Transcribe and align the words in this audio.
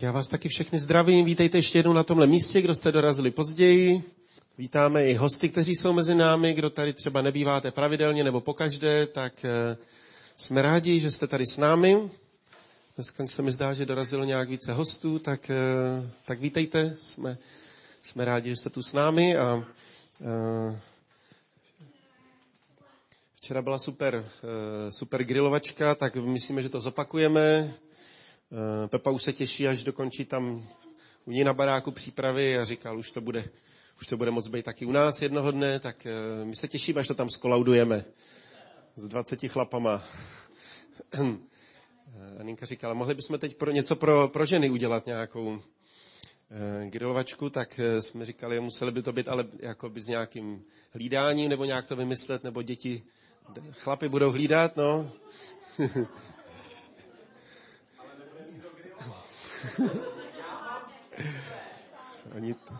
Já 0.00 0.12
vás 0.12 0.28
taky 0.28 0.48
všechny 0.48 0.78
zdravím, 0.78 1.24
vítejte 1.24 1.58
ještě 1.58 1.78
jednou 1.78 1.92
na 1.92 2.02
tomhle 2.04 2.26
místě, 2.26 2.62
kdo 2.62 2.74
jste 2.74 2.92
dorazili 2.92 3.30
později. 3.30 4.02
Vítáme 4.58 5.06
i 5.06 5.14
hosty, 5.14 5.48
kteří 5.48 5.74
jsou 5.74 5.92
mezi 5.92 6.14
námi, 6.14 6.54
kdo 6.54 6.70
tady 6.70 6.92
třeba 6.92 7.22
nebýváte 7.22 7.70
pravidelně 7.70 8.24
nebo 8.24 8.40
pokaždé, 8.40 9.06
tak 9.06 9.44
eh, 9.44 9.76
jsme 10.36 10.62
rádi, 10.62 11.00
že 11.00 11.10
jste 11.10 11.26
tady 11.26 11.46
s 11.46 11.58
námi. 11.58 12.10
Dneska 12.96 13.26
se 13.26 13.42
mi 13.42 13.52
zdá, 13.52 13.72
že 13.72 13.86
dorazilo 13.86 14.24
nějak 14.24 14.48
více 14.48 14.72
hostů, 14.72 15.18
tak, 15.18 15.50
eh, 15.50 16.10
tak 16.26 16.40
vítejte, 16.40 16.94
jsme, 16.98 17.38
jsme 18.02 18.24
rádi, 18.24 18.48
že 18.50 18.56
jste 18.56 18.70
tu 18.70 18.82
s 18.82 18.92
námi 18.92 19.36
a 19.36 19.64
eh, 20.20 20.80
Včera 23.34 23.62
byla 23.62 23.78
super, 23.78 24.28
super 24.98 25.24
grilovačka, 25.24 25.94
tak 25.94 26.16
myslíme, 26.16 26.62
že 26.62 26.68
to 26.68 26.80
zopakujeme. 26.80 27.74
Eh, 28.52 28.88
Pepa 28.88 29.10
už 29.10 29.22
se 29.22 29.32
těší, 29.32 29.68
až 29.68 29.84
dokončí 29.84 30.24
tam 30.24 30.68
u 31.24 31.30
ní 31.30 31.44
na 31.44 31.54
baráku 31.54 31.90
přípravy 31.90 32.58
a 32.58 32.64
říkal, 32.64 32.98
už 32.98 33.10
to 33.10 33.20
bude, 33.20 33.44
už 34.00 34.06
to 34.06 34.16
bude 34.16 34.30
moc 34.30 34.48
být 34.48 34.64
taky 34.64 34.86
u 34.86 34.92
nás 34.92 35.22
jednoho 35.22 35.50
dne, 35.50 35.80
tak 35.80 36.06
eh, 36.06 36.44
my 36.44 36.54
se 36.56 36.68
těšíme, 36.68 37.00
až 37.00 37.08
to 37.08 37.14
tam 37.14 37.30
skolaudujeme 37.30 38.04
s 38.96 39.08
20 39.08 39.48
chlapama. 39.48 40.04
Eh, 41.12 41.36
Aninka 42.40 42.66
říkala, 42.66 42.94
mohli 42.94 43.14
bychom 43.14 43.38
teď 43.38 43.56
pro 43.56 43.70
něco 43.70 43.96
pro, 43.96 44.28
pro 44.28 44.44
ženy 44.44 44.70
udělat 44.70 45.06
nějakou 45.06 45.60
grilovačku, 46.84 47.50
tak 47.50 47.80
jsme 48.00 48.24
říkali, 48.24 48.60
museli 48.60 48.92
by 48.92 49.02
to 49.02 49.12
být 49.12 49.28
ale 49.28 49.44
jako 49.60 49.88
by 49.88 50.00
s 50.00 50.06
nějakým 50.06 50.64
hlídáním, 50.92 51.48
nebo 51.50 51.64
nějak 51.64 51.86
to 51.86 51.96
vymyslet, 51.96 52.44
nebo 52.44 52.62
děti, 52.62 53.02
chlapy 53.70 54.08
budou 54.08 54.30
hlídat, 54.30 54.76
no. 54.76 55.12
oni, 62.36 62.54
to, 62.54 62.74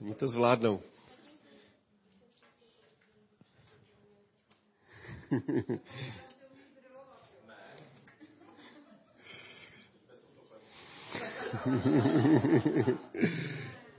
oni 0.00 0.14
to 0.14 0.28
zvládnou. 0.28 0.80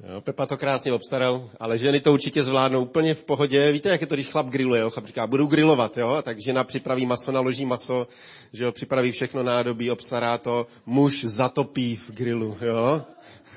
Jo, 0.03 0.22
Pepa 0.22 0.45
to 0.45 0.58
krásně 0.58 0.94
obstaral, 0.94 1.50
ale 1.59 1.78
ženy 1.78 2.00
to 2.02 2.14
určitě 2.14 2.44
zvládnou 2.44 2.81
úplně 2.81 3.14
v 3.14 3.23
pohodě. 3.23 3.72
Víte, 3.72 3.89
jak 3.89 4.02
je 4.02 4.08
to, 4.08 4.16
když 4.16 4.28
chlap 4.28 4.47
grilluje? 4.47 4.81
Jo? 4.81 4.89
Chlap 4.89 5.05
říká, 5.05 5.28
budu 5.28 5.45
grillovat, 5.45 5.97
jo? 5.97 6.22
tak 6.22 6.38
žena 6.42 6.64
připraví 6.64 7.05
maso, 7.05 7.31
naloží 7.31 7.66
maso, 7.66 8.08
že 8.53 8.64
jo, 8.64 8.72
připraví 8.72 9.11
všechno 9.11 9.44
nádobí, 9.44 9.92
obstará 9.92 10.38
to, 10.38 10.67
muž 10.86 11.23
zatopí 11.23 11.95
v 11.95 12.11
grilu, 12.11 12.58
jo? 12.61 13.02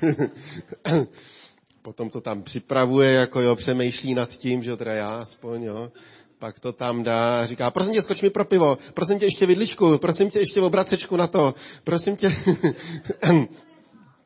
Potom 1.81 2.09
to 2.09 2.21
tam 2.21 2.43
připravuje, 2.43 3.11
jako 3.11 3.41
jo, 3.41 3.55
přemýšlí 3.55 4.13
nad 4.13 4.29
tím, 4.29 4.63
že 4.63 4.69
jo, 4.69 4.77
teda 4.77 4.93
já 4.93 5.09
aspoň, 5.09 5.63
jo. 5.63 5.91
Pak 6.39 6.59
to 6.59 6.71
tam 6.73 7.03
dá 7.03 7.39
a 7.39 7.45
říká, 7.45 7.71
prosím 7.71 7.93
tě, 7.93 8.01
skoč 8.01 8.21
mi 8.21 8.29
pro 8.29 8.45
pivo, 8.45 8.77
prosím 8.93 9.19
tě 9.19 9.25
ještě 9.25 9.45
vidličku, 9.45 9.97
prosím 9.97 10.29
tě 10.29 10.39
ještě 10.39 10.61
obracečku 10.61 11.17
na 11.17 11.27
to, 11.27 11.53
prosím 11.83 12.15
tě. 12.15 12.27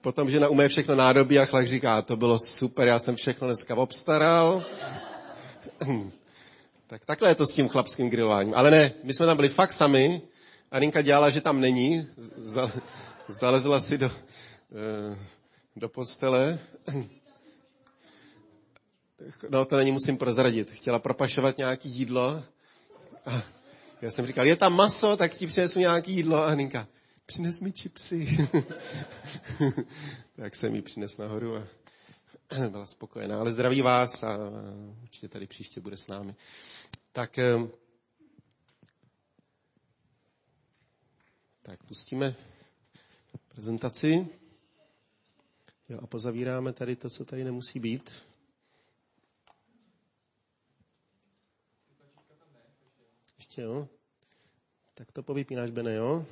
Potom 0.08 0.30
žena 0.30 0.48
umé 0.48 0.68
všechno 0.68 0.96
nádobí 0.96 1.40
a 1.40 1.46
chlak 1.46 1.68
říká, 1.68 2.02
to 2.02 2.16
bylo 2.16 2.40
super, 2.40 2.88
já 2.88 3.00
jsem 3.00 3.16
všechno 3.16 3.48
dneska 3.48 3.76
obstaral. 3.76 4.64
tak 6.88 7.06
takhle 7.06 7.30
je 7.30 7.36
to 7.36 7.46
s 7.46 7.56
tím 7.56 7.68
chlapským 7.68 8.10
grilováním. 8.10 8.54
Ale 8.56 8.72
ne, 8.72 8.94
my 9.04 9.14
jsme 9.14 9.26
tam 9.26 9.36
byli 9.36 9.50
fakt 9.50 9.74
sami. 9.74 10.22
Arinka 10.72 11.02
dělala, 11.02 11.30
že 11.30 11.42
tam 11.42 11.60
není. 11.60 12.08
Zalezla 13.28 13.80
si 13.80 13.98
do, 13.98 14.08
eh, 14.08 15.18
do 15.76 15.90
postele. 15.90 16.60
No, 19.50 19.66
to 19.66 19.78
není 19.78 19.92
musím 19.92 20.18
prozradit. 20.18 20.72
Chtěla 20.72 21.00
propašovat 21.00 21.58
nějaký 21.58 21.90
jídlo. 21.90 22.44
A 23.26 23.44
já 24.02 24.12
jsem 24.12 24.28
říkal, 24.28 24.46
je 24.46 24.56
tam 24.56 24.76
maso, 24.76 25.18
tak 25.18 25.32
ti 25.32 25.48
přinesu 25.48 25.80
nějaký 25.80 26.14
jídlo. 26.14 26.38
A 26.38 26.46
Aninka, 26.46 26.88
přines 27.28 27.60
mi 27.60 27.72
čipsy. 27.72 28.28
tak 30.36 30.56
jsem 30.56 30.76
ji 30.76 30.82
přines 30.82 31.18
nahoru 31.18 31.56
a 31.56 31.68
byla 32.70 32.86
spokojená. 32.86 33.40
Ale 33.40 33.52
zdraví 33.52 33.82
vás 33.82 34.24
a 34.24 34.38
určitě 35.04 35.28
tady 35.28 35.48
příště 35.48 35.82
bude 35.82 35.98
s 35.98 36.08
námi. 36.08 36.36
Tak, 37.12 37.40
tak 41.62 41.84
pustíme 41.84 42.36
prezentaci. 43.48 44.28
Jo, 45.90 46.00
a 46.02 46.08
pozavíráme 46.08 46.74
tady 46.74 46.96
to, 46.96 47.10
co 47.10 47.26
tady 47.26 47.44
nemusí 47.44 47.80
být. 47.80 48.24
Ještě 53.38 53.62
jo. 53.62 53.88
Tak 54.94 55.12
to 55.12 55.24
povypínáš, 55.24 55.72
Bene, 55.72 55.96
jo? 55.96 56.26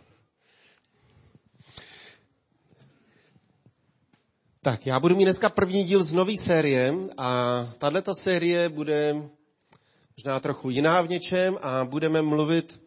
Tak, 4.65 4.87
já 4.87 4.99
budu 4.99 5.15
mít 5.15 5.23
dneska 5.23 5.49
první 5.49 5.83
díl 5.83 6.03
z 6.03 6.13
nové 6.13 6.33
série 6.37 6.93
a 7.17 7.59
tato 7.77 8.13
série 8.13 8.69
bude 8.69 9.13
možná 10.17 10.39
trochu 10.39 10.69
jiná 10.69 11.01
v 11.01 11.09
něčem 11.09 11.57
a 11.61 11.85
budeme 11.85 12.21
mluvit 12.21 12.81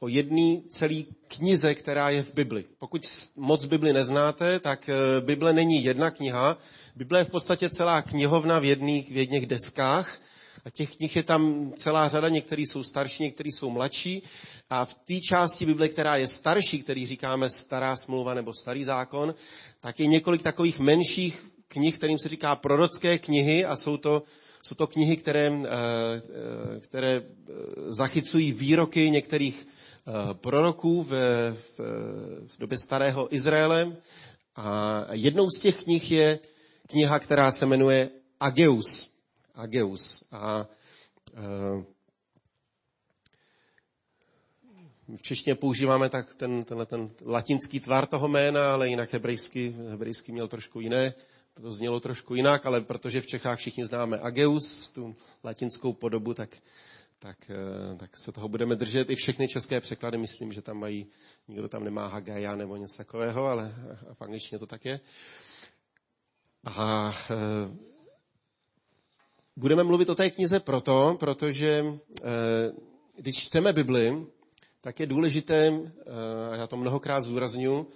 o 0.00 0.08
jedné 0.08 0.60
celé 0.68 1.02
knize, 1.28 1.74
která 1.74 2.10
je 2.10 2.22
v 2.22 2.34
Bibli. 2.34 2.64
Pokud 2.78 3.02
moc 3.36 3.64
Bibli 3.64 3.92
neznáte, 3.92 4.60
tak 4.60 4.88
eh, 4.88 5.20
Bible 5.20 5.52
není 5.52 5.84
jedna 5.84 6.10
kniha. 6.10 6.58
Bible 6.96 7.18
je 7.18 7.24
v 7.24 7.30
podstatě 7.30 7.68
celá 7.68 8.02
knihovna 8.02 8.58
v 8.58 8.64
jedných, 8.64 9.10
v 9.10 9.16
jedných 9.16 9.46
deskách 9.46 10.18
a 10.64 10.70
těch 10.70 10.96
knih 10.96 11.16
je 11.16 11.22
tam 11.22 11.72
celá 11.76 12.08
řada, 12.08 12.28
některý 12.28 12.66
jsou 12.66 12.82
starší, 12.82 13.22
některý 13.22 13.52
jsou 13.52 13.70
mladší. 13.70 14.22
A 14.70 14.84
v 14.84 14.94
té 14.94 15.20
části 15.28 15.66
Bible, 15.66 15.88
která 15.88 16.16
je 16.16 16.26
starší, 16.26 16.82
který 16.82 17.06
říkáme 17.06 17.50
stará 17.50 17.96
smlouva 17.96 18.34
nebo 18.34 18.52
starý 18.54 18.84
zákon, 18.84 19.34
tak 19.80 20.00
je 20.00 20.06
několik 20.06 20.42
takových 20.42 20.78
menších 20.78 21.50
knih, 21.68 21.98
kterým 21.98 22.18
se 22.18 22.28
říká 22.28 22.56
prorocké 22.56 23.18
knihy 23.18 23.64
a 23.64 23.76
jsou 23.76 23.96
to, 23.96 24.22
jsou 24.62 24.74
to 24.74 24.86
knihy, 24.86 25.16
které, 25.16 25.46
eh, 25.46 25.68
eh, 26.76 26.80
které 26.80 27.16
eh, 27.16 27.22
zachycují 27.88 28.52
výroky 28.52 29.10
některých 29.10 29.66
proroků 30.32 31.02
v, 31.02 31.10
v, 31.52 31.80
v 32.46 32.58
době 32.58 32.78
starého 32.78 33.34
Izraele. 33.34 33.96
A 34.56 35.06
jednou 35.12 35.46
z 35.50 35.60
těch 35.60 35.84
knih 35.84 36.10
je 36.10 36.38
kniha, 36.86 37.18
která 37.18 37.50
se 37.50 37.66
jmenuje 37.66 38.10
Ageus. 38.40 39.09
Ageus. 39.60 40.24
A 40.30 40.68
e, 41.34 41.84
v 45.16 45.22
češtině 45.22 45.54
používáme 45.54 46.08
tak 46.08 46.34
ten, 46.34 46.62
tenhle 46.62 46.86
ten 46.86 47.10
latinský 47.26 47.80
tvar 47.80 48.06
toho 48.06 48.28
jména, 48.28 48.72
ale 48.72 48.88
jinak 48.88 49.12
hebrejsky, 49.12 49.76
hebrejsky 49.90 50.32
měl 50.32 50.48
trošku 50.48 50.80
jiné, 50.80 51.14
to 51.54 51.72
znělo 51.72 52.00
trošku 52.00 52.34
jinak, 52.34 52.66
ale 52.66 52.80
protože 52.80 53.20
v 53.20 53.26
Čechách 53.26 53.58
všichni 53.58 53.84
známe 53.84 54.18
Ageus, 54.18 54.90
tu 54.90 55.16
latinskou 55.44 55.92
podobu, 55.92 56.34
tak, 56.34 56.56
tak, 57.18 57.50
e, 57.50 57.96
tak 57.96 58.10
se 58.18 58.32
toho 58.32 58.48
budeme 58.48 58.76
držet. 58.76 59.10
I 59.10 59.14
všechny 59.14 59.48
české 59.48 59.80
překlady, 59.80 60.18
myslím, 60.18 60.52
že 60.52 60.62
tam 60.62 60.78
mají, 60.78 61.06
nikdo 61.48 61.68
tam 61.68 61.84
nemá 61.84 62.06
Hagaja 62.06 62.56
nebo 62.56 62.76
něco 62.76 62.96
takového, 62.96 63.46
ale 63.46 63.74
v 64.12 64.22
angličtině 64.22 64.58
to 64.58 64.66
tak 64.66 64.84
je. 64.84 65.00
A 66.64 67.12
e, 67.30 67.89
Budeme 69.60 69.84
mluvit 69.84 70.08
o 70.10 70.14
té 70.14 70.30
knize 70.30 70.60
proto, 70.60 71.16
protože 71.20 71.84
eh, 71.84 72.24
když 73.16 73.36
čteme 73.36 73.72
Bibli, 73.72 74.26
tak 74.80 75.00
je 75.00 75.06
důležité, 75.06 75.66
eh, 75.66 76.50
a 76.50 76.56
já 76.56 76.66
to 76.66 76.76
mnohokrát 76.76 77.20
zúraznuju, 77.20 77.86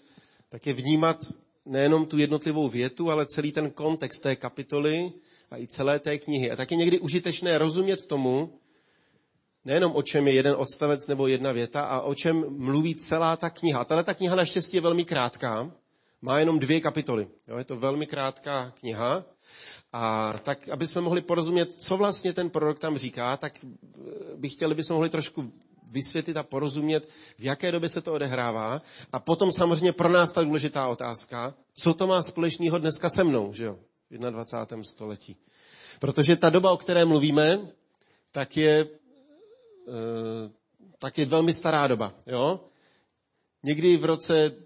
tak 0.49 0.67
je 0.67 0.73
vnímat 0.73 1.17
nejenom 1.67 2.07
tu 2.07 2.19
jednotlivou 2.19 2.69
větu, 2.69 3.11
ale 3.11 3.27
celý 3.27 3.53
ten 3.53 3.71
kontext 3.71 4.23
té 4.23 4.37
kapitoly 4.37 5.13
a 5.51 5.59
i 5.59 5.67
celé 5.67 5.99
té 5.99 6.19
knihy. 6.19 6.51
A 6.51 6.57
tak 6.57 6.71
je 6.71 6.77
někdy 6.77 7.01
užitečné 7.01 7.59
rozumět 7.59 8.07
tomu, 8.07 8.61
nejenom 9.65 9.93
o 9.97 10.03
čem 10.03 10.29
je 10.29 10.35
jeden 10.35 10.55
odstavec 10.59 11.07
nebo 11.07 11.27
jedna 11.27 11.53
věta, 11.53 11.81
a 11.81 12.01
o 12.01 12.15
čem 12.15 12.45
mluví 12.49 12.95
celá 12.95 13.37
ta 13.37 13.51
kniha. 13.51 13.81
A 13.81 14.03
ta 14.03 14.15
kniha 14.15 14.37
naštěstí 14.37 14.77
je 14.77 14.81
velmi 14.81 15.05
krátká, 15.05 15.73
má 16.25 16.39
jenom 16.39 16.59
dvě 16.59 16.81
kapitoly. 16.81 17.29
Jo, 17.49 17.59
je 17.59 17.65
to 17.65 17.77
velmi 17.77 18.07
krátká 18.07 18.71
kniha, 18.71 19.25
a 19.93 20.33
tak, 20.43 20.69
aby 20.69 20.87
jsme 20.87 21.01
mohli 21.01 21.21
porozumět, 21.21 21.73
co 21.73 21.97
vlastně 21.97 22.33
ten 22.33 22.51
prorok 22.51 22.79
tam 22.79 22.97
říká, 22.97 23.37
tak 23.37 23.53
eh, 23.65 24.37
bych 24.37 24.53
chtěl, 24.53 24.75
bychom 24.75 24.95
mohli 24.95 25.11
trošku 25.11 25.53
vysvětlit 25.91 26.37
a 26.37 26.43
porozumět, 26.43 27.09
v 27.39 27.45
jaké 27.45 27.73
době 27.73 27.89
se 27.89 28.01
to 28.01 28.13
odehrává. 28.13 28.83
A 29.13 29.21
potom 29.21 29.51
samozřejmě 29.51 29.93
pro 29.93 30.09
nás 30.09 30.33
ta 30.33 30.43
důležitá 30.43 30.89
otázka, 30.89 31.55
co 31.75 31.95
to 31.95 32.07
má 32.07 32.23
společného 32.23 32.79
dneska 32.79 33.09
se 33.09 33.25
mnou, 33.25 33.53
že 33.53 33.65
jo, 33.65 33.79
v 34.11 34.19
21. 34.19 34.85
století. 34.85 35.37
Protože 36.01 36.37
ta 36.37 36.51
doba, 36.51 36.73
o 36.73 36.77
které 36.77 37.05
mluvíme, 37.05 37.69
tak 38.33 38.57
je, 38.57 38.89
eh, 39.89 40.51
tak 40.99 41.19
je 41.19 41.27
velmi 41.27 41.53
stará 41.53 41.87
doba. 41.87 42.15
Jo? 42.27 42.61
Někdy 43.63 43.97
v 43.97 44.05
roce 44.05 44.65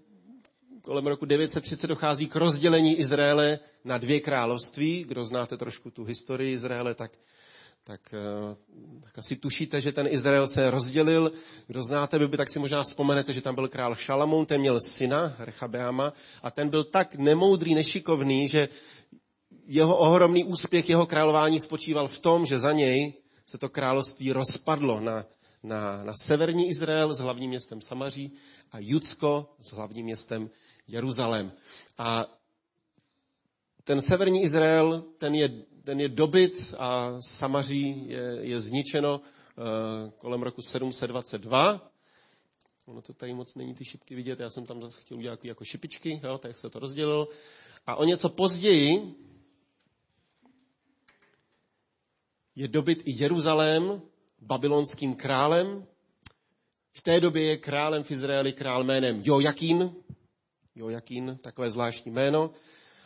kolem 0.89 1.07
roku 1.07 1.25
930 1.25 1.87
dochází 1.87 2.27
k 2.27 2.35
rozdělení 2.35 2.95
Izraele 2.99 3.59
na 3.85 3.97
dvě 3.97 4.19
království. 4.19 5.05
Kdo 5.07 5.23
znáte 5.23 5.57
trošku 5.57 5.91
tu 5.91 6.03
historii 6.03 6.53
Izraele, 6.53 6.95
tak, 6.95 7.11
tak, 7.83 8.13
eh, 8.13 8.55
tak 9.03 9.17
asi 9.17 9.35
tušíte, 9.35 9.81
že 9.81 9.91
ten 9.91 10.07
Izrael 10.09 10.47
se 10.47 10.69
rozdělil. 10.71 11.31
Kdo 11.67 11.81
znáte 11.81 12.19
Bibli, 12.19 12.37
tak 12.37 12.49
si 12.49 12.59
možná 12.59 12.83
vzpomenete, 12.83 13.33
že 13.33 13.41
tam 13.41 13.55
byl 13.55 13.67
král 13.67 13.95
Šalamoun, 13.95 14.45
ten 14.45 14.61
měl 14.61 14.79
syna, 14.81 15.35
Rechabeama, 15.39 16.13
a 16.43 16.51
ten 16.51 16.69
byl 16.69 16.83
tak 16.83 17.15
nemoudrý, 17.15 17.75
nešikovný, 17.75 18.47
že 18.47 18.69
jeho 19.65 19.97
ohromný 19.97 20.43
úspěch 20.43 20.89
jeho 20.89 21.05
králování 21.05 21.59
spočíval 21.59 22.07
v 22.07 22.19
tom, 22.19 22.45
že 22.45 22.59
za 22.59 22.71
něj 22.71 23.13
se 23.45 23.57
to 23.57 23.69
království 23.69 24.31
rozpadlo 24.31 24.99
na, 24.99 25.25
na, 25.63 26.03
na 26.03 26.13
severní 26.13 26.69
Izrael 26.69 27.13
s 27.13 27.19
hlavním 27.19 27.49
městem 27.49 27.81
Samaří 27.81 28.33
a 28.71 28.77
Judsko 28.79 29.49
s 29.59 29.71
hlavním 29.71 30.05
městem 30.05 30.49
Jeruzalém. 30.89 31.51
A 31.97 32.25
ten 33.83 34.01
severní 34.01 34.41
Izrael, 34.43 35.01
ten 35.17 35.35
je, 35.35 35.49
ten 35.83 35.99
je 35.99 36.09
dobyt 36.09 36.73
a 36.77 37.19
Samaří 37.19 38.09
je, 38.09 38.37
je 38.41 38.61
zničeno 38.61 39.17
uh, 39.19 40.09
kolem 40.17 40.41
roku 40.41 40.61
722. 40.61 41.91
Ono 42.85 43.01
to 43.01 43.13
tady 43.13 43.33
moc 43.33 43.55
není 43.55 43.73
ty 43.75 43.85
šipky 43.85 44.15
vidět, 44.15 44.39
já 44.39 44.49
jsem 44.49 44.65
tam 44.65 44.81
zase 44.81 45.01
chtěl 45.01 45.17
udělat 45.17 45.45
jako 45.45 45.63
šipičky, 45.65 46.21
jo, 46.23 46.37
tak 46.37 46.57
se 46.57 46.69
to 46.69 46.79
rozdělilo. 46.79 47.27
A 47.87 47.95
o 47.95 48.03
něco 48.03 48.29
později 48.29 49.15
je 52.55 52.67
dobyt 52.67 53.01
i 53.05 53.23
Jeruzalém 53.23 54.01
babylonským 54.41 55.15
králem. 55.15 55.85
V 56.91 57.01
té 57.01 57.19
době 57.19 57.43
je 57.43 57.57
králem 57.57 58.03
v 58.03 58.11
Izraeli 58.11 58.53
král 58.53 58.83
jménem 58.83 59.21
Jojakín. 59.25 59.95
Jojakín, 60.79 61.37
takové 61.41 61.69
zvláštní 61.69 62.11
jméno. 62.11 62.51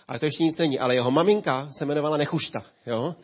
Ale 0.08 0.20
to 0.20 0.26
ještě 0.26 0.44
nic 0.44 0.58
není. 0.58 0.80
Ale 0.80 0.96
jeho 0.96 1.12
maminka 1.12 1.70
se 1.72 1.86
jmenovala 1.86 2.18
Nechušta. 2.18 2.64
Jo? 2.86 3.16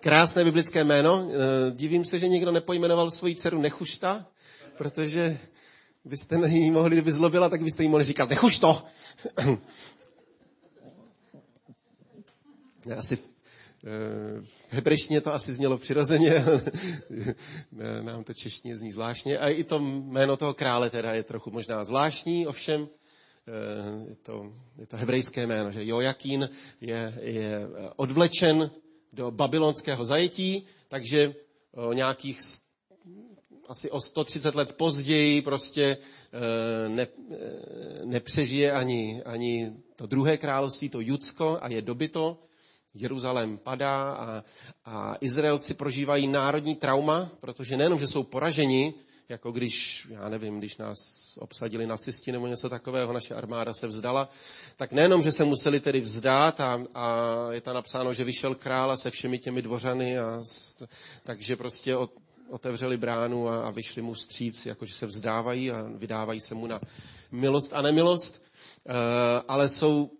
Krásné 0.00 0.44
biblické 0.44 0.84
jméno. 0.84 1.28
E, 1.28 1.34
divím 1.70 2.04
se, 2.04 2.18
že 2.18 2.28
někdo 2.28 2.52
nepojmenoval 2.52 3.10
svoji 3.10 3.34
dceru 3.34 3.60
Nechušta, 3.60 4.26
protože 4.78 5.38
byste 6.04 6.36
ní 6.36 6.70
mohli, 6.70 6.96
kdyby 6.96 7.12
zlobila, 7.12 7.48
tak 7.48 7.62
byste 7.62 7.82
jí 7.82 7.88
mohli 7.88 8.04
říkat 8.04 8.28
Nechušto. 8.28 8.82
Asi 12.96 13.16
v 13.16 14.72
hebrejštině 14.72 15.20
to 15.20 15.32
asi 15.32 15.52
znělo 15.52 15.78
přirozeně, 15.78 16.44
nám 18.02 18.24
to 18.24 18.34
češtině 18.34 18.76
zní 18.76 18.90
zvláštně. 18.90 19.38
A 19.38 19.48
i 19.48 19.64
to 19.64 19.78
jméno 19.78 20.36
toho 20.36 20.54
krále 20.54 20.90
teda 20.90 21.12
je 21.12 21.22
trochu 21.22 21.50
možná 21.50 21.84
zvláštní, 21.84 22.46
ovšem 22.46 22.82
eh, 22.82 23.03
je 24.08 24.16
to, 24.16 24.52
je 24.78 24.86
to 24.86 24.96
hebrejské 24.96 25.46
jméno, 25.46 25.72
že 25.72 25.84
Jojakín 25.84 26.48
je, 26.80 27.14
je 27.20 27.68
odvlečen 27.96 28.70
do 29.12 29.30
babylonského 29.30 30.04
zajetí, 30.04 30.66
takže 30.88 31.34
nějakých 31.94 32.38
asi 33.68 33.90
o 33.90 34.00
130 34.00 34.54
let 34.54 34.76
později 34.76 35.42
prostě 35.42 35.96
eh, 36.32 36.88
ne, 36.88 37.06
eh, 37.06 37.36
nepřežije 38.04 38.72
ani, 38.72 39.22
ani 39.22 39.72
to 39.96 40.06
druhé 40.06 40.36
království, 40.36 40.88
to 40.88 41.00
Judsko, 41.00 41.58
a 41.60 41.68
je 41.68 41.82
dobyto. 41.82 42.38
Jeruzalém 42.96 43.58
padá 43.58 44.12
a, 44.12 44.44
a 44.84 45.16
Izraelci 45.20 45.74
prožívají 45.74 46.28
národní 46.28 46.76
trauma, 46.76 47.30
protože 47.40 47.76
nejenom, 47.76 47.98
že 47.98 48.06
jsou 48.06 48.22
poraženi, 48.22 48.94
jako 49.28 49.52
když, 49.52 50.06
já 50.10 50.28
nevím, 50.28 50.58
když 50.58 50.76
nás 50.76 50.96
obsadili 51.40 51.86
nacisti 51.86 52.32
nebo 52.32 52.46
něco 52.46 52.68
takového, 52.68 53.12
naše 53.12 53.34
armáda 53.34 53.72
se 53.72 53.86
vzdala, 53.86 54.28
tak 54.76 54.92
nejenom, 54.92 55.22
že 55.22 55.32
se 55.32 55.44
museli 55.44 55.80
tedy 55.80 56.00
vzdát 56.00 56.60
a, 56.60 56.84
a 56.94 57.36
je 57.52 57.60
tam 57.60 57.74
napsáno, 57.74 58.12
že 58.12 58.24
vyšel 58.24 58.54
král 58.54 58.96
se 58.96 59.10
všemi 59.10 59.38
těmi 59.38 59.62
dvořany, 59.62 60.18
a, 60.18 60.40
takže 61.24 61.56
prostě 61.56 61.96
od, 61.96 62.10
otevřeli 62.50 62.96
bránu 62.96 63.48
a, 63.48 63.66
a 63.66 63.70
vyšli 63.70 64.02
mu 64.02 64.12
vstříc, 64.12 64.66
jakože 64.66 64.94
se 64.94 65.06
vzdávají 65.06 65.70
a 65.70 65.82
vydávají 65.96 66.40
se 66.40 66.54
mu 66.54 66.66
na 66.66 66.80
milost 67.32 67.72
a 67.72 67.82
nemilost, 67.82 68.44
uh, 68.88 68.94
ale 69.48 69.68
jsou 69.68 70.10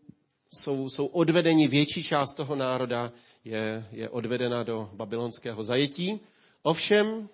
jsou, 0.54 0.88
jsou 0.88 1.06
odvedeni, 1.06 1.68
větší 1.68 2.02
část 2.02 2.34
toho 2.34 2.56
národa 2.56 3.12
je, 3.44 3.86
je 3.90 4.08
odvedena 4.08 4.62
do 4.62 4.90
babylonského 4.92 5.62
zajetí. 5.62 6.20
Ovšem, 6.62 7.28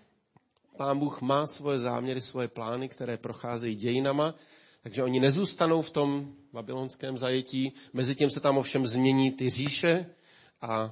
pán 0.80 0.98
Bůh 0.98 1.20
má 1.20 1.46
svoje 1.46 1.78
záměry, 1.78 2.20
svoje 2.20 2.48
plány, 2.48 2.88
které 2.88 3.16
procházejí 3.16 3.76
dějinama, 3.76 4.34
takže 4.82 5.02
oni 5.02 5.20
nezůstanou 5.20 5.82
v 5.82 5.90
tom 5.90 6.32
babylonském 6.52 7.18
zajetí. 7.18 7.72
Mezitím 7.92 8.30
se 8.30 8.40
tam 8.40 8.58
ovšem 8.58 8.86
změní 8.86 9.32
ty 9.32 9.50
říše 9.50 10.06
a 10.60 10.84
e, 10.84 10.90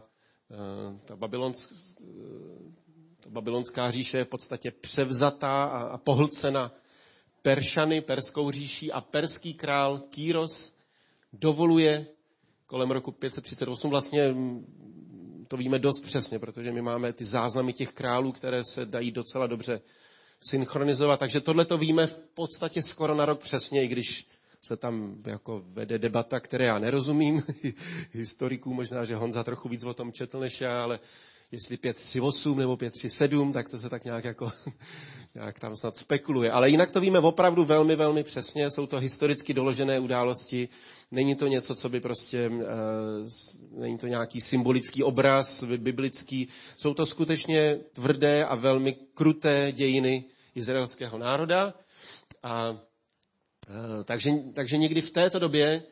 ta, 1.05 1.17
babylonsk, 1.17 1.73
e, 1.73 2.05
ta 3.21 3.31
babylonská 3.31 3.91
říše 3.91 4.19
je 4.19 4.25
v 4.25 4.29
podstatě 4.29 4.71
převzatá 4.71 5.65
a, 5.65 5.79
a 5.81 5.99
pohlcena 5.99 6.73
Peršany, 7.43 8.01
perskou 8.01 8.51
říší 8.51 8.93
a 8.93 9.01
perský 9.01 9.55
král 9.55 9.99
Kýros 9.99 10.77
dovoluje 11.33 12.07
kolem 12.67 12.91
roku 12.91 13.13
538 13.13 13.91
vlastně 13.91 14.35
to 15.49 15.57
víme 15.57 15.79
dost 15.79 16.01
přesně, 16.01 16.39
protože 16.39 16.73
my 16.73 16.83
máme 16.83 17.13
ty 17.13 17.25
záznamy 17.25 17.73
těch 17.73 17.93
králů, 17.93 18.33
které 18.33 18.65
se 18.65 18.87
dají 18.87 19.13
docela 19.13 19.47
dobře 19.47 19.81
synchronizovat. 20.41 21.21
Takže 21.21 21.41
tohle 21.41 21.65
to 21.65 21.79
víme 21.79 22.07
v 22.07 22.23
podstatě 22.35 22.83
skoro 22.83 23.15
na 23.15 23.25
rok 23.25 23.41
přesně, 23.41 23.85
i 23.85 23.89
když 23.89 24.27
se 24.63 24.77
tam 24.77 25.23
jako 25.27 25.63
vede 25.67 25.99
debata, 25.99 26.41
které 26.41 26.65
já 26.65 26.79
nerozumím, 26.79 27.43
historiků, 28.13 28.75
možná, 28.75 29.05
že 29.05 29.17
Honza 29.17 29.45
trochu 29.45 29.69
víc 29.69 29.85
o 29.85 29.95
tom 29.95 30.13
četl 30.13 30.41
než 30.41 30.61
já, 30.61 30.83
ale 30.83 31.01
jestli 31.53 31.77
538 31.77 32.59
nebo 32.59 32.77
537, 32.77 33.53
tak 33.53 33.69
to 33.69 33.79
se 33.79 33.91
tak 33.91 34.05
nějak 34.05 34.25
jako 34.25 34.53
nějak 35.35 35.59
tam 35.59 35.77
snad 35.77 35.97
spekuluje. 35.97 36.51
Ale 36.51 36.71
jinak 36.71 36.91
to 36.91 37.01
víme 37.01 37.19
opravdu 37.19 37.65
velmi, 37.65 37.97
velmi 37.97 38.23
přesně. 38.23 38.71
Jsou 38.71 38.87
to 38.87 38.99
historicky 38.99 39.55
doložené 39.55 40.01
události. 40.01 40.69
Není 41.11 41.37
to 41.37 41.47
něco, 41.47 41.75
co 41.75 41.89
by 41.89 42.01
prostě, 42.01 42.49
uh, 42.49 42.63
není 43.81 43.99
to 43.99 44.07
nějaký 44.07 44.41
symbolický 44.41 45.03
obraz 45.03 45.65
biblický. 45.65 46.49
Jsou 46.77 46.95
to 46.95 47.07
skutečně 47.07 47.79
tvrdé 47.93 48.45
a 48.45 48.55
velmi 48.55 48.93
kruté 49.15 49.73
dějiny 49.73 50.25
izraelského 50.55 51.19
národa. 51.19 51.75
A, 52.43 52.71
uh, 52.71 52.79
takže, 54.05 54.31
takže 54.55 54.77
někdy 54.77 55.01
v 55.01 55.11
této 55.11 55.39
době 55.39 55.83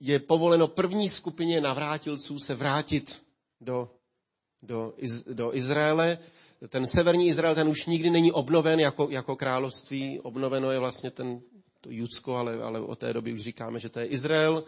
je 0.00 0.18
povoleno 0.18 0.68
první 0.68 1.08
skupině 1.08 1.60
navrátilců 1.60 2.38
se 2.38 2.54
vrátit 2.54 3.22
do 3.60 3.88
do, 4.66 4.92
do 5.32 5.56
Izraele. 5.56 6.18
Ten 6.68 6.86
severní 6.86 7.26
Izrael, 7.26 7.54
ten 7.54 7.68
už 7.68 7.86
nikdy 7.86 8.10
není 8.10 8.32
obnoven 8.32 8.80
jako, 8.80 9.08
jako 9.10 9.36
království. 9.36 10.20
Obnoveno 10.20 10.70
je 10.70 10.78
vlastně 10.78 11.10
ten, 11.10 11.40
to 11.80 11.90
Judsko, 11.90 12.36
ale, 12.36 12.62
ale 12.62 12.80
od 12.80 12.98
té 12.98 13.12
doby 13.12 13.32
už 13.32 13.40
říkáme, 13.40 13.80
že 13.80 13.88
to 13.88 14.00
je 14.00 14.06
Izrael. 14.06 14.64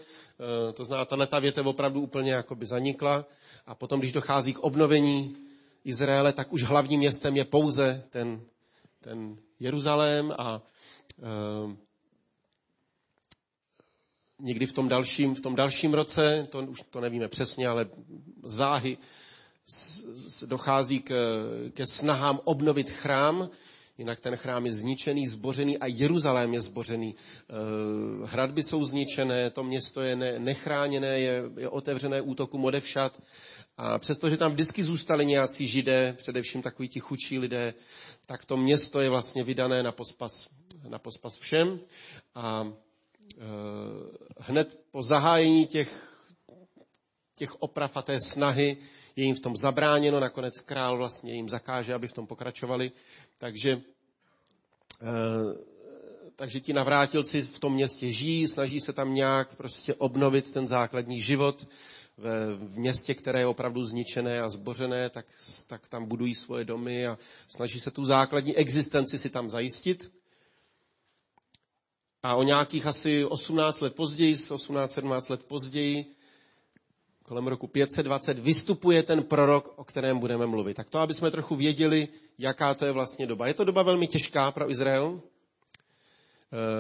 E, 0.69 0.73
to 0.73 0.85
znamená, 0.85 1.05
tahle 1.05 1.27
ta 1.27 1.39
větev 1.39 1.67
opravdu 1.67 2.01
úplně 2.01 2.33
jakoby 2.33 2.67
zanikla. 2.67 3.25
A 3.67 3.75
potom, 3.75 4.01
když 4.01 4.13
dochází 4.13 4.53
k 4.53 4.59
obnovení 4.59 5.37
Izraele, 5.85 6.33
tak 6.33 6.53
už 6.53 6.63
hlavním 6.63 7.01
městem 7.01 7.37
je 7.37 7.45
pouze 7.45 8.05
ten, 8.11 8.41
ten 9.01 9.37
Jeruzalém 9.61 10.33
a 10.39 10.63
e, 11.23 11.77
někdy 14.41 14.67
v 14.67 14.73
tom 14.73 14.89
dalším, 14.89 15.35
v 15.35 15.41
tom 15.41 15.55
dalším 15.55 15.95
roce, 15.95 16.47
to 16.51 16.59
už 16.59 16.83
to 16.91 17.01
nevíme 17.01 17.29
přesně, 17.29 17.69
ale 17.69 17.87
záhy 18.43 18.99
dochází 20.47 21.01
k, 21.01 21.15
ke 21.71 21.87
snahám 21.87 22.41
obnovit 22.45 22.91
chrám, 22.91 23.51
jinak 23.99 24.21
ten 24.21 24.37
chrám 24.37 24.67
je 24.67 24.73
zničený, 24.73 25.27
zbořený 25.27 25.79
a 25.79 25.87
Jeruzalém 25.87 26.55
je 26.55 26.61
zbořený. 26.61 27.15
Eh, 27.15 27.55
hradby 28.27 28.63
jsou 28.63 28.85
zničené, 28.85 29.51
to 29.51 29.65
město 29.65 30.03
je 30.03 30.17
nechráněné, 30.39 31.21
je, 31.21 31.43
je 31.59 31.69
otevřené 31.69 32.21
útokům 32.21 32.65
odevšat. 32.65 33.23
A 33.77 33.99
přestože 33.99 34.37
tam 34.37 34.53
vždycky 34.53 34.83
zůstali 34.83 35.27
nějací 35.27 35.67
židé, 35.67 36.13
především 36.19 36.63
takoví 36.63 36.89
ti 36.89 37.01
chudší 37.01 37.39
lidé, 37.39 37.75
tak 38.27 38.45
to 38.45 38.57
město 38.57 39.01
je 39.01 39.11
vlastně 39.11 39.45
vydané 39.45 39.83
na 39.83 39.93
pospas, 39.93 40.49
na 40.89 40.99
pospas 40.99 41.37
všem. 41.37 41.81
A 42.35 42.65
e, 42.65 43.45
hned 44.39 44.79
po 44.91 45.03
zahájení 45.03 45.67
těch, 45.67 46.21
těch 47.37 47.63
oprav 47.63 47.97
a 47.97 48.03
té 48.03 48.21
snahy 48.21 48.77
je 49.17 49.25
jim 49.25 49.35
v 49.35 49.41
tom 49.41 49.57
zabráněno, 49.57 50.21
nakonec 50.21 50.61
král 50.61 50.97
vlastně 50.97 51.35
jim 51.35 51.49
zakáže, 51.49 51.95
aby 51.95 52.09
v 52.09 52.13
tom 52.13 52.27
pokračovali. 52.27 52.93
Takže, 53.39 53.81
eh, 55.03 55.07
takže 56.37 56.61
ti 56.61 56.73
navrátilci 56.73 57.43
v 57.43 57.61
tom 57.61 57.75
městě 57.75 58.11
žijí, 58.11 58.49
snaží 58.49 58.81
se 58.81 58.93
tam 58.93 59.15
nějak 59.15 59.57
prostě 59.57 59.95
obnovit 59.95 60.53
ten 60.53 60.67
základní 60.67 61.21
život. 61.21 61.69
V 62.57 62.79
městě, 62.79 63.15
které 63.15 63.41
je 63.41 63.47
opravdu 63.47 63.83
zničené 63.83 64.41
a 64.41 64.49
zbořené, 64.49 65.11
tak, 65.11 65.27
tak 65.67 65.89
tam 65.89 66.07
budují 66.09 66.35
svoje 66.35 66.65
domy 66.65 67.07
a 67.07 67.19
snaží 67.49 67.81
se 67.81 67.91
tu 67.91 68.05
základní 68.05 68.57
existenci 68.57 69.19
si 69.19 69.31
tam 69.31 69.49
zajistit. 69.49 70.13
A 72.23 72.35
o 72.35 72.43
nějakých 72.43 72.87
asi 72.87 73.25
18 73.25 73.81
let 73.81 73.95
později, 73.95 74.35
18-17 74.35 75.31
let 75.31 75.45
později, 75.45 76.16
kolem 77.29 77.47
roku 77.47 77.67
520, 77.67 78.39
vystupuje 78.39 79.03
ten 79.03 79.23
prorok, 79.23 79.73
o 79.77 79.85
kterém 79.85 80.19
budeme 80.19 80.47
mluvit. 80.47 80.75
Tak 80.75 80.91
to, 80.91 80.99
aby 80.99 81.15
jsme 81.15 81.31
trochu 81.31 81.57
věděli, 81.57 82.09
jaká 82.39 82.75
to 82.75 82.87
je 82.87 82.93
vlastně 82.93 83.27
doba. 83.27 83.47
Je 83.47 83.55
to 83.55 83.65
doba 83.65 83.83
velmi 83.83 84.07
těžká 84.07 84.51
pro 84.51 84.71
Izrael, 84.71 85.21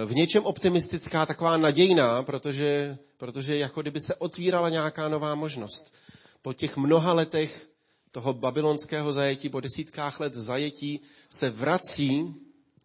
v 0.07 0.15
něčem 0.15 0.45
optimistická, 0.45 1.27
taková 1.27 1.57
nadějná, 1.57 2.23
protože, 2.23 2.99
protože 3.17 3.57
jako 3.57 3.83
kdyby 3.83 4.01
se 4.01 4.15
otvírala 4.15 4.69
nějaká 4.69 5.09
nová 5.09 5.35
možnost. 5.35 5.95
Po 6.43 6.53
těch 6.53 6.77
mnoha 6.77 7.13
letech 7.13 7.69
toho 8.11 8.35
babylonského 8.35 9.13
zajetí, 9.13 9.49
po 9.49 9.61
desítkách 9.61 10.21
let 10.21 10.35
zajetí, 10.35 11.01
se 11.31 11.51
vrací 11.51 12.35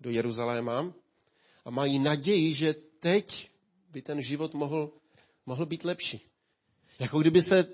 do 0.01 0.10
Jeruzaléma 0.10 0.94
a 1.65 1.70
mají 1.70 2.00
naději, 2.00 2.53
že 2.53 2.75
teď 3.00 3.50
by 3.91 4.01
ten 4.01 4.22
život 4.22 4.53
mohl, 4.53 4.91
mohl 5.46 5.65
být 5.65 5.84
lepší. 5.84 6.30
Jako 7.01 7.20
kdyby 7.20 7.41
se 7.41 7.65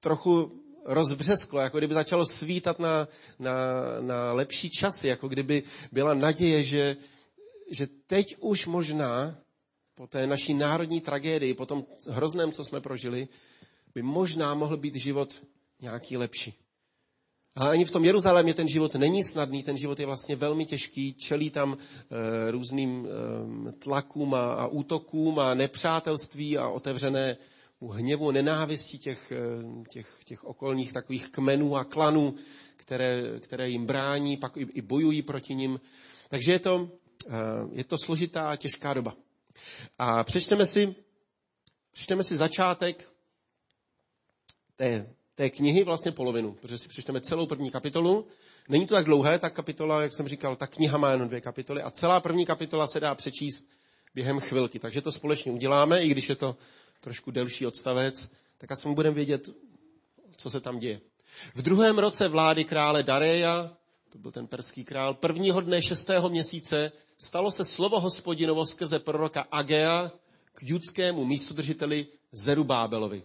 trochu 0.00 0.62
rozbřesklo, 0.84 1.60
jako 1.60 1.78
kdyby 1.78 1.94
začalo 1.94 2.26
svítat 2.26 2.78
na, 2.78 3.08
na, 3.38 3.54
na 4.00 4.32
lepší 4.32 4.70
časy, 4.70 5.08
jako 5.08 5.28
kdyby 5.28 5.62
byla 5.92 6.14
naděje, 6.14 6.62
že, 6.62 6.96
že 7.70 7.86
teď 8.06 8.36
už 8.40 8.66
možná 8.66 9.38
po 9.94 10.06
té 10.06 10.26
naší 10.26 10.54
národní 10.54 11.00
tragédii, 11.00 11.54
po 11.54 11.66
tom 11.66 11.84
hrozném, 12.08 12.52
co 12.52 12.64
jsme 12.64 12.80
prožili, 12.80 13.28
by 13.94 14.02
možná 14.02 14.54
mohl 14.54 14.76
být 14.76 14.94
život 14.94 15.42
nějaký 15.80 16.16
lepší. 16.16 16.54
Ale 17.54 17.70
ani 17.70 17.84
v 17.84 17.90
tom 17.90 18.04
Jeruzalémě 18.04 18.54
ten 18.54 18.68
život 18.68 18.94
není 18.94 19.24
snadný, 19.24 19.62
ten 19.62 19.76
život 19.76 20.00
je 20.00 20.06
vlastně 20.06 20.36
velmi 20.36 20.66
těžký, 20.66 21.14
čelí 21.14 21.50
tam 21.50 21.76
e, 21.76 22.50
různým 22.50 23.06
e, 23.06 23.72
tlakům 23.72 24.34
a, 24.34 24.54
a 24.54 24.66
útokům 24.66 25.38
a 25.38 25.54
nepřátelství 25.54 26.58
a 26.58 26.68
otevřené 26.68 27.36
hněvu, 27.88 28.30
nenávistí 28.30 28.98
těch, 28.98 29.32
těch, 29.90 30.06
těch 30.24 30.44
okolních 30.44 30.92
takových 30.92 31.28
kmenů 31.28 31.76
a 31.76 31.84
klanů, 31.84 32.34
které, 32.76 33.40
které 33.40 33.68
jim 33.68 33.86
brání, 33.86 34.36
pak 34.36 34.56
i, 34.56 34.60
i 34.60 34.82
bojují 34.82 35.22
proti 35.22 35.54
nim. 35.54 35.80
Takže 36.28 36.52
je 36.52 36.58
to, 36.58 36.90
je 37.72 37.84
to 37.84 37.96
složitá 38.04 38.50
a 38.50 38.56
těžká 38.56 38.94
doba. 38.94 39.16
A 39.98 40.24
přečteme 40.24 40.66
si, 40.66 40.94
přečteme 41.92 42.24
si 42.24 42.36
začátek 42.36 43.08
té, 44.76 45.14
té 45.34 45.50
knihy, 45.50 45.84
vlastně 45.84 46.12
polovinu, 46.12 46.52
protože 46.52 46.78
si 46.78 46.88
přečteme 46.88 47.20
celou 47.20 47.46
první 47.46 47.70
kapitolu. 47.70 48.26
Není 48.68 48.86
to 48.86 48.94
tak 48.94 49.04
dlouhé, 49.04 49.38
ta 49.38 49.50
kapitola, 49.50 50.02
jak 50.02 50.14
jsem 50.14 50.28
říkal, 50.28 50.56
ta 50.56 50.66
kniha 50.66 50.98
má 50.98 51.10
jenom 51.10 51.28
dvě 51.28 51.40
kapitoly 51.40 51.82
a 51.82 51.90
celá 51.90 52.20
první 52.20 52.46
kapitola 52.46 52.86
se 52.86 53.00
dá 53.00 53.14
přečíst 53.14 53.68
během 54.14 54.40
chvilky. 54.40 54.78
Takže 54.78 55.00
to 55.00 55.12
společně 55.12 55.52
uděláme, 55.52 56.02
i 56.02 56.08
když 56.08 56.28
je 56.28 56.36
to 56.36 56.56
trošku 57.02 57.30
delší 57.30 57.66
odstavec, 57.66 58.30
tak 58.58 58.72
aspoň 58.72 58.94
budeme 58.94 59.14
vědět, 59.14 59.50
co 60.36 60.50
se 60.50 60.60
tam 60.60 60.78
děje. 60.78 61.00
V 61.54 61.62
druhém 61.62 61.98
roce 61.98 62.28
vlády 62.28 62.64
krále 62.64 63.02
Dareja, 63.02 63.76
to 64.12 64.18
byl 64.18 64.32
ten 64.32 64.46
perský 64.46 64.84
král, 64.84 65.14
prvního 65.14 65.60
dne 65.60 65.82
šestého 65.82 66.28
měsíce 66.28 66.92
stalo 67.18 67.50
se 67.50 67.64
slovo 67.64 68.00
hospodinovo 68.00 68.66
skrze 68.66 68.98
proroka 68.98 69.46
Agea 69.50 70.12
k 70.54 70.62
judskému 70.62 71.24
místodržiteli 71.24 72.06
Zerubábelovi. 72.32 73.22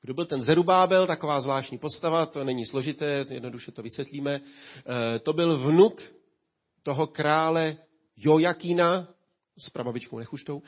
Kdo 0.00 0.14
byl 0.14 0.24
ten 0.24 0.40
Zerubábel, 0.40 1.06
taková 1.06 1.40
zvláštní 1.40 1.78
postava, 1.78 2.26
to 2.26 2.44
není 2.44 2.66
složité, 2.66 3.26
jednoduše 3.30 3.72
to 3.72 3.82
vysvětlíme. 3.82 4.34
E, 4.34 5.18
to 5.18 5.32
byl 5.32 5.58
vnuk 5.58 6.02
toho 6.82 7.06
krále 7.06 7.76
Jojakína, 8.16 9.08
s 9.58 9.70
prababičkou 9.70 10.18
Nechuštou. 10.18 10.62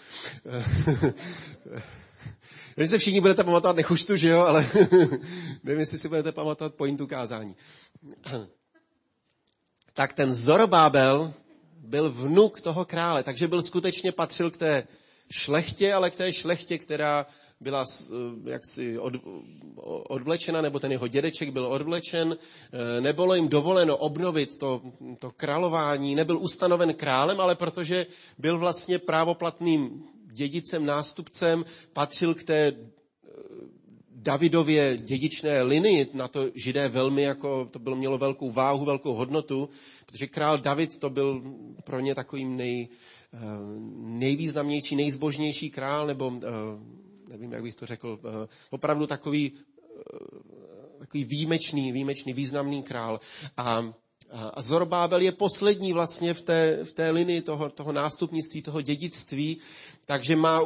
Vy 2.76 2.86
se 2.86 2.98
všichni 2.98 3.20
budete 3.20 3.44
pamatovat 3.44 3.76
Nechuštu, 3.76 4.16
že 4.16 4.28
jo, 4.28 4.40
ale 4.40 4.66
nevím, 5.64 5.80
jestli 5.80 5.98
si 5.98 6.08
budete 6.08 6.32
pamatovat 6.32 6.74
pointu 6.74 7.06
kázání. 7.06 7.56
tak 9.94 10.14
ten 10.14 10.32
Zorobábel 10.32 11.32
byl 11.78 12.10
vnuk 12.10 12.60
toho 12.60 12.84
krále, 12.84 13.22
takže 13.22 13.48
byl 13.48 13.62
skutečně 13.62 14.12
patřil 14.12 14.50
k 14.50 14.56
té 14.56 14.86
šlechtě, 15.30 15.92
ale 15.92 16.10
k 16.10 16.16
té 16.16 16.32
šlechtě, 16.32 16.78
která 16.78 17.26
byla 17.60 17.84
eh, 17.84 18.50
jaksi 18.50 18.98
od, 18.98 19.12
odvlečena, 20.08 20.62
nebo 20.62 20.78
ten 20.78 20.92
jeho 20.92 21.08
dědeček 21.08 21.50
byl 21.50 21.66
odvlečen, 21.66 22.36
eh, 22.36 23.00
nebylo 23.00 23.34
jim 23.34 23.48
dovoleno 23.48 23.96
obnovit 23.96 24.58
to, 24.58 24.80
to 25.18 25.30
králování, 25.30 26.14
nebyl 26.14 26.38
ustanoven 26.38 26.94
králem, 26.94 27.40
ale 27.40 27.54
protože 27.54 28.06
byl 28.38 28.58
vlastně 28.58 28.98
právoplatným 28.98 30.04
dědicem, 30.32 30.86
nástupcem, 30.86 31.64
patřil 31.92 32.34
k 32.34 32.44
té 32.44 32.66
eh, 32.66 32.74
Davidově 34.10 34.96
dědičné 34.96 35.62
linii, 35.62 36.08
na 36.14 36.28
to 36.28 36.50
židé 36.54 36.88
velmi 36.88 37.22
jako, 37.22 37.64
to 37.70 37.78
bylo 37.78 37.96
mělo 37.96 38.18
velkou 38.18 38.50
váhu, 38.50 38.84
velkou 38.84 39.14
hodnotu, 39.14 39.68
protože 40.06 40.26
král 40.26 40.58
David 40.58 40.98
to 40.98 41.10
byl 41.10 41.42
pro 41.84 42.00
ně 42.00 42.14
takovým 42.14 42.56
nej, 42.56 42.88
nejvýznamnější, 43.96 44.96
nejzbožnější 44.96 45.70
král, 45.70 46.06
nebo 46.06 46.32
nevím, 47.30 47.52
jak 47.52 47.62
bych 47.62 47.74
to 47.74 47.86
řekl, 47.86 48.18
eh, 48.24 48.48
opravdu 48.70 49.06
takový, 49.06 49.52
eh, 49.52 50.98
takový 50.98 51.24
výjimečný, 51.24 51.92
výjimečný, 51.92 52.32
významný 52.32 52.82
král. 52.82 53.20
A, 53.56 53.92
a 54.32 54.62
Zorbábel 54.62 55.20
je 55.20 55.32
poslední 55.32 55.92
vlastně 55.92 56.34
v 56.34 56.40
té, 56.42 56.84
v 56.84 56.92
té 56.92 57.10
linii 57.10 57.42
toho, 57.42 57.70
toho 57.70 57.92
nástupnictví, 57.92 58.62
toho 58.62 58.80
dědictví, 58.80 59.58
takže 60.06 60.36
má 60.36 60.60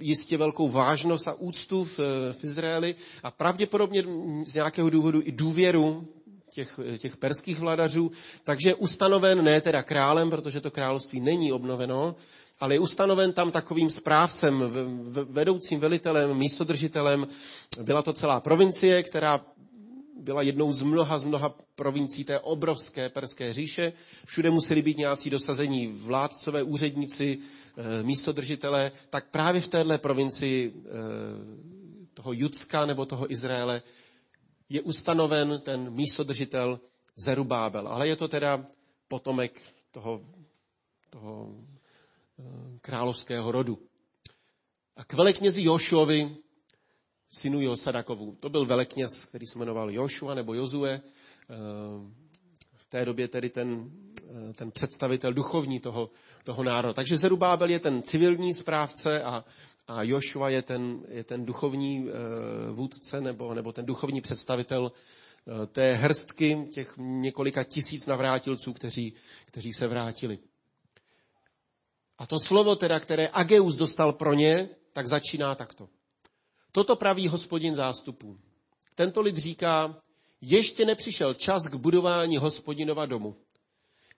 jistě 0.00 0.36
velkou 0.36 0.68
vážnost 0.68 1.28
a 1.28 1.34
úctu 1.34 1.84
v, 1.84 1.98
v 2.32 2.44
Izraeli 2.44 2.94
a 3.22 3.30
pravděpodobně 3.30 4.04
z 4.44 4.54
nějakého 4.54 4.90
důvodu 4.90 5.20
i 5.24 5.32
důvěru 5.32 6.08
těch, 6.50 6.80
těch 6.98 7.16
perských 7.16 7.58
vladařů, 7.58 8.10
takže 8.44 8.70
je 8.70 8.74
ustanoven 8.74 9.44
ne 9.44 9.60
teda 9.60 9.82
králem, 9.82 10.30
protože 10.30 10.60
to 10.60 10.70
království 10.70 11.20
není 11.20 11.52
obnoveno, 11.52 12.16
ale 12.60 12.74
je 12.74 12.80
ustanoven 12.80 13.32
tam 13.32 13.50
takovým 13.50 13.90
správcem, 13.90 14.62
vedoucím 15.30 15.80
velitelem, 15.80 16.36
místodržitelem. 16.36 17.26
Byla 17.82 18.02
to 18.02 18.12
celá 18.12 18.40
provincie, 18.40 19.02
která 19.02 19.40
byla 20.20 20.42
jednou 20.42 20.72
z 20.72 20.82
mnoha, 20.82 21.18
z 21.18 21.24
mnoha 21.24 21.54
provincií 21.74 22.24
té 22.24 22.40
obrovské 22.40 23.08
perské 23.08 23.52
říše. 23.52 23.92
Všude 24.26 24.50
museli 24.50 24.82
být 24.82 24.98
nějací 24.98 25.30
dosazení 25.30 25.86
vládcové, 25.86 26.62
úředníci, 26.62 27.38
eh, 27.38 28.02
místodržitelé. 28.02 28.92
Tak 29.10 29.30
právě 29.30 29.60
v 29.60 29.68
téhle 29.68 29.98
provincii 29.98 30.74
eh, 30.76 30.90
toho 32.14 32.32
Judska 32.32 32.86
nebo 32.86 33.06
toho 33.06 33.32
Izraele 33.32 33.82
je 34.68 34.80
ustanoven 34.82 35.60
ten 35.64 35.90
místodržitel 35.90 36.80
Zerubábel. 37.16 37.88
Ale 37.88 38.08
je 38.08 38.16
to 38.16 38.28
teda 38.28 38.66
potomek 39.08 39.62
toho, 39.90 40.20
toho 41.10 41.54
královského 42.80 43.52
rodu. 43.52 43.78
A 44.96 45.04
k 45.04 45.12
veleknězi 45.12 45.62
Jošuovi, 45.62 46.36
synu 47.30 47.60
Josadakovu. 47.60 48.36
To 48.40 48.48
byl 48.48 48.66
velekněz, 48.66 49.24
který 49.24 49.46
se 49.46 49.58
jmenoval 49.58 49.90
Jošua 49.90 50.34
nebo 50.34 50.54
Jozue. 50.54 50.90
Eh, 50.90 51.54
v 52.76 52.86
té 52.88 53.04
době 53.04 53.28
tedy 53.28 53.50
ten, 53.50 53.90
eh, 54.50 54.52
ten 54.52 54.70
představitel 54.70 55.32
duchovní 55.32 55.80
toho, 55.80 56.10
toho 56.44 56.64
národa. 56.64 56.94
Takže 56.94 57.16
Zerubábel 57.16 57.70
je 57.70 57.80
ten 57.80 58.02
civilní 58.02 58.54
správce 58.54 59.22
a, 59.22 59.44
a 59.86 60.02
Jošua 60.02 60.48
je 60.48 60.62
ten, 60.62 61.02
je 61.08 61.24
ten 61.24 61.44
duchovní 61.44 62.08
eh, 62.08 62.12
vůdce 62.72 63.20
nebo, 63.20 63.54
nebo 63.54 63.72
ten 63.72 63.86
duchovní 63.86 64.20
představitel 64.20 64.92
té 65.72 65.94
hrstky 65.94 66.68
těch 66.72 66.94
několika 66.98 67.64
tisíc 67.64 68.06
navrátilců, 68.06 68.72
kteří, 68.72 69.14
kteří 69.46 69.72
se 69.72 69.86
vrátili. 69.86 70.38
A 72.18 72.26
to 72.26 72.38
slovo 72.38 72.76
teda, 72.76 73.00
které 73.00 73.28
Ageus 73.32 73.76
dostal 73.76 74.12
pro 74.12 74.34
ně, 74.34 74.68
tak 74.92 75.08
začíná 75.08 75.54
takto. 75.54 75.88
Toto 76.72 76.96
praví 76.96 77.28
hospodin 77.28 77.74
zástupů. 77.74 78.38
Tento 78.94 79.20
lid 79.20 79.36
říká, 79.36 80.02
ještě 80.40 80.84
nepřišel 80.84 81.34
čas 81.34 81.62
k 81.66 81.74
budování 81.74 82.36
hospodinova 82.36 83.06
domu. 83.06 83.36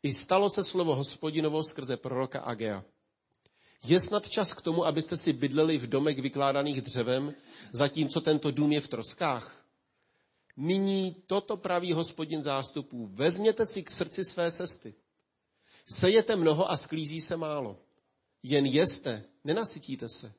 I 0.03 0.13
stalo 0.13 0.51
se 0.51 0.65
slovo 0.65 0.95
hospodinovo 0.95 1.63
skrze 1.63 1.97
proroka 1.97 2.41
Agea. 2.41 2.85
Je 3.85 4.01
snad 4.01 4.29
čas 4.29 4.55
k 4.55 4.63
tomu, 4.63 4.87
abyste 4.87 5.17
si 5.17 5.33
bydleli 5.33 5.79
v 5.79 5.89
domech 5.89 6.19
vykládaných 6.19 6.83
dřevem, 6.83 7.35
zatímco 7.73 8.21
tento 8.21 8.51
dům 8.51 8.73
je 8.73 8.81
v 8.81 8.89
troskách? 8.89 9.65
Nyní 10.57 11.17
toto 11.27 11.57
praví 11.57 11.93
hospodin 11.93 12.43
zástupů. 12.43 13.07
Vezměte 13.07 13.67
si 13.67 13.83
k 13.83 13.91
srdci 13.91 14.25
své 14.25 14.53
cesty. 14.53 14.95
Sejete 15.87 16.37
mnoho 16.37 16.71
a 16.71 16.77
sklízí 16.77 17.21
se 17.21 17.37
málo. 17.37 17.79
Jen 18.43 18.67
jeste, 18.67 19.25
nenasytíte 19.45 20.09
se. 20.09 20.33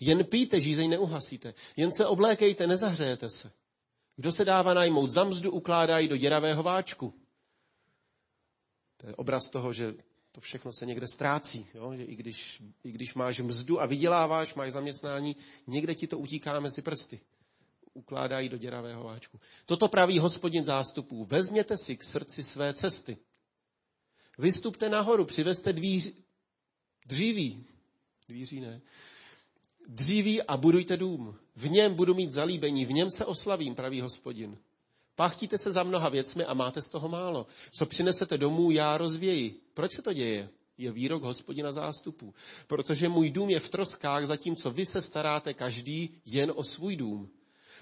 Jen 0.00 0.24
pijte, 0.24 0.60
žízeň 0.60 0.90
neuhasíte. 0.90 1.54
Jen 1.76 1.92
se 1.92 2.06
oblékejte, 2.06 2.66
nezahřejete 2.66 3.28
se. 3.28 3.52
Kdo 4.16 4.32
se 4.32 4.44
dává 4.44 4.74
najmout 4.74 5.10
za 5.10 5.24
mzdu, 5.24 5.50
ukládá 5.50 6.06
do 6.06 6.16
děravého 6.16 6.62
váčku. 6.62 7.14
To 8.96 9.06
je 9.06 9.14
obraz 9.14 9.48
toho, 9.50 9.72
že 9.72 9.94
to 10.32 10.40
všechno 10.40 10.72
se 10.72 10.86
někde 10.86 11.06
ztrácí. 11.06 11.66
Jo? 11.74 11.92
Že 11.96 12.04
i 12.04 12.16
když, 12.16 12.62
i 12.84 12.92
když 12.92 13.14
máš 13.14 13.40
mzdu 13.40 13.80
a 13.80 13.86
vyděláváš, 13.86 14.54
máš 14.54 14.72
zaměstnání, 14.72 15.36
někde 15.66 15.94
ti 15.94 16.06
to 16.06 16.18
utíká 16.18 16.60
mezi 16.60 16.82
prsty. 16.82 17.20
Ukládají 17.94 18.48
do 18.48 18.58
děravého 18.58 19.04
váčku. 19.04 19.40
Toto 19.66 19.88
praví 19.88 20.18
hospodin 20.18 20.64
zástupů. 20.64 21.24
Vezměte 21.24 21.76
si 21.76 21.96
k 21.96 22.04
srdci 22.04 22.42
své 22.42 22.74
cesty. 22.74 23.18
Vystupte 24.38 24.88
nahoru, 24.88 25.24
přivezte 25.24 25.72
dvíř, 25.72 26.14
dříví, 27.06 27.66
dvíří 28.28 28.60
ne, 28.60 28.80
dříví 29.88 30.42
a 30.42 30.56
budujte 30.56 30.96
dům. 30.96 31.36
V 31.56 31.70
něm 31.70 31.94
budu 31.94 32.14
mít 32.14 32.30
zalíbení, 32.30 32.84
v 32.84 32.92
něm 32.92 33.10
se 33.10 33.24
oslavím, 33.24 33.74
praví 33.74 34.00
hospodin. 34.00 34.58
Pachtíte 35.16 35.58
se 35.58 35.72
za 35.72 35.82
mnoha 35.82 36.08
věcmi 36.08 36.44
a 36.44 36.54
máte 36.54 36.82
z 36.82 36.90
toho 36.90 37.08
málo. 37.08 37.46
Co 37.70 37.86
přinesete 37.86 38.38
domů, 38.38 38.70
já 38.70 38.98
rozvěji. 38.98 39.60
Proč 39.74 39.92
se 39.92 40.02
to 40.02 40.12
děje? 40.12 40.48
Je 40.78 40.92
výrok 40.92 41.22
hospodina 41.22 41.72
zástupů. 41.72 42.34
Protože 42.66 43.08
můj 43.08 43.30
dům 43.30 43.50
je 43.50 43.60
v 43.60 43.68
troskách, 43.68 44.26
zatímco 44.26 44.70
vy 44.70 44.86
se 44.86 45.00
staráte 45.00 45.54
každý 45.54 46.20
jen 46.26 46.52
o 46.56 46.64
svůj 46.64 46.96
dům. 46.96 47.30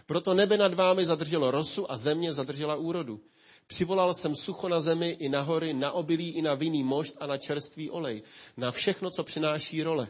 Proto 0.07 0.35
nebe 0.35 0.57
nad 0.57 0.75
vámi 0.75 1.05
zadrželo 1.07 1.51
rosu 1.51 1.91
a 1.91 1.97
země 1.97 2.33
zadržela 2.33 2.77
úrodu. 2.77 3.21
Přivolal 3.67 4.15
jsem 4.15 4.35
sucho 4.35 4.69
na 4.69 4.81
zemi 4.81 5.09
i 5.09 5.29
na 5.29 5.43
hory, 5.43 5.75
na 5.75 5.93
obilí 5.93 6.31
i 6.31 6.43
na 6.43 6.55
vinný 6.55 6.83
mošt 6.83 7.17
a 7.21 7.27
na 7.27 7.39
čerstvý 7.39 7.91
olej. 7.91 8.23
Na 8.57 8.71
všechno, 8.71 9.11
co 9.11 9.25
přináší 9.25 9.83
role. 9.83 10.09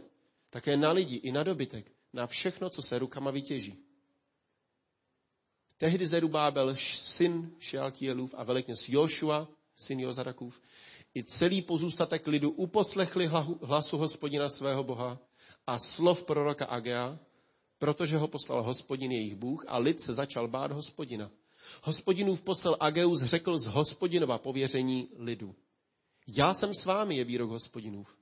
Také 0.50 0.76
na 0.76 0.93
lidi 0.93 1.17
i 1.17 1.33
na 1.33 1.43
dobytek. 1.43 1.93
Na 2.12 2.26
všechno, 2.26 2.71
co 2.71 2.83
se 2.83 2.99
rukama 2.99 3.31
vytěží. 3.31 3.85
Tehdy 5.76 6.07
Zerubábel, 6.07 6.76
syn 6.76 7.50
Šialkielův 7.59 8.35
a 8.38 8.45
velekněz 8.45 8.88
Jošua, 8.88 9.49
syn 9.76 10.00
Jozarakův, 10.00 10.61
i 11.14 11.25
celý 11.25 11.62
pozůstatek 11.62 12.26
lidu 12.26 12.50
uposlechli 12.50 13.31
hlasu 13.62 13.99
hospodina 13.99 14.49
svého 14.49 14.85
boha 14.85 15.19
a 15.67 15.78
slov 15.78 16.25
proroka 16.25 16.67
Agea, 16.67 17.19
protože 17.78 18.17
ho 18.17 18.28
poslal 18.28 18.62
hospodin 18.62 19.12
jejich 19.12 19.37
Bůh 19.37 19.64
a 19.69 19.78
lid 19.78 20.00
se 20.00 20.12
začal 20.12 20.49
bát 20.49 20.73
hospodina. 20.73 21.31
Hospodinův 21.83 22.43
posel 22.43 22.76
Ageus 22.81 23.23
řekl 23.23 23.59
z 23.59 23.67
hospodinova 23.67 24.38
pověření 24.38 25.09
lidu. 25.17 25.55
Já 26.38 26.52
jsem 26.52 26.75
s 26.75 26.85
vámi, 26.85 27.17
je 27.17 27.25
výrok 27.25 27.50
hospodinův. 27.50 28.17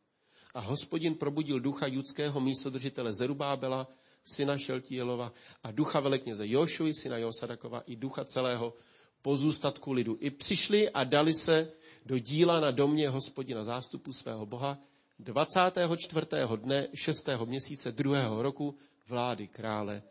A 0.57 0.61
hospodin 0.61 1.15
probudil 1.15 1.61
ducha 1.61 1.87
judského 1.87 2.41
místodržitele 2.41 3.13
Zerubábela, 3.13 3.89
syna 4.25 4.59
Šeltielova 4.59 5.33
a 5.63 5.71
ducha 5.71 6.01
velekněze 6.01 6.49
Jošuji, 6.49 6.95
syna 6.95 7.19
Josadakova 7.19 7.81
i 7.81 7.97
ducha 7.97 8.25
celého 8.25 8.75
pozůstatku 9.23 9.93
lidu. 9.93 10.17
I 10.21 10.31
přišli 10.31 10.91
a 10.91 11.05
dali 11.05 11.35
se 11.35 11.73
do 12.07 12.19
díla 12.19 12.61
na 12.61 12.71
domě 12.71 13.09
hospodina 13.09 13.65
zástupu 13.65 14.13
svého 14.13 14.47
boha 14.47 14.79
24. 15.19 16.27
dne 16.57 16.89
6. 16.95 17.29
měsíce 17.45 17.93
2. 17.93 18.43
roku 18.43 18.75
vlády 19.09 19.49
krále 19.49 20.03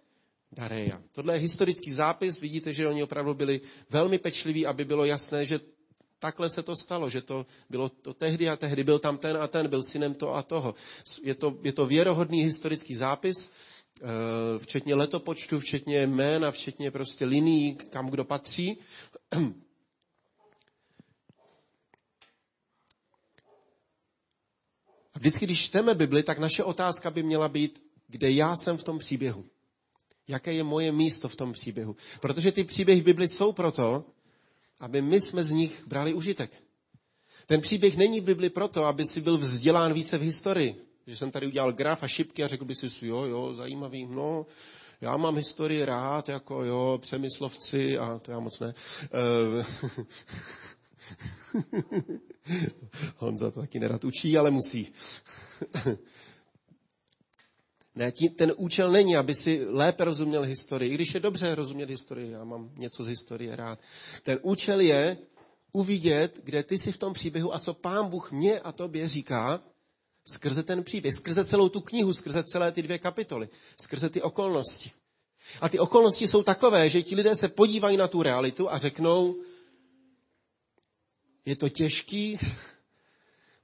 Dareja. 0.51 1.01
Tohle 1.11 1.35
je 1.35 1.39
historický 1.39 1.91
zápis, 1.91 2.41
vidíte, 2.41 2.71
že 2.71 2.87
oni 2.87 3.03
opravdu 3.03 3.33
byli 3.33 3.61
velmi 3.89 4.19
pečliví, 4.19 4.65
aby 4.65 4.85
bylo 4.85 5.05
jasné, 5.05 5.45
že 5.45 5.59
takhle 6.25 6.49
se 6.49 6.63
to 6.63 6.75
stalo, 6.75 7.09
že 7.09 7.21
to 7.21 7.45
bylo 7.69 7.89
to 7.89 8.13
tehdy 8.13 8.49
a 8.49 8.55
tehdy, 8.55 8.83
byl 8.83 8.99
tam 8.99 9.17
ten 9.17 9.37
a 9.37 9.47
ten, 9.47 9.69
byl 9.69 9.83
synem 9.83 10.13
to 10.13 10.33
a 10.33 10.43
toho. 10.43 10.75
Je 11.23 11.35
to, 11.35 11.57
je 11.63 11.73
to 11.73 11.85
věrohodný 11.85 12.41
historický 12.43 12.95
zápis, 12.95 13.51
eh, 14.01 14.59
včetně 14.59 14.95
letopočtu, 14.95 15.59
včetně 15.59 16.01
jmén 16.01 16.45
a 16.45 16.51
včetně 16.51 16.91
prostě 16.91 17.25
linií, 17.25 17.75
kam 17.75 18.09
kdo 18.09 18.25
patří. 18.25 18.77
A 25.13 25.19
vždycky, 25.19 25.45
když 25.45 25.65
čteme 25.65 25.95
Bibli, 25.95 26.23
tak 26.23 26.39
naše 26.39 26.63
otázka 26.63 27.09
by 27.09 27.23
měla 27.23 27.47
být, 27.47 27.83
kde 28.07 28.31
já 28.31 28.55
jsem 28.55 28.77
v 28.77 28.83
tom 28.83 28.99
příběhu. 28.99 29.45
Jaké 30.27 30.53
je 30.53 30.63
moje 30.63 30.91
místo 30.91 31.27
v 31.27 31.35
tom 31.35 31.53
příběhu. 31.53 31.95
Protože 32.21 32.51
ty 32.51 32.63
příběhy 32.63 33.01
v 33.01 33.03
Bibli 33.03 33.27
jsou 33.27 33.51
proto, 33.51 34.05
aby 34.79 35.01
my 35.01 35.19
jsme 35.19 35.43
z 35.43 35.49
nich 35.49 35.87
brali 35.87 36.13
užitek. 36.13 36.51
Ten 37.45 37.61
příběh 37.61 37.97
není 37.97 38.21
v 38.21 38.23
Bibli 38.23 38.49
proto, 38.49 38.85
aby 38.85 39.05
si 39.05 39.21
byl 39.21 39.37
vzdělán 39.37 39.93
více 39.93 40.17
v 40.17 40.21
historii. 40.21 40.75
Že 41.07 41.17
jsem 41.17 41.31
tady 41.31 41.47
udělal 41.47 41.73
graf 41.73 42.03
a 42.03 42.07
šipky 42.07 42.43
a 42.43 42.47
řekl 42.47 42.65
by 42.65 42.75
si, 42.75 43.07
jo, 43.07 43.23
jo, 43.23 43.53
zajímavý, 43.53 44.05
no, 44.05 44.45
já 45.01 45.17
mám 45.17 45.35
historii 45.35 45.85
rád, 45.85 46.29
jako 46.29 46.63
jo, 46.63 46.97
přemyslovci 47.01 47.97
a 47.97 48.19
to 48.19 48.31
já 48.31 48.39
moc 48.39 48.59
ne. 48.59 48.73
Eh, 49.03 49.65
Honza 53.17 53.51
to 53.51 53.59
taky 53.59 53.79
nerad 53.79 54.03
učí, 54.03 54.37
ale 54.37 54.51
musí. 54.51 54.93
Ne, 57.95 58.11
tí, 58.11 58.29
ten 58.29 58.53
účel 58.57 58.91
není, 58.91 59.15
aby 59.15 59.33
si 59.33 59.65
lépe 59.65 60.03
rozuměl 60.03 60.41
historii, 60.41 60.91
i 60.91 60.95
když 60.95 61.13
je 61.13 61.19
dobře 61.19 61.55
rozumět 61.55 61.89
historii, 61.89 62.31
já 62.31 62.43
mám 62.43 62.71
něco 62.77 63.03
z 63.03 63.07
historie 63.07 63.55
rád. 63.55 63.79
Ten 64.23 64.39
účel 64.41 64.79
je 64.79 65.17
uvidět, 65.71 66.39
kde 66.43 66.63
ty 66.63 66.77
jsi 66.77 66.91
v 66.91 66.97
tom 66.97 67.13
příběhu 67.13 67.55
a 67.55 67.59
co 67.59 67.73
pán 67.73 68.09
Bůh 68.09 68.31
mě 68.31 68.59
a 68.59 68.71
tobě 68.71 69.07
říká 69.07 69.63
skrze 70.27 70.63
ten 70.63 70.83
příběh, 70.83 71.15
skrze 71.15 71.45
celou 71.45 71.69
tu 71.69 71.81
knihu, 71.81 72.13
skrze 72.13 72.43
celé 72.43 72.71
ty 72.71 72.81
dvě 72.81 72.99
kapitoly, 72.99 73.49
skrze 73.81 74.09
ty 74.09 74.21
okolnosti. 74.21 74.91
A 75.61 75.69
ty 75.69 75.79
okolnosti 75.79 76.27
jsou 76.27 76.43
takové, 76.43 76.89
že 76.89 77.03
ti 77.03 77.15
lidé 77.15 77.35
se 77.35 77.47
podívají 77.47 77.97
na 77.97 78.07
tu 78.07 78.23
realitu 78.23 78.71
a 78.71 78.77
řeknou, 78.77 79.35
je 81.45 81.55
to 81.55 81.69
těžký, 81.69 82.37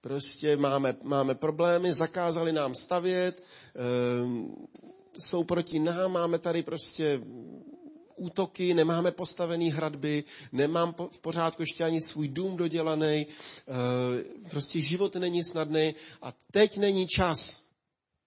prostě 0.01 0.57
máme, 0.57 0.95
máme 1.03 1.35
problémy, 1.35 1.93
zakázali 1.93 2.51
nám 2.51 2.75
stavět, 2.75 3.43
Ehm, 3.75 4.55
jsou 5.17 5.43
proti 5.43 5.79
nám, 5.79 6.11
máme 6.11 6.39
tady 6.39 6.63
prostě 6.63 7.21
útoky, 8.15 8.73
nemáme 8.73 9.11
postavený 9.11 9.71
hradby, 9.71 10.23
nemám 10.51 10.95
v 11.11 11.19
pořádku 11.19 11.61
ještě 11.61 11.83
ani 11.83 12.01
svůj 12.01 12.27
dům 12.27 12.57
dodělaný, 12.57 13.27
ehm, 13.67 14.49
prostě 14.49 14.81
život 14.81 15.15
není 15.15 15.43
snadný 15.43 15.95
a 16.21 16.33
teď 16.51 16.77
není 16.77 17.07
čas 17.07 17.61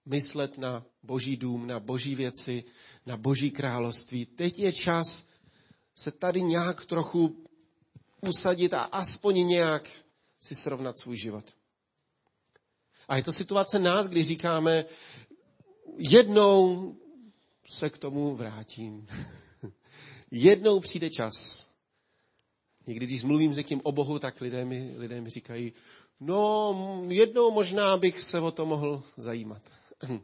myslet 0.05 0.57
na 0.57 0.85
boží 1.03 1.37
dům, 1.37 1.67
na 1.67 1.79
boží 1.79 2.15
věci, 2.15 2.63
na 3.05 3.17
boží 3.17 3.51
království. 3.51 4.25
Teď 4.25 4.59
je 4.59 4.73
čas 4.73 5.29
se 5.95 6.11
tady 6.11 6.41
nějak 6.41 6.85
trochu 6.85 7.45
usadit 8.21 8.73
a 8.73 8.81
aspoň 8.81 9.47
nějak 9.47 9.89
si 10.41 10.55
srovnat 10.55 10.97
svůj 10.97 11.17
život. 11.17 11.55
A 13.07 13.17
je 13.17 13.23
to 13.23 13.31
situace 13.31 13.79
nás, 13.79 14.07
kdy 14.07 14.23
říkáme, 14.23 14.85
jednou 15.97 16.95
se 17.67 17.89
k 17.89 17.97
tomu 17.97 18.35
vrátím. 18.35 19.07
jednou 20.31 20.79
přijde 20.79 21.09
čas. 21.09 21.67
Někdy, 22.87 23.05
když 23.05 23.23
mluvím 23.23 23.53
s 23.53 23.57
někým 23.57 23.81
o 23.83 23.91
Bohu, 23.91 24.19
tak 24.19 24.41
lidé 24.41 24.65
mi, 24.65 24.93
lidé 24.97 25.21
mi 25.21 25.29
říkají, 25.29 25.73
no, 26.19 27.01
jednou 27.07 27.51
možná 27.51 27.97
bych 27.97 28.19
se 28.19 28.39
o 28.39 28.51
to 28.51 28.65
mohl 28.65 29.03
zajímat. 29.17 29.61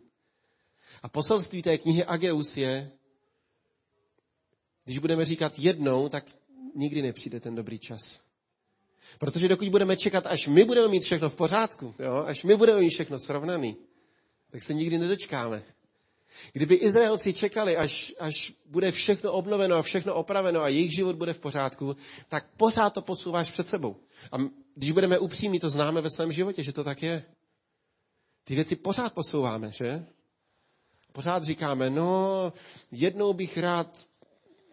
A 1.04 1.10
poselství 1.10 1.62
té 1.62 1.78
knihy 1.78 2.06
Ageus 2.06 2.58
je, 2.58 2.92
když 4.86 4.98
budeme 4.98 5.26
říkat 5.26 5.60
jednou, 5.60 6.10
tak 6.10 6.26
nikdy 6.76 7.02
nepřijde 7.02 7.40
ten 7.40 7.56
dobrý 7.56 7.80
čas. 7.80 8.24
Protože 9.20 9.48
dokud 9.48 9.70
budeme 9.70 9.98
čekat, 9.98 10.28
až 10.28 10.48
my 10.48 10.64
budeme 10.64 10.88
mít 10.88 11.04
všechno 11.04 11.30
v 11.30 11.36
pořádku, 11.36 11.96
jo, 12.00 12.24
až 12.28 12.44
my 12.44 12.56
budeme 12.56 12.80
mít 12.80 12.90
všechno 12.90 13.20
srovnaný, 13.20 13.78
tak 14.52 14.64
se 14.64 14.74
nikdy 14.74 14.98
nedočkáme. 14.98 15.64
Kdyby 16.54 16.76
Izraelci 16.76 17.34
čekali, 17.34 17.78
až, 17.78 18.14
až 18.20 18.54
bude 18.66 18.92
všechno 18.92 19.32
obnoveno 19.32 19.76
a 19.76 19.82
všechno 19.82 20.14
opraveno 20.14 20.62
a 20.62 20.68
jejich 20.68 20.96
život 20.96 21.16
bude 21.16 21.34
v 21.34 21.40
pořádku, 21.40 21.96
tak 22.30 22.56
pořád 22.58 22.94
to 22.94 23.02
posouváš 23.02 23.52
před 23.52 23.68
sebou. 23.68 23.96
A 24.32 24.38
když 24.76 24.92
budeme 24.92 25.20
upřímní, 25.20 25.60
to 25.60 25.70
známe 25.70 26.02
ve 26.02 26.10
svém 26.10 26.32
životě, 26.32 26.64
že 26.64 26.72
to 26.72 26.84
tak 26.84 27.04
je. 27.04 27.26
Ty 28.44 28.56
věci 28.56 28.76
pořád 28.76 29.14
posouváme, 29.14 29.72
že? 29.72 30.06
Pořád 31.12 31.44
říkáme, 31.44 31.90
no, 31.90 32.54
jednou 32.92 33.34
bych 33.34 33.58
rád, 33.58 33.88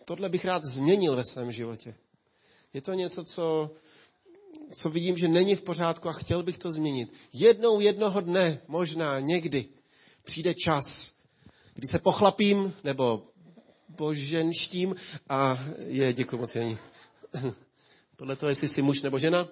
tohle 0.04 0.28
bych 0.28 0.44
rád 0.44 0.64
změnil 0.64 1.16
ve 1.16 1.24
svém 1.24 1.52
životě. 1.52 1.94
Je 2.72 2.82
to 2.82 2.92
něco, 2.92 3.24
co, 3.24 3.70
co 4.72 4.90
vidím, 4.90 5.16
že 5.16 5.28
není 5.28 5.54
v 5.54 5.62
pořádku 5.62 6.08
a 6.08 6.12
chtěl 6.12 6.42
bych 6.42 6.58
to 6.58 6.70
změnit. 6.70 7.12
Jednou, 7.32 7.80
jednoho 7.80 8.20
dne, 8.20 8.60
možná, 8.68 9.20
někdy, 9.20 9.68
přijde 10.22 10.54
čas, 10.54 11.14
kdy 11.74 11.86
se 11.86 11.98
pochlapím 11.98 12.74
nebo 12.84 13.26
poženštím 13.96 14.96
a 15.28 15.58
je, 15.86 16.12
děkuji 16.12 16.36
moc, 16.36 16.54
Janí. 16.54 16.78
Podle 18.16 18.36
toho, 18.36 18.48
jestli 18.48 18.68
jsi 18.68 18.82
muž 18.82 19.02
nebo 19.02 19.18
žena. 19.18 19.48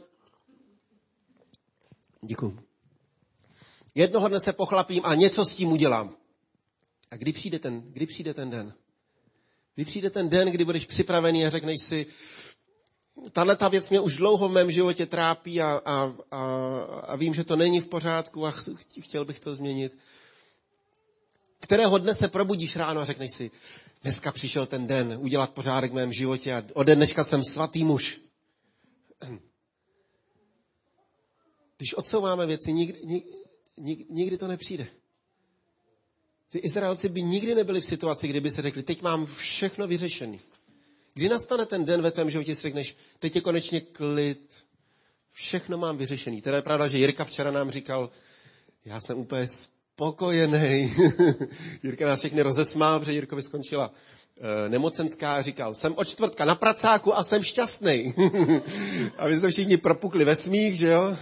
Děkuji. 2.23 2.59
Jednoho 3.95 4.29
dne 4.29 4.41
se 4.41 4.53
pochlapím 4.53 5.03
a 5.05 5.15
něco 5.15 5.45
s 5.45 5.57
tím 5.57 5.73
udělám. 5.73 6.17
A 7.11 7.17
kdy 7.17 7.33
přijde 7.33 7.59
ten, 7.59 7.93
kdy 7.93 8.07
přijde 8.07 8.35
ten 8.35 8.51
den? 8.51 8.75
Kdy 9.75 9.85
přijde 9.85 10.11
ten 10.11 10.29
den, 10.29 10.49
kdy 10.49 10.65
budeš 10.65 10.87
připravený 10.87 11.47
a 11.47 11.51
řekneš 11.51 11.77
si, 11.81 12.07
tahle 13.33 13.57
ta 13.57 13.69
věc 13.69 13.91
mě 13.91 14.01
už 14.01 14.17
dlouho 14.17 14.49
v 14.49 14.53
mém 14.53 14.71
životě 14.71 15.07
trápí 15.07 15.61
a, 15.61 15.81
a, 15.85 16.15
a, 16.31 16.45
a 17.07 17.17
vím, 17.17 17.35
že 17.35 17.45
to 17.45 17.57
není 17.57 17.81
v 17.81 17.89
pořádku 17.89 18.47
a 18.47 18.53
chtěl 19.01 19.25
bych 19.25 19.41
to 19.41 19.55
změnit. 19.55 19.99
Kterého 21.61 21.99
dne 21.99 22.15
se 22.15 22.29
probudíš 22.29 22.77
ráno 22.77 23.01
a 23.01 23.05
řekneš 23.05 23.31
si, 23.37 23.51
dneska 24.03 24.33
přišel 24.33 24.67
ten 24.67 24.87
den 24.87 25.19
udělat 25.21 25.51
pořádek 25.51 25.93
v 25.93 25.95
mém 25.95 26.13
životě 26.13 26.55
a 26.55 26.63
ode 26.73 26.95
dneška 26.95 27.25
jsem 27.25 27.43
svatý 27.43 27.85
muž. 27.85 28.21
Když 31.77 31.95
odsouváme 31.95 32.47
věci, 32.47 32.73
nikdy, 32.73 33.01
nikdy, 33.77 34.07
nikdy 34.11 34.39
to 34.39 34.47
nepřijde. 34.47 34.87
Ty 36.49 36.59
Izraelci 36.59 37.09
by 37.09 37.23
nikdy 37.23 37.55
nebyli 37.55 37.81
v 37.81 37.85
situaci, 37.85 38.29
kdyby 38.29 38.51
se 38.51 38.63
řekli, 38.63 38.83
teď 38.83 39.03
mám 39.03 39.27
všechno 39.27 39.87
vyřešené. 39.87 40.39
Kdy 41.17 41.29
nastane 41.29 41.67
ten 41.67 41.85
den 41.85 42.03
ve 42.03 42.11
tvém 42.11 42.31
životě, 42.31 42.55
si 42.55 42.63
řekneš, 42.63 42.97
teď 43.19 43.37
je 43.37 43.43
konečně 43.43 43.81
klid, 43.81 44.55
všechno 45.33 45.79
mám 45.79 45.97
vyřešený. 45.97 46.43
Teda 46.43 46.57
je 46.57 46.63
pravda, 46.63 46.87
že 46.87 46.99
Jirka 46.99 47.25
včera 47.25 47.51
nám 47.51 47.71
říkal, 47.71 48.11
já 48.85 49.01
jsem 49.01 49.19
úplně 49.19 49.47
spokojený. 49.47 50.95
Jirka 51.83 52.07
nás 52.07 52.19
všechny 52.19 52.43
rozesmál, 52.43 52.99
protože 52.99 53.13
Jirkovi 53.13 53.43
skončila 53.43 53.93
e, 54.41 54.69
nemocenská 54.69 55.35
a 55.35 55.43
říkal, 55.43 55.75
jsem 55.75 55.95
od 55.97 56.09
čtvrtka 56.09 56.45
na 56.45 56.55
pracáku 56.55 57.17
a 57.17 57.23
jsem 57.23 57.43
šťastný. 57.43 58.15
a 59.19 59.27
my 59.27 59.39
jsme 59.39 59.51
všichni 59.51 59.77
propukli 59.77 60.25
ve 60.25 60.35
smích, 60.35 60.79
že 60.79 60.89
jo? 60.89 61.17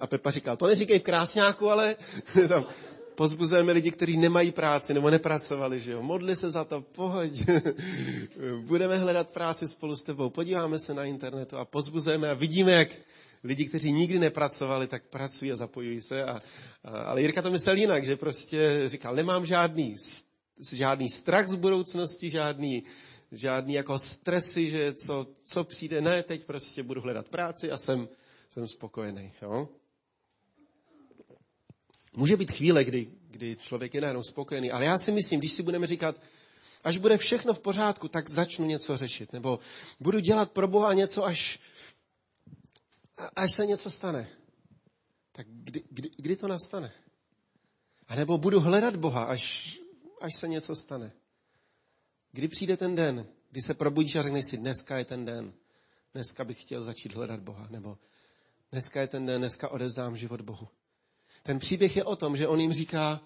A 0.00 0.06
Pepa 0.06 0.30
říkal, 0.30 0.56
to 0.56 0.66
neříkej 0.66 0.98
v 0.98 1.02
krásňáku, 1.02 1.70
ale 1.70 1.96
tam, 2.48 2.64
pozbuzujeme 3.18 3.72
lidi, 3.72 3.90
kteří 3.90 4.16
nemají 4.16 4.52
práci 4.52 4.94
nebo 4.94 5.10
nepracovali, 5.10 5.80
že 5.80 5.92
jo. 5.92 6.02
Modli 6.02 6.36
se 6.36 6.50
za 6.50 6.64
to, 6.64 6.80
pohoď. 6.80 7.30
Budeme 8.66 8.98
hledat 8.98 9.30
práci 9.30 9.68
spolu 9.68 9.96
s 9.96 10.02
tebou. 10.02 10.30
Podíváme 10.30 10.78
se 10.78 10.94
na 10.94 11.04
internetu 11.04 11.56
a 11.56 11.64
pozbuzujeme 11.64 12.30
a 12.30 12.34
vidíme, 12.34 12.72
jak 12.72 12.88
lidi, 13.44 13.66
kteří 13.66 13.92
nikdy 13.92 14.18
nepracovali, 14.18 14.86
tak 14.86 15.02
pracují 15.10 15.52
a 15.52 15.56
zapojují 15.56 16.00
se. 16.00 16.24
A, 16.24 16.38
a, 16.84 16.90
ale 16.90 17.22
Jirka 17.22 17.42
to 17.42 17.50
myslel 17.50 17.76
jinak, 17.76 18.04
že 18.04 18.16
prostě 18.16 18.82
říkal, 18.86 19.14
nemám 19.14 19.46
žádný, 19.46 19.94
žádný 20.72 21.08
strach 21.08 21.48
z 21.48 21.54
budoucnosti, 21.54 22.30
žádný, 22.30 22.82
žádný 23.32 23.74
jako 23.74 23.98
stresy, 23.98 24.66
že 24.70 24.92
co, 24.94 25.26
co 25.42 25.64
přijde. 25.64 26.00
Ne, 26.00 26.22
teď 26.22 26.46
prostě 26.46 26.82
budu 26.82 27.00
hledat 27.00 27.28
práci 27.28 27.70
a 27.70 27.76
jsem, 27.76 28.08
jsem 28.50 28.66
spokojený. 28.66 29.32
Jo? 29.42 29.68
Může 32.12 32.36
být 32.36 32.50
chvíle, 32.50 32.84
kdy, 32.84 33.10
kdy 33.30 33.56
člověk 33.56 33.94
je 33.94 34.00
najednou 34.00 34.22
spokojený, 34.22 34.70
ale 34.70 34.84
já 34.84 34.98
si 34.98 35.12
myslím, 35.12 35.40
když 35.40 35.52
si 35.52 35.62
budeme 35.62 35.86
říkat, 35.86 36.20
až 36.84 36.98
bude 36.98 37.16
všechno 37.16 37.54
v 37.54 37.60
pořádku, 37.60 38.08
tak 38.08 38.30
začnu 38.30 38.66
něco 38.66 38.96
řešit. 38.96 39.32
Nebo 39.32 39.58
budu 40.00 40.18
dělat 40.18 40.52
pro 40.52 40.68
Boha 40.68 40.94
něco, 40.94 41.24
až, 41.24 41.60
až 43.36 43.52
se 43.52 43.66
něco 43.66 43.90
stane. 43.90 44.28
Tak 45.32 45.46
kdy, 45.50 45.84
kdy, 45.90 46.10
kdy 46.16 46.36
to 46.36 46.48
nastane? 46.48 46.92
A 48.06 48.14
nebo 48.14 48.38
budu 48.38 48.60
hledat 48.60 48.96
Boha, 48.96 49.24
až, 49.24 49.78
až 50.20 50.36
se 50.36 50.48
něco 50.48 50.76
stane. 50.76 51.12
Kdy 52.32 52.48
přijde 52.48 52.76
ten 52.76 52.94
den, 52.94 53.26
kdy 53.50 53.62
se 53.62 53.74
probudíš 53.74 54.16
a 54.16 54.22
řekneš 54.22 54.44
si, 54.46 54.56
dneska 54.56 54.98
je 54.98 55.04
ten 55.04 55.24
den, 55.24 55.52
dneska 56.14 56.44
bych 56.44 56.62
chtěl 56.62 56.84
začít 56.84 57.14
hledat 57.14 57.40
Boha, 57.40 57.68
nebo 57.70 57.98
dneska 58.72 59.00
je 59.00 59.06
ten 59.06 59.26
den, 59.26 59.40
dneska 59.40 59.68
odezdám 59.68 60.16
život 60.16 60.40
Bohu. 60.40 60.68
Ten 61.48 61.58
příběh 61.58 61.96
je 61.96 62.04
o 62.04 62.16
tom, 62.16 62.36
že 62.36 62.48
on 62.48 62.60
jim 62.60 62.72
říká, 62.72 63.20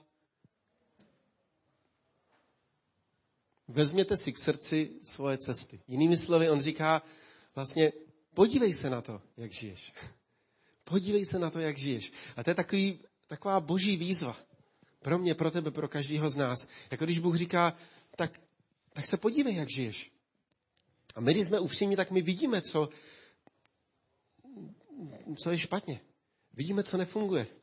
vezměte 3.69 4.17
si 4.17 4.33
k 4.33 4.39
srdci 4.39 4.91
svoje 5.03 5.39
cesty. 5.39 5.81
Jinými 5.89 6.17
slovy, 6.17 6.51
on 6.51 6.61
říká 6.61 7.03
vlastně, 7.55 7.93
podívej 8.35 8.73
se 8.73 8.91
na 8.91 9.01
to, 9.01 9.23
jak 9.37 9.53
žiješ. 9.53 9.93
Podívej 10.85 11.27
se 11.27 11.39
na 11.39 11.51
to, 11.51 11.59
jak 11.59 11.79
žiješ. 11.79 12.13
A 12.37 12.45
to 12.45 12.51
je 12.51 12.55
takový, 12.55 13.01
taková 13.27 13.61
boží 13.61 13.97
výzva. 13.97 14.37
Pro 14.99 15.19
mě, 15.19 15.35
pro 15.35 15.51
tebe, 15.51 15.71
pro 15.71 15.89
každého 15.89 16.31
z 16.31 16.37
nás. 16.37 16.69
Jako 16.91 17.05
když 17.05 17.19
Bůh 17.19 17.37
říká, 17.37 17.77
tak, 18.17 18.41
tak 18.93 19.07
se 19.07 19.17
podívej, 19.17 19.55
jak 19.55 19.69
žiješ. 19.71 20.13
A 21.15 21.21
my, 21.21 21.35
když 21.35 21.47
jsme 21.47 21.61
upřímní, 21.61 21.97
tak 21.97 22.11
my 22.11 22.23
vidíme, 22.23 22.63
co, 22.63 22.89
co 25.43 25.51
je 25.51 25.59
špatně. 25.59 26.01
Vidíme, 26.55 26.83
co 26.83 26.97
nefunguje. 26.97 27.62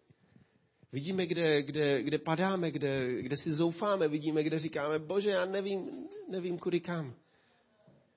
Vidíme, 0.92 1.26
kde, 1.26 1.64
kde, 1.64 2.04
kde 2.04 2.18
padáme, 2.18 2.72
kde, 2.72 3.22
kde 3.22 3.38
si 3.38 3.52
zoufáme, 3.52 4.08
vidíme, 4.08 4.44
kde 4.44 4.60
říkáme, 4.60 5.00
bože, 5.00 5.30
já 5.30 5.46
nevím, 5.46 6.08
nevím 6.30 6.60
kudy 6.60 6.80
kam. 6.80 7.16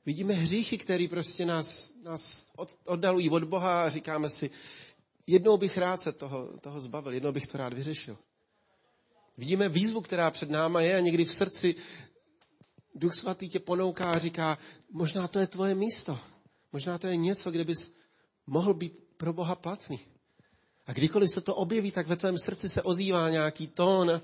Vidíme 0.06 0.34
hříchy, 0.34 0.78
které 0.78 1.06
prostě 1.10 1.46
nás, 1.46 1.94
nás 2.02 2.52
oddalují 2.86 3.30
od 3.30 3.44
Boha 3.44 3.82
a 3.82 3.88
říkáme 3.88 4.28
si, 4.28 4.50
jednou 5.26 5.56
bych 5.56 5.78
rád 5.78 6.00
se 6.00 6.12
toho, 6.12 6.58
toho 6.60 6.80
zbavil, 6.80 7.12
jednou 7.12 7.32
bych 7.32 7.46
to 7.46 7.58
rád 7.58 7.72
vyřešil. 7.72 8.18
Vidíme 9.36 9.68
výzvu, 9.68 10.00
která 10.00 10.30
před 10.30 10.50
náma 10.50 10.80
je 10.80 10.96
a 10.96 11.00
někdy 11.00 11.24
v 11.24 11.32
srdci 11.32 11.74
Duch 12.94 13.14
Svatý 13.14 13.48
tě 13.48 13.58
ponouká 13.58 14.04
a 14.04 14.18
říká, 14.18 14.58
možná 14.90 15.28
to 15.28 15.38
je 15.38 15.46
tvoje 15.46 15.74
místo. 15.74 16.18
Možná 16.72 16.98
to 16.98 17.06
je 17.06 17.16
něco, 17.16 17.50
kde 17.50 17.64
bys 17.64 17.94
mohl 18.46 18.74
být 18.74 18.98
pro 19.16 19.32
Boha 19.32 19.54
platný. 19.54 20.00
A 20.92 20.94
kdykoliv 20.94 21.30
se 21.30 21.40
to 21.40 21.54
objeví, 21.54 21.90
tak 21.90 22.06
ve 22.06 22.16
tvém 22.16 22.38
srdci 22.38 22.68
se 22.68 22.82
ozývá 22.82 23.30
nějaký 23.30 23.66
tón, 23.66 24.22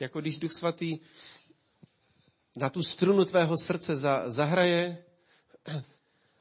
jako 0.00 0.20
když 0.20 0.38
Duch 0.38 0.52
Svatý 0.52 0.98
na 2.56 2.70
tu 2.70 2.82
strunu 2.82 3.24
tvého 3.24 3.54
srdce 3.62 3.96
za, 3.96 4.30
zahraje. 4.30 5.04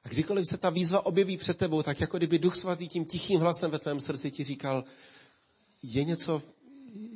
A 0.03 0.09
kdykoliv 0.09 0.45
se 0.49 0.57
ta 0.57 0.69
výzva 0.69 1.05
objeví 1.05 1.37
před 1.37 1.57
tebou, 1.57 1.83
tak 1.83 2.01
jako 2.01 2.17
kdyby 2.17 2.39
Duch 2.39 2.55
Svatý 2.55 2.87
tím 2.87 3.05
tichým 3.05 3.39
hlasem 3.39 3.71
ve 3.71 3.79
tvém 3.79 3.99
srdci 3.99 4.31
ti 4.31 4.43
říkal, 4.43 4.83
je 5.83 6.03
něco, 6.03 6.41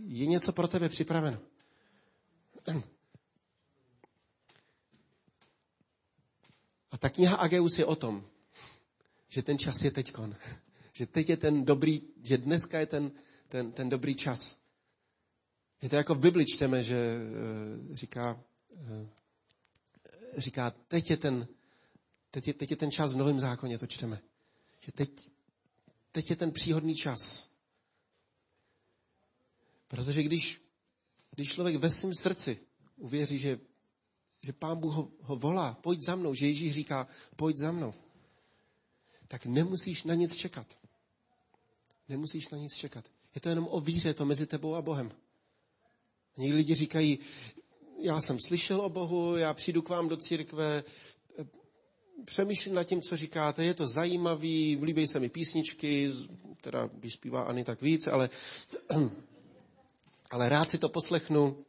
je 0.08 0.26
něco 0.26 0.52
pro 0.52 0.68
tebe 0.68 0.90
připraveno. 0.90 1.40
A 6.92 6.98
ta 6.98 7.10
kniha 7.10 7.36
Ageus 7.36 7.80
je 7.80 7.86
o 7.86 7.96
tom, 7.96 8.28
že 9.28 9.44
ten 9.44 9.58
čas 9.58 9.82
je 9.82 9.92
teďkon. 9.92 10.36
Že 11.02 11.08
teď 11.08 11.30
je 11.30 11.38
ten 11.38 11.66
dobrý, 11.66 12.02
že 12.24 12.38
dneska 12.38 12.80
je 12.80 12.86
ten, 12.86 13.12
ten, 13.48 13.72
ten 13.72 13.90
dobrý 13.90 14.16
čas. 14.16 14.62
Je 15.82 15.90
to 15.90 15.96
jako 15.96 16.16
v 16.16 16.20
Bibli 16.20 16.46
čteme, 16.46 16.84
že 16.84 17.18
uh, 17.18 17.96
říká, 17.96 18.44
uh, 18.70 19.10
říká, 20.38 20.72
teď 20.72 21.10
je, 21.10 21.18
ten, 21.18 21.48
teď, 22.32 22.48
je, 22.48 22.54
teď 22.54 22.72
je 22.72 22.78
ten 22.78 22.92
čas 22.92 23.14
v 23.14 23.18
Novém 23.18 23.40
zákoně, 23.40 23.78
to 23.78 23.88
čteme. 23.88 24.22
Že 24.80 24.92
teď, 24.92 25.32
teď 26.12 26.30
je 26.30 26.36
ten 26.36 26.52
příhodný 26.52 26.96
čas. 26.96 27.50
Protože 29.88 30.24
když, 30.24 30.62
když 31.32 31.54
člověk 31.54 31.76
ve 31.76 31.90
svém 31.90 32.14
srdci 32.14 32.60
uvěří, 32.98 33.40
že, 33.40 33.60
že 34.42 34.54
Pán 34.54 34.80
Bůh 34.80 34.94
ho, 34.94 35.12
ho 35.22 35.36
volá, 35.36 35.74
pojď 35.74 36.02
za 36.02 36.16
mnou, 36.16 36.34
že 36.34 36.48
Ježíš 36.48 36.74
říká, 36.74 37.08
pojď 37.36 37.58
za 37.58 37.72
mnou, 37.72 37.94
tak 39.28 39.46
nemusíš 39.46 40.04
na 40.04 40.14
nic 40.14 40.36
čekat. 40.36 40.81
Nemusíš 42.12 42.50
na 42.50 42.58
nic 42.58 42.74
čekat. 42.76 43.06
Je 43.36 43.42
to 43.42 43.50
jenom 43.50 43.68
o 43.72 43.80
víře, 43.80 44.14
to 44.14 44.26
mezi 44.26 44.48
tebou 44.48 44.76
a 44.76 44.82
Bohem. 44.82 45.12
Někdy 46.38 46.58
lidi 46.58 46.76
říkají, 46.76 47.20
já 48.00 48.22
jsem 48.22 48.40
slyšel 48.40 48.82
o 48.82 48.90
Bohu, 48.90 49.38
já 49.38 49.54
přijdu 49.54 49.82
k 49.82 49.90
vám 49.90 50.08
do 50.08 50.18
církve, 50.18 50.84
přemýšlím 52.26 52.76
nad 52.76 52.84
tím, 52.84 53.02
co 53.02 53.18
říkáte, 53.18 53.66
je 53.66 53.74
to 53.74 53.86
zajímavý, 53.86 54.80
líbí 54.84 55.08
se 55.08 55.20
mi 55.20 55.30
písničky, 55.30 56.12
teda 56.62 56.90
když 56.94 57.14
zpívá 57.14 57.44
Ani 57.44 57.64
tak 57.64 57.82
víc, 57.82 58.08
ale, 58.08 58.30
ale 60.32 60.50
rád 60.50 60.70
si 60.70 60.78
to 60.78 60.90
poslechnu. 60.90 61.66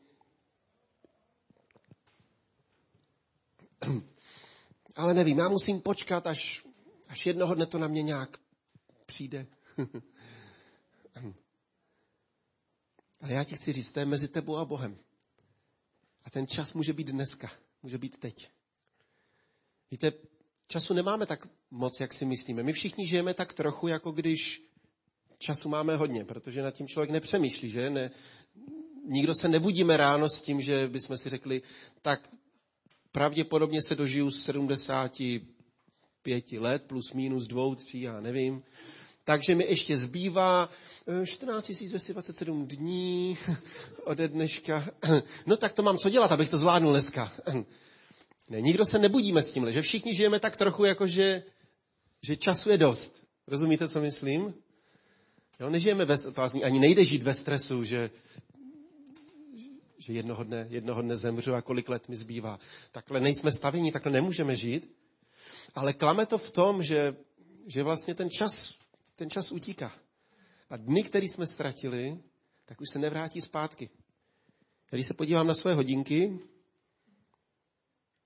Ale 4.96 5.14
nevím, 5.14 5.38
já 5.38 5.48
musím 5.48 5.80
počkat, 5.80 6.26
až, 6.26 6.64
až 7.08 7.26
jednoho 7.26 7.54
dne 7.54 7.66
to 7.66 7.78
na 7.78 7.88
mě 7.88 8.02
nějak 8.02 8.38
přijde. 9.06 9.46
Ale 13.20 13.32
já 13.32 13.44
ti 13.44 13.56
chci 13.56 13.72
říct, 13.72 13.92
to 13.92 14.00
je 14.00 14.06
mezi 14.06 14.28
tebou 14.28 14.56
a 14.56 14.64
Bohem. 14.64 14.98
A 16.24 16.30
ten 16.30 16.46
čas 16.46 16.72
může 16.72 16.92
být 16.92 17.08
dneska, 17.08 17.50
může 17.82 17.98
být 17.98 18.18
teď. 18.18 18.50
Víte, 19.90 20.12
času 20.68 20.94
nemáme 20.94 21.26
tak 21.26 21.46
moc, 21.70 22.00
jak 22.00 22.14
si 22.14 22.24
myslíme. 22.24 22.62
My 22.62 22.72
všichni 22.72 23.06
žijeme 23.06 23.34
tak 23.34 23.54
trochu, 23.54 23.88
jako 23.88 24.12
když 24.12 24.62
času 25.38 25.68
máme 25.68 25.96
hodně, 25.96 26.24
protože 26.24 26.62
nad 26.62 26.70
tím 26.70 26.88
člověk 26.88 27.10
nepřemýšlí, 27.10 27.70
že? 27.70 27.90
Ne, 27.90 28.10
nikdo 29.04 29.34
se 29.34 29.48
nebudíme 29.48 29.96
ráno 29.96 30.28
s 30.28 30.42
tím, 30.42 30.60
že 30.60 30.88
bychom 30.88 31.16
si 31.16 31.28
řekli, 31.28 31.62
tak 32.02 32.28
pravděpodobně 33.12 33.82
se 33.82 33.94
dožiju 33.94 34.30
75 34.30 36.52
let, 36.52 36.84
plus 36.86 37.12
minus 37.12 37.46
dvou, 37.46 37.74
tří, 37.74 38.00
já 38.00 38.20
nevím. 38.20 38.62
Takže 39.24 39.54
mi 39.54 39.64
ještě 39.64 39.96
zbývá 39.96 40.70
14 41.24 41.70
eh, 41.70 41.88
227 41.88 42.66
dní 42.66 43.38
ode 44.04 44.28
dneška. 44.28 44.88
No 45.46 45.56
tak 45.56 45.72
to 45.72 45.82
mám 45.82 45.98
co 45.98 46.10
dělat, 46.10 46.32
abych 46.32 46.50
to 46.50 46.58
zvládnul 46.58 46.92
dneska. 46.92 47.32
Ne, 48.50 48.60
nikdo 48.60 48.84
se 48.84 48.98
nebudíme 48.98 49.42
s 49.42 49.52
tímhle, 49.52 49.72
že 49.72 49.82
všichni 49.82 50.14
žijeme 50.14 50.40
tak 50.40 50.56
trochu 50.56 50.84
jako, 50.84 51.06
že, 51.06 51.42
že 52.22 52.36
času 52.36 52.70
je 52.70 52.78
dost. 52.78 53.26
Rozumíte, 53.46 53.88
co 53.88 54.00
myslím? 54.00 54.54
Jo, 55.60 55.70
nežijeme 55.70 56.04
ve, 56.04 56.16
vlastně 56.16 56.62
ani 56.62 56.80
nejde 56.80 57.04
žít 57.04 57.22
ve 57.22 57.34
stresu, 57.34 57.84
že, 57.84 58.10
že 59.98 60.12
jednoho 60.12 60.44
dne, 60.44 60.66
jednoho 60.70 61.02
dne 61.02 61.16
zemřu 61.16 61.54
a 61.54 61.62
kolik 61.62 61.88
let 61.88 62.08
mi 62.08 62.16
zbývá. 62.16 62.58
Takhle 62.92 63.20
nejsme 63.20 63.52
stavení, 63.52 63.92
takhle 63.92 64.12
nemůžeme 64.12 64.56
žít. 64.56 64.90
Ale 65.74 65.92
klame 65.92 66.26
to 66.26 66.38
v 66.38 66.50
tom, 66.50 66.82
že, 66.82 67.16
že 67.66 67.82
vlastně 67.82 68.14
ten 68.14 68.30
čas, 68.30 68.74
ten 69.16 69.30
čas 69.30 69.52
utíká. 69.52 69.92
A 70.72 70.76
dny, 70.76 71.02
které 71.02 71.28
jsme 71.28 71.46
ztratili, 71.46 72.18
tak 72.64 72.80
už 72.80 72.88
se 72.92 72.98
nevrátí 72.98 73.40
zpátky. 73.40 73.90
Když 74.90 75.06
se 75.06 75.14
podívám 75.14 75.46
na 75.46 75.54
své 75.54 75.74
hodinky, 75.74 76.38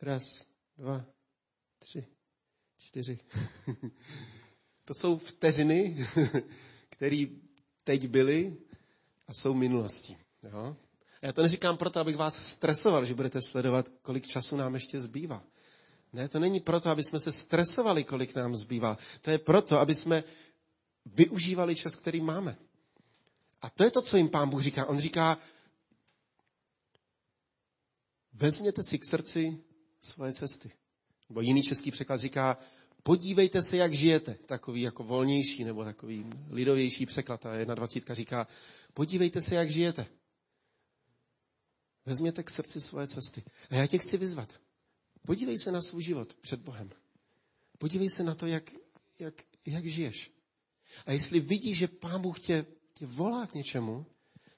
raz, 0.03 0.23
dva, 0.79 1.05
tři, 1.79 2.07
čtyři. 2.79 3.19
to 4.85 4.95
jsou 4.95 5.19
vteřiny, 5.19 6.07
které 6.89 7.25
teď 7.85 8.09
byly 8.09 8.57
a 9.29 9.35
jsou 9.35 9.55
minulostí. 9.55 10.17
Jo? 10.43 10.77
A 11.23 11.27
já 11.27 11.33
to 11.33 11.43
neříkám 11.43 11.77
proto, 11.77 12.01
abych 12.01 12.17
vás 12.17 12.47
stresoval, 12.47 13.05
že 13.05 13.15
budete 13.15 13.43
sledovat, 13.43 13.89
kolik 14.03 14.27
času 14.27 14.57
nám 14.57 14.75
ještě 14.75 15.01
zbývá. 15.01 15.45
Ne, 16.13 16.29
to 16.29 16.39
není 16.41 16.61
proto, 16.61 16.91
aby 16.91 17.03
jsme 17.03 17.21
se 17.21 17.33
stresovali, 17.33 18.05
kolik 18.05 18.35
nám 18.35 18.55
zbývá. 18.55 18.99
To 19.23 19.31
je 19.31 19.39
proto, 19.39 19.79
aby 19.79 19.95
jsme 19.95 20.25
využívali 21.07 21.77
čas, 21.77 21.95
který 21.95 22.21
máme. 22.21 22.59
A 23.61 23.71
to 23.71 23.85
je 23.85 23.91
to, 23.91 24.03
co 24.03 24.17
jim 24.17 24.29
pán 24.29 24.51
Bůh 24.51 24.63
říká. 24.63 24.87
On 24.87 24.99
říká, 24.99 25.39
vezměte 28.33 28.83
si 28.83 28.99
k 28.99 29.05
srdci 29.05 29.65
svoje 30.01 30.33
cesty. 30.33 30.71
Nebo 31.29 31.41
jiný 31.41 31.63
český 31.63 31.91
překlad 31.91 32.21
říká, 32.21 32.59
podívejte 33.03 33.63
se, 33.63 33.77
jak 33.77 33.93
žijete. 33.93 34.35
Takový 34.35 34.81
jako 34.81 35.05
volnější 35.05 35.65
nebo 35.65 35.85
takový 35.85 36.25
lidovější 36.51 37.07
překlad. 37.07 37.47
A 37.47 37.55
jedna 37.55 37.75
dvacítka 37.75 38.15
říká, 38.15 38.49
podívejte 38.95 39.41
se, 39.41 39.55
jak 39.55 39.71
žijete. 39.71 40.07
Vezměte 42.07 42.43
k 42.43 42.51
srdci 42.51 42.81
svoje 42.81 43.07
cesty. 43.07 43.43
A 43.71 43.75
já 43.75 43.87
tě 43.87 43.99
chci 43.99 44.17
vyzvat. 44.17 44.61
Podívej 45.27 45.59
se 45.59 45.73
na 45.73 45.81
svůj 45.81 46.03
život 46.03 46.35
před 46.35 46.61
Bohem. 46.61 46.91
Podívej 47.79 48.11
se 48.11 48.25
na 48.25 48.35
to, 48.35 48.47
jak, 48.47 48.71
jak, 49.19 49.35
jak 49.67 49.85
žiješ. 49.85 50.36
A 51.07 51.13
jestli 51.13 51.41
vidíš, 51.41 51.79
že 51.79 51.89
Pán 51.89 52.23
Bůh 52.23 52.41
tě, 52.41 52.67
tě 52.95 53.07
volá 53.07 53.47
k 53.47 53.55
něčemu, 53.55 54.07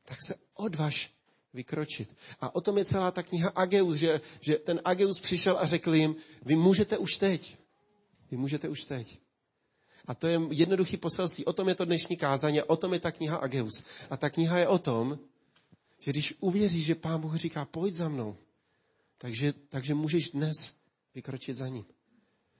tak 0.04 0.18
se 0.26 0.34
odvaž 0.54 1.14
vykročit. 1.54 2.16
A 2.40 2.54
o 2.54 2.60
tom 2.60 2.78
je 2.78 2.84
celá 2.84 3.10
ta 3.10 3.22
kniha 3.22 3.48
Ageus, 3.50 3.96
že, 3.96 4.20
že 4.40 4.54
ten 4.56 4.80
Ageus 4.84 5.20
přišel 5.20 5.58
a 5.58 5.66
řekl 5.66 5.94
jim, 5.94 6.16
vy 6.42 6.56
můžete 6.56 6.98
už 6.98 7.16
teď. 7.16 7.58
Vy 8.30 8.36
můžete 8.36 8.68
už 8.68 8.84
teď. 8.84 9.18
A 10.06 10.14
to 10.14 10.26
je 10.26 10.40
jednoduchý 10.50 10.96
poselství. 10.96 11.44
O 11.44 11.52
tom 11.52 11.68
je 11.68 11.74
to 11.74 11.84
dnešní 11.84 12.16
kázání 12.16 12.62
o 12.62 12.76
tom 12.76 12.92
je 12.92 13.00
ta 13.00 13.10
kniha 13.10 13.36
Ageus. 13.36 13.84
A 14.10 14.16
ta 14.16 14.30
kniha 14.30 14.58
je 14.58 14.68
o 14.68 14.78
tom, 14.78 15.18
že 15.98 16.10
když 16.10 16.34
uvěříš, 16.40 16.84
že 16.84 16.94
Pán 16.94 17.20
Bůh 17.20 17.36
říká, 17.36 17.64
pojď 17.64 17.94
za 17.94 18.08
mnou, 18.08 18.36
takže, 19.18 19.52
takže 19.52 19.94
můžeš 19.94 20.30
dnes 20.30 20.80
vykročit 21.14 21.56
za 21.56 21.68
ním. 21.68 21.84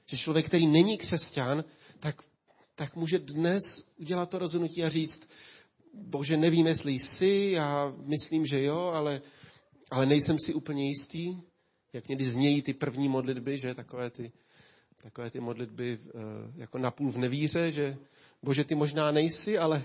Že 0.07 0.17
člověk, 0.17 0.47
který 0.47 0.67
není 0.67 0.99
křesťan, 0.99 1.65
tak, 2.01 2.23
tak 2.79 2.97
může 2.97 3.19
dnes 3.19 3.91
udělat 3.97 4.31
to 4.31 4.39
rozhodnutí 4.39 4.85
a 4.85 4.89
říct, 4.89 5.29
bože, 5.95 6.37
nevím, 6.37 6.67
jestli 6.67 6.93
jsi, 6.93 7.51
já 7.53 7.93
myslím, 8.05 8.47
že 8.47 8.63
jo, 8.63 8.79
ale, 8.79 9.23
ale 9.91 10.07
nejsem 10.07 10.39
si 10.39 10.55
úplně 10.55 10.87
jistý, 10.87 11.41
jak 11.93 12.09
někdy 12.09 12.25
znějí 12.25 12.63
ty 12.63 12.75
první 12.75 13.09
modlitby, 13.09 13.59
že 13.59 13.75
takové 13.75 14.11
ty, 14.11 14.33
takové 15.03 15.31
ty 15.31 15.41
modlitby 15.41 15.99
eh, 16.03 16.11
jako 16.55 16.79
napůl 16.79 17.11
v 17.13 17.19
nevíře, 17.19 17.71
že 17.71 17.97
bože, 18.43 18.65
ty 18.65 18.75
možná 18.75 19.11
nejsi, 19.11 19.59
ale, 19.59 19.83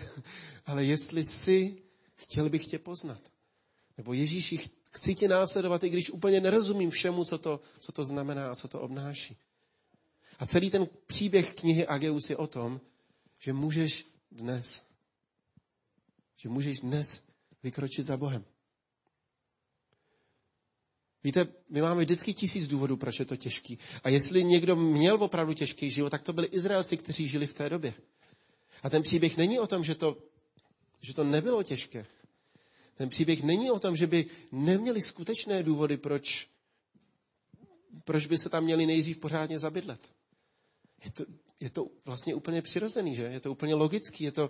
ale 0.65 0.83
jestli 0.83 1.25
jsi, 1.25 1.77
chtěl 2.15 2.49
bych 2.49 2.65
tě 2.65 2.79
poznat. 2.79 3.21
Nebo 3.97 4.13
Ježíši, 4.13 4.57
chci 4.91 5.15
tě 5.15 5.27
následovat, 5.27 5.83
i 5.83 5.89
když 5.89 6.09
úplně 6.09 6.41
nerozumím 6.41 6.89
všemu, 6.89 7.25
co 7.25 7.37
to, 7.37 7.59
co 7.79 7.91
to 7.91 8.03
znamená 8.03 8.51
a 8.51 8.55
co 8.55 8.67
to 8.67 8.81
obnáší. 8.81 9.37
A 10.43 10.45
celý 10.45 10.69
ten 10.69 10.87
příběh 11.05 11.53
knihy 11.55 11.87
Ageus 11.87 12.29
je 12.29 12.37
o 12.37 12.47
tom, 12.47 12.81
že 13.39 13.53
můžeš 13.53 14.05
dnes, 14.31 14.85
že 16.37 16.49
můžeš 16.49 16.79
dnes 16.79 17.25
vykročit 17.63 18.05
za 18.05 18.17
Bohem. 18.17 18.45
Víte, 21.23 21.47
my 21.69 21.81
máme 21.81 22.01
vždycky 22.01 22.33
tisíc 22.33 22.67
důvodů, 22.67 22.97
proč 22.97 23.19
je 23.19 23.25
to 23.25 23.35
těžký. 23.35 23.79
A 24.03 24.09
jestli 24.09 24.43
někdo 24.43 24.75
měl 24.75 25.23
opravdu 25.23 25.53
těžký 25.53 25.89
život, 25.89 26.09
tak 26.09 26.23
to 26.23 26.33
byli 26.33 26.47
Izraelci, 26.47 26.97
kteří 26.97 27.27
žili 27.27 27.47
v 27.47 27.53
té 27.53 27.69
době. 27.69 27.93
A 28.83 28.89
ten 28.89 29.01
příběh 29.01 29.37
není 29.37 29.59
o 29.59 29.67
tom, 29.67 29.83
že 29.83 29.95
to, 29.95 30.17
že 31.01 31.13
to 31.13 31.23
nebylo 31.23 31.63
těžké. 31.63 32.05
Ten 32.95 33.09
příběh 33.09 33.43
není 33.43 33.71
o 33.71 33.79
tom, 33.79 33.95
že 33.95 34.07
by 34.07 34.25
neměli 34.51 35.01
skutečné 35.01 35.63
důvody, 35.63 35.97
proč, 35.97 36.47
proč 38.03 38.25
by 38.25 38.37
se 38.37 38.49
tam 38.49 38.63
měli 38.63 38.85
nejdřív 38.85 39.19
pořádně 39.19 39.59
zabydlet. 39.59 40.22
Je 41.05 41.11
to, 41.11 41.23
je 41.59 41.69
to 41.69 41.87
vlastně 42.05 42.35
úplně 42.35 42.61
přirozený, 42.61 43.15
že? 43.15 43.23
Je 43.23 43.39
to 43.39 43.51
úplně 43.51 43.75
logický, 43.75 44.23
je 44.23 44.31
to, 44.31 44.49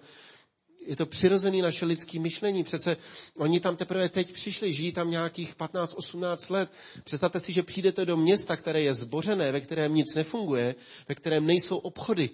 je 0.86 0.96
to 0.96 1.06
přirozený 1.06 1.62
naše 1.62 1.86
lidské 1.86 2.20
myšlení. 2.20 2.64
Přece 2.64 2.98
oni 3.38 3.60
tam 3.60 3.76
teprve 3.76 4.10
teď 4.10 4.34
přišli, 4.34 4.74
žijí 4.74 4.92
tam 4.92 5.12
nějakých 5.12 5.56
15-18 5.56 6.54
let. 6.54 6.72
Představte 7.04 7.40
si, 7.40 7.54
že 7.54 7.64
přijdete 7.64 8.06
do 8.06 8.18
města, 8.18 8.56
které 8.56 8.82
je 8.82 8.94
zbořené, 8.94 9.52
ve 9.52 9.62
kterém 9.62 9.94
nic 9.96 10.16
nefunguje, 10.16 10.76
ve 11.10 11.16
kterém 11.16 11.46
nejsou 11.46 11.78
obchody, 11.78 12.30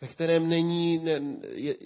ve 0.00 0.08
kterém 0.08 0.48
není, 0.48 0.98
ne, 0.98 1.20
je, 1.54 1.76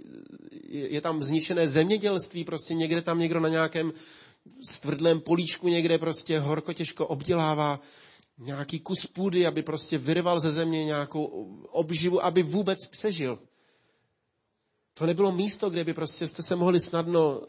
je 0.94 1.00
tam 1.00 1.22
zničené 1.22 1.68
zemědělství, 1.68 2.44
prostě 2.44 2.74
někde 2.74 3.02
tam 3.02 3.18
někdo 3.18 3.40
na 3.40 3.48
nějakém 3.48 3.92
stvrdlém 4.62 5.20
políčku 5.20 5.68
někde 5.68 5.98
prostě 5.98 6.38
horko 6.38 6.72
těžko 6.72 7.06
obdělává 7.06 7.80
nějaký 8.40 8.81
kus 8.81 9.07
půdy, 9.07 9.46
aby 9.46 9.62
prostě 9.62 9.98
vyrval 9.98 10.40
ze 10.40 10.50
země 10.50 10.85
nějakou 10.85 11.24
obživu, 11.72 12.24
aby 12.24 12.42
vůbec 12.42 12.87
přežil. 12.87 13.38
To 14.94 15.07
nebylo 15.07 15.33
místo, 15.33 15.70
kde 15.70 15.85
by 15.85 15.94
prostě 15.94 16.26
jste 16.26 16.42
se 16.42 16.57
mohli 16.57 16.81
snadno, 16.81 17.40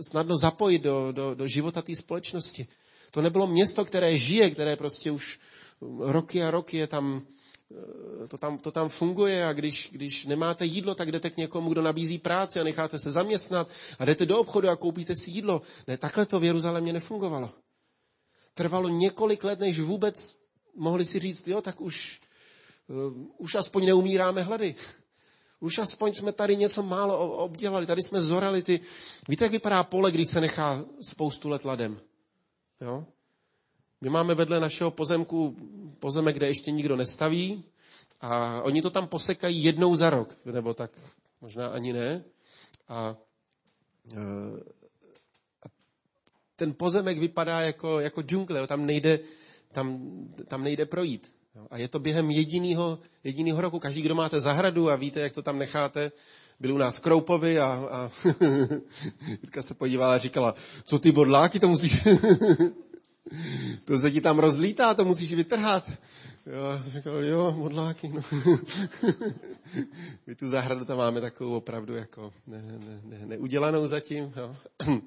snadno 0.00 0.36
zapojit 0.36 0.82
do, 0.82 1.12
do, 1.12 1.34
do 1.34 1.46
života 1.46 1.82
té 1.82 1.96
společnosti. 1.96 2.66
To 3.10 3.22
nebylo 3.22 3.46
město, 3.46 3.84
které 3.84 4.18
žije, 4.18 4.50
které 4.50 4.76
prostě 4.76 5.10
už 5.10 5.40
roky 6.00 6.42
a 6.42 6.50
roky 6.50 6.76
je 6.76 6.86
tam 6.86 7.26
Eh, 7.72 8.28
to 8.28 8.38
tam, 8.38 8.58
to 8.58 8.70
tam 8.70 8.88
funguje 8.88 9.46
a 9.46 9.52
když, 9.52 9.88
když 9.92 10.26
nemáte 10.26 10.64
jídlo, 10.64 10.94
tak 10.94 11.12
jdete 11.12 11.30
k 11.30 11.36
někomu, 11.36 11.70
kdo 11.70 11.82
nabízí 11.82 12.18
práci 12.18 12.60
a 12.60 12.64
necháte 12.64 12.98
se 12.98 13.10
zaměstnat 13.10 13.68
a 13.98 14.04
jdete 14.04 14.26
do 14.26 14.38
obchodu 14.38 14.68
a 14.68 14.76
koupíte 14.76 15.16
si 15.16 15.30
jídlo. 15.30 15.62
Ne, 15.88 15.98
takhle 15.98 16.26
to 16.26 16.40
v 16.40 16.44
Jeruzalémě 16.44 16.92
nefungovalo. 16.92 17.50
Trvalo 18.54 18.88
několik 18.88 19.44
let, 19.44 19.60
než 19.60 19.80
vůbec 19.80 20.42
mohli 20.76 21.04
si 21.04 21.18
říct, 21.18 21.48
jo, 21.48 21.62
tak 21.62 21.80
už, 21.80 22.20
uh, 22.88 23.26
už 23.38 23.54
aspoň 23.54 23.86
neumíráme 23.86 24.42
hlady. 24.42 24.74
Už 25.60 25.78
aspoň 25.78 26.12
jsme 26.12 26.32
tady 26.32 26.56
něco 26.56 26.82
málo 26.82 27.36
obdělali, 27.36 27.86
tady 27.86 28.02
jsme 28.02 28.20
zorali 28.20 28.62
ty... 28.62 28.80
Víte, 29.28 29.44
jak 29.44 29.52
vypadá 29.52 29.84
pole, 29.84 30.10
když 30.12 30.28
se 30.28 30.40
nechá 30.40 30.84
spoustu 31.00 31.48
let 31.48 31.64
ladem? 31.64 32.00
Jo? 32.80 33.06
My 34.00 34.10
máme 34.10 34.34
vedle 34.34 34.60
našeho 34.60 34.90
pozemku 34.90 35.56
pozemek, 35.98 36.36
kde 36.36 36.46
ještě 36.46 36.70
nikdo 36.70 36.96
nestaví 36.96 37.64
a 38.20 38.62
oni 38.62 38.82
to 38.82 38.90
tam 38.90 39.08
posekají 39.08 39.64
jednou 39.64 39.94
za 39.94 40.10
rok, 40.10 40.36
nebo 40.44 40.74
tak 40.74 40.90
možná 41.40 41.68
ani 41.68 41.92
ne. 41.92 42.24
A, 42.88 43.16
e, 44.12 44.20
a 44.20 44.81
ten 46.62 46.74
pozemek 46.74 47.18
vypadá 47.18 47.60
jako, 47.60 48.00
jako 48.00 48.22
džungle, 48.22 48.66
tam 48.66 48.86
nejde, 48.86 49.18
tam, 49.72 49.98
tam 50.48 50.62
nejde 50.62 50.86
projít. 50.86 51.32
A 51.70 51.78
je 51.78 51.88
to 51.88 51.98
během 51.98 52.30
jediného, 52.30 52.98
jediného 53.24 53.60
roku. 53.60 53.78
Každý, 53.78 54.02
kdo 54.02 54.14
máte 54.14 54.40
zahradu 54.40 54.90
a 54.90 54.96
víte, 54.96 55.20
jak 55.20 55.32
to 55.32 55.42
tam 55.42 55.58
necháte, 55.58 56.12
byl 56.60 56.74
u 56.74 56.78
nás 56.78 56.98
Kroupovi 56.98 57.58
a, 57.58 57.66
a 57.66 58.10
Jitka 59.42 59.62
se 59.62 59.74
podívala 59.74 60.14
a 60.14 60.18
říkala, 60.18 60.54
co 60.84 60.98
ty 60.98 61.12
bodláky 61.12 61.60
to 61.60 61.68
musíš... 61.68 62.02
to 63.84 63.98
se 63.98 64.10
ti 64.10 64.20
tam 64.20 64.38
rozlítá, 64.38 64.94
to 64.94 65.04
musíš 65.04 65.34
vytrhat. 65.34 65.90
Jo, 66.46 66.78
říkal, 66.82 67.24
jo, 67.24 67.54
modláky, 67.58 68.08
no. 68.08 68.22
My 70.26 70.34
tu 70.34 70.48
zahradu 70.48 70.84
tam 70.84 70.98
máme 70.98 71.20
takovou 71.20 71.56
opravdu 71.56 71.94
jako 71.94 72.32
ne, 72.46 72.62
ne, 72.62 73.00
ne, 73.04 73.26
neudělanou 73.26 73.86
zatím, 73.86 74.32
jo. 74.36 74.54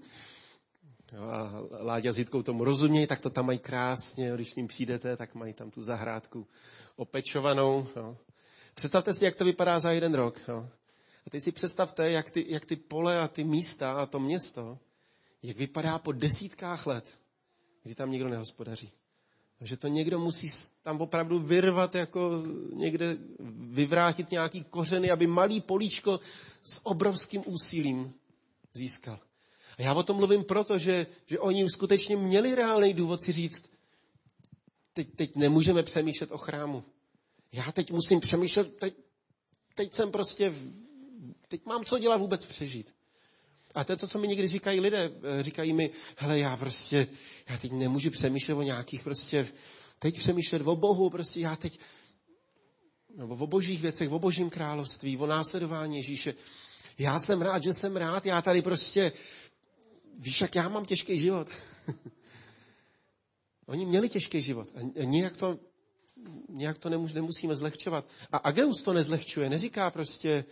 Jo, 1.15 1.21
a 1.21 1.67
Láďa 1.83 2.11
s 2.11 2.17
Jitkou 2.17 2.41
tomu 2.41 2.63
rozumějí, 2.63 3.07
tak 3.07 3.19
to 3.19 3.29
tam 3.29 3.45
mají 3.45 3.59
krásně, 3.59 4.31
když 4.35 4.55
ním 4.55 4.67
přijdete, 4.67 5.17
tak 5.17 5.35
mají 5.35 5.53
tam 5.53 5.71
tu 5.71 5.83
zahrádku 5.83 6.47
opečovanou. 6.95 7.87
Jo. 7.95 8.17
Představte 8.73 9.13
si, 9.13 9.25
jak 9.25 9.35
to 9.35 9.45
vypadá 9.45 9.79
za 9.79 9.91
jeden 9.91 10.13
rok. 10.13 10.41
Jo. 10.47 10.69
A 11.27 11.29
teď 11.29 11.43
si 11.43 11.51
představte, 11.51 12.11
jak 12.11 12.31
ty, 12.31 12.45
jak 12.49 12.65
ty 12.65 12.75
pole 12.75 13.19
a 13.19 13.27
ty 13.27 13.43
místa 13.43 13.91
a 13.91 14.05
to 14.05 14.19
město, 14.19 14.79
jak 15.43 15.57
vypadá 15.57 15.99
po 15.99 16.11
desítkách 16.11 16.87
let 16.87 17.17
kdy 17.85 17.95
tam 17.95 18.11
nikdo 18.11 18.29
nehospodaří. 18.29 18.91
že 19.61 19.77
to 19.77 19.87
někdo 19.87 20.19
musí 20.19 20.47
tam 20.83 21.01
opravdu 21.01 21.39
vyrvat, 21.39 21.95
jako 21.95 22.43
někde 22.73 23.17
vyvrátit 23.69 24.31
nějaký 24.31 24.63
kořeny, 24.63 25.11
aby 25.11 25.27
malý 25.27 25.61
políčko 25.61 26.19
s 26.63 26.85
obrovským 26.85 27.43
úsilím 27.45 28.13
získal. 28.73 29.19
A 29.77 29.81
já 29.81 29.93
o 29.93 30.03
tom 30.03 30.17
mluvím 30.17 30.43
proto, 30.43 30.77
že, 30.77 31.07
že 31.25 31.39
oni 31.39 31.69
skutečně 31.69 32.15
měli 32.15 32.55
reálný 32.55 32.93
důvod 32.93 33.21
si 33.21 33.31
říct, 33.31 33.69
teď, 34.93 35.15
teď 35.15 35.35
nemůžeme 35.35 35.83
přemýšlet 35.83 36.31
o 36.31 36.37
chrámu. 36.37 36.83
Já 37.51 37.71
teď 37.71 37.91
musím 37.91 38.19
přemýšlet, 38.19 38.75
teď, 38.75 38.93
teď 39.75 39.93
jsem 39.93 40.11
prostě, 40.11 40.53
teď 41.47 41.65
mám 41.65 41.85
co 41.85 41.99
dělat 41.99 42.17
vůbec 42.17 42.45
přežít. 42.45 42.93
A 43.75 43.83
to 43.83 43.91
je 43.91 43.97
to, 43.97 44.07
co 44.07 44.19
mi 44.19 44.27
někdy 44.27 44.47
říkají 44.47 44.79
lidé. 44.79 45.11
Říkají 45.39 45.73
mi, 45.73 45.89
hele, 46.17 46.39
já 46.39 46.57
prostě, 46.57 47.07
já 47.49 47.57
teď 47.57 47.71
nemůžu 47.71 48.11
přemýšlet 48.11 48.55
o 48.55 48.61
nějakých 48.61 49.03
prostě, 49.03 49.47
teď 49.99 50.17
přemýšlet 50.17 50.61
o 50.65 50.75
Bohu, 50.75 51.09
prostě 51.09 51.39
já 51.39 51.55
teď, 51.55 51.79
nebo 53.15 53.35
o 53.35 53.47
božích 53.47 53.81
věcech, 53.81 54.11
o 54.11 54.19
božím 54.19 54.49
království, 54.49 55.17
o 55.17 55.27
následování 55.27 55.97
Ježíše. 55.97 56.33
Já 56.97 57.19
jsem 57.19 57.41
rád, 57.41 57.63
že 57.63 57.73
jsem 57.73 57.95
rád, 57.95 58.25
já 58.25 58.41
tady 58.41 58.61
prostě, 58.61 59.11
víš, 60.19 60.41
jak 60.41 60.55
já 60.55 60.69
mám 60.69 60.85
těžký 60.85 61.19
život. 61.19 61.47
Oni 63.65 63.85
měli 63.85 64.09
těžký 64.09 64.41
život 64.41 64.69
a 64.75 65.03
nijak 65.03 65.37
to, 65.37 65.59
nijak 66.49 66.77
to 66.77 66.89
nemus, 66.89 67.13
nemusíme 67.13 67.55
zlehčovat. 67.55 68.07
A 68.31 68.37
Ageus 68.37 68.83
to 68.83 68.93
nezlehčuje, 68.93 69.49
neříká 69.49 69.91
prostě, 69.91 70.45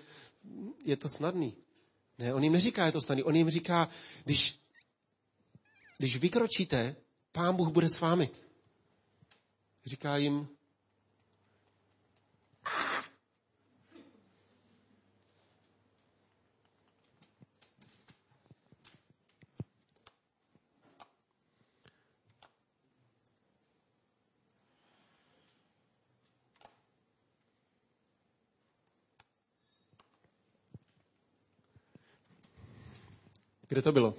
je 0.86 0.97
to 0.97 1.10
snadný. 1.10 1.58
Ne, 2.17 2.34
on 2.34 2.43
jim 2.43 2.54
neříká, 2.54 2.86
je 2.86 2.91
to 2.91 3.02
snadný. 3.02 3.23
On 3.23 3.36
jim 3.36 3.49
říká, 3.49 3.89
když, 4.23 4.60
když 5.97 6.17
vykročíte, 6.17 6.95
pán 7.32 7.56
Bůh 7.56 7.71
bude 7.71 7.89
s 7.89 8.02
vámi. 8.02 8.30
Říká 9.86 10.17
jim, 10.17 10.47
Kde 33.73 33.81
to 33.81 33.91
bylo? 33.91 34.15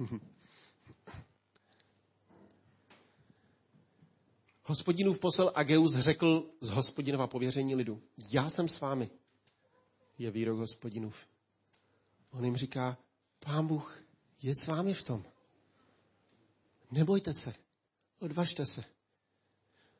Hospodinův 4.62 5.18
posel 5.18 5.52
Ageus 5.54 5.94
řekl 5.94 6.50
z 6.60 6.68
hospodinova 6.68 7.26
pověření 7.26 7.74
lidu. 7.74 8.02
Já 8.32 8.50
jsem 8.50 8.68
s 8.68 8.80
vámi, 8.80 9.10
je 10.18 10.30
výrok 10.30 10.58
hospodinův. 10.58 11.26
On 12.30 12.44
jim 12.44 12.56
říká, 12.56 12.98
pán 13.38 13.66
Bůh 13.66 14.04
je 14.42 14.54
s 14.54 14.66
vámi 14.66 14.94
v 14.94 15.02
tom. 15.02 15.24
Nebojte 16.90 17.32
se, 17.34 17.54
odvažte 18.20 18.66
se. 18.66 18.84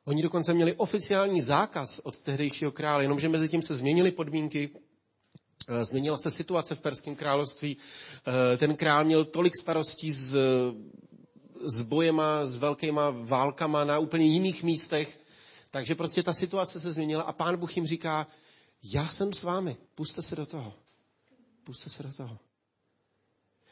Oni 0.05 0.21
dokonce 0.21 0.53
měli 0.53 0.75
oficiální 0.75 1.41
zákaz 1.41 1.99
od 1.99 2.19
tehdejšího 2.19 2.71
krále, 2.71 3.03
jenomže 3.03 3.29
mezi 3.29 3.49
tím 3.49 3.61
se 3.61 3.75
změnily 3.75 4.11
podmínky, 4.11 4.69
změnila 5.81 6.17
se 6.17 6.31
situace 6.31 6.75
v 6.75 6.81
Perském 6.81 7.15
království. 7.15 7.77
Eh, 8.27 8.57
ten 8.57 8.75
král 8.75 9.05
měl 9.05 9.25
tolik 9.25 9.53
starostí 9.61 10.11
s, 10.11 10.35
s 11.65 11.81
bojema, 11.81 12.45
s 12.45 12.57
velkýma 12.57 13.09
válkama 13.09 13.83
na 13.83 13.99
úplně 13.99 14.25
jiných 14.25 14.63
místech, 14.63 15.19
takže 15.71 15.95
prostě 15.95 16.23
ta 16.23 16.33
situace 16.33 16.79
se 16.79 16.91
změnila 16.91 17.23
a 17.23 17.33
pán 17.33 17.57
Bůh 17.57 17.77
jim 17.77 17.85
říká, 17.85 18.27
já 18.83 19.07
jsem 19.07 19.33
s 19.33 19.43
vámi, 19.43 19.77
puste 19.95 20.21
se 20.21 20.35
do 20.35 20.45
toho. 20.45 20.73
Puste 21.63 21.89
se 21.89 22.03
do 22.03 22.13
toho. 22.13 22.39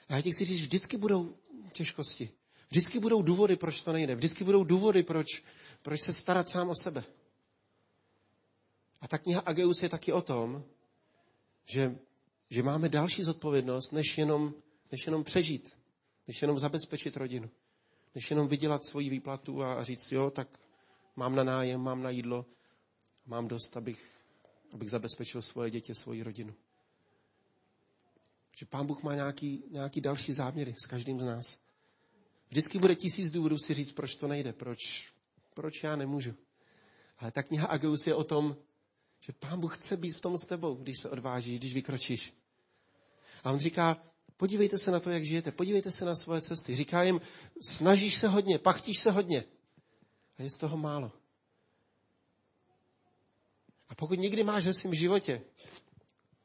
A 0.10 0.16
já 0.16 0.22
ti 0.22 0.32
chci 0.32 0.46
říct, 0.46 0.60
vždycky 0.60 0.98
budou 0.98 1.36
těžkosti. 1.72 2.30
Vždycky 2.70 3.00
budou 3.00 3.22
důvody, 3.22 3.56
proč 3.56 3.82
to 3.82 3.94
nejde. 3.94 4.16
Vždycky 4.16 4.44
budou 4.44 4.64
důvody, 4.64 5.04
proč, 5.04 5.44
proč 5.82 6.02
se 6.02 6.14
starat 6.14 6.50
sám 6.50 6.70
o 6.70 6.76
sebe. 6.76 7.04
A 9.02 9.08
ta 9.08 9.18
kniha 9.18 9.42
Ageus 9.46 9.84
je 9.84 9.90
taky 9.90 10.14
o 10.14 10.22
tom, 10.22 10.64
že, 11.66 11.96
že 12.50 12.64
máme 12.64 12.90
další 12.90 13.24
zodpovědnost, 13.24 13.92
než 13.92 14.18
jenom, 14.18 14.54
než 14.92 15.06
jenom 15.06 15.24
přežít, 15.24 15.78
než 16.28 16.42
jenom 16.42 16.60
zabezpečit 16.60 17.18
rodinu, 17.18 17.50
než 18.16 18.30
jenom 18.30 18.48
vydělat 18.48 18.84
svoji 18.84 19.10
výplatu 19.10 19.64
a, 19.64 19.74
a 19.74 19.84
říct, 19.84 20.12
jo, 20.12 20.32
tak 20.32 20.60
mám 21.16 21.36
na 21.36 21.44
nájem, 21.44 21.82
mám 21.82 22.04
na 22.04 22.10
jídlo, 22.10 22.46
mám 23.26 23.48
dost, 23.48 23.78
abych, 23.78 24.16
abych 24.74 24.90
zabezpečil 24.90 25.42
svoje 25.42 25.72
děti, 25.72 25.96
svoji 25.96 26.24
rodinu. 26.24 26.54
Že 28.58 28.66
Pán 28.66 28.86
Bůh 28.86 29.04
má 29.04 29.16
nějaký, 29.16 29.64
nějaký 29.72 30.02
další 30.02 30.34
záměry 30.34 30.74
s 30.78 30.86
každým 30.86 31.20
z 31.20 31.24
nás. 31.24 31.60
Vždycky 32.50 32.80
bude 32.80 32.96
tisíc 32.96 33.32
důvodů 33.32 33.58
si 33.58 33.74
říct, 33.74 33.94
proč 33.94 34.16
to 34.16 34.28
nejde, 34.28 34.54
proč, 34.54 34.80
proč 35.54 35.84
já 35.84 35.96
nemůžu. 35.96 36.34
Ale 37.18 37.32
ta 37.32 37.44
kniha 37.44 37.68
Ageus 37.68 38.08
je 38.08 38.16
o 38.16 38.24
tom, 38.24 38.58
že 39.26 39.34
Pán 39.34 39.60
Bůh 39.60 39.78
chce 39.78 39.98
být 39.98 40.12
v 40.12 40.22
tom 40.22 40.38
s 40.38 40.46
tebou, 40.46 40.76
když 40.76 41.00
se 41.00 41.10
odvážíš, 41.10 41.60
když 41.60 41.74
vykročíš. 41.74 42.34
A 43.44 43.52
on 43.52 43.60
říká, 43.60 44.04
podívejte 44.38 44.78
se 44.78 44.92
na 44.92 45.00
to, 45.00 45.10
jak 45.10 45.26
žijete, 45.26 45.52
podívejte 45.52 45.92
se 45.92 46.06
na 46.06 46.16
svoje 46.16 46.42
cesty. 46.42 46.76
Říká 46.76 47.04
jim, 47.04 47.22
snažíš 47.62 48.16
se 48.16 48.28
hodně, 48.28 48.60
pachtíš 48.60 49.00
se 49.00 49.12
hodně. 49.12 49.46
A 50.38 50.44
je 50.44 50.50
z 50.50 50.58
toho 50.58 50.78
málo. 50.78 51.12
A 53.90 53.96
pokud 53.96 54.20
někdy 54.20 54.44
máš 54.44 54.66
ve 54.66 54.74
svém 54.74 54.94
životě 54.94 55.42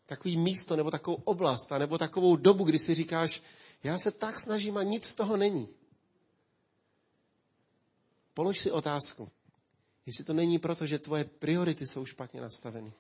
takový 0.07 0.37
místo, 0.37 0.77
nebo 0.77 0.91
takovou 0.91 1.17
oblast, 1.17 1.71
nebo 1.79 1.99
takovou 1.99 2.37
dobu, 2.37 2.65
kdy 2.65 2.79
si 2.79 2.95
říkáš, 2.95 3.43
já 3.83 3.99
se 3.99 4.11
tak 4.11 4.41
snažím 4.41 4.77
a 4.77 4.83
nic 4.83 5.05
z 5.05 5.15
toho 5.15 5.37
není. 5.37 5.69
Polož 8.35 8.59
si 8.59 8.71
otázku. 8.71 9.31
Jestli 10.09 10.25
to 10.25 10.33
není 10.33 10.59
proto, 10.59 10.87
že 10.87 10.99
tvoje 10.99 11.25
priority 11.25 11.87
jsou 11.87 12.05
špatně 12.05 12.41
nastaveny. 12.41 12.93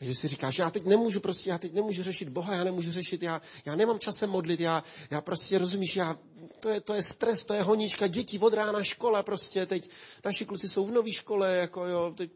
Že 0.00 0.14
si 0.14 0.28
říkáš, 0.28 0.58
já 0.58 0.70
teď 0.70 0.84
nemůžu 0.84 1.20
prostě, 1.20 1.50
já 1.50 1.58
teď 1.58 1.72
nemůžu 1.72 2.02
řešit 2.02 2.28
Boha, 2.28 2.54
já 2.54 2.64
nemůžu 2.64 2.92
řešit, 2.92 3.22
já, 3.22 3.42
já 3.64 3.76
nemám 3.76 3.98
časem 3.98 4.30
modlit, 4.30 4.60
já, 4.60 4.84
já 5.10 5.20
prostě 5.20 5.58
rozumíš, 5.58 5.96
já, 5.96 6.18
to, 6.60 6.68
je, 6.68 6.80
to 6.80 6.94
je 6.94 7.02
stres, 7.02 7.44
to 7.44 7.54
je 7.54 7.62
honička, 7.62 8.06
děti 8.06 8.38
od 8.38 8.54
rána, 8.54 8.82
škola 8.82 9.22
prostě, 9.22 9.66
teď 9.66 9.90
naši 10.24 10.44
kluci 10.44 10.68
jsou 10.68 10.86
v 10.86 10.92
nové 10.92 11.12
škole, 11.12 11.56
jako 11.56 11.86
jo, 11.86 12.14
teď 12.16 12.30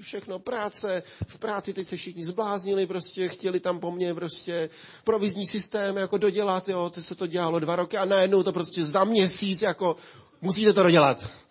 všechno 0.00 0.38
práce, 0.38 1.02
v 1.26 1.38
práci 1.38 1.74
teď 1.74 1.86
se 1.86 1.96
všichni 1.96 2.24
zbláznili, 2.24 2.86
prostě 2.86 3.28
chtěli 3.28 3.60
tam 3.60 3.80
po 3.80 3.90
mně 3.90 4.14
prostě 4.14 4.70
provizní 5.04 5.46
systém 5.46 5.96
jako 5.96 6.18
dodělat, 6.18 6.68
jo, 6.68 6.90
to 6.90 7.02
se 7.02 7.14
to 7.14 7.26
dělalo 7.26 7.60
dva 7.60 7.76
roky 7.76 7.96
a 7.96 8.04
najednou 8.04 8.42
to 8.42 8.52
prostě 8.52 8.82
za 8.82 9.04
měsíc 9.04 9.62
jako 9.62 9.96
musíte 10.40 10.72
to 10.72 10.82
dodělat. 10.82 11.45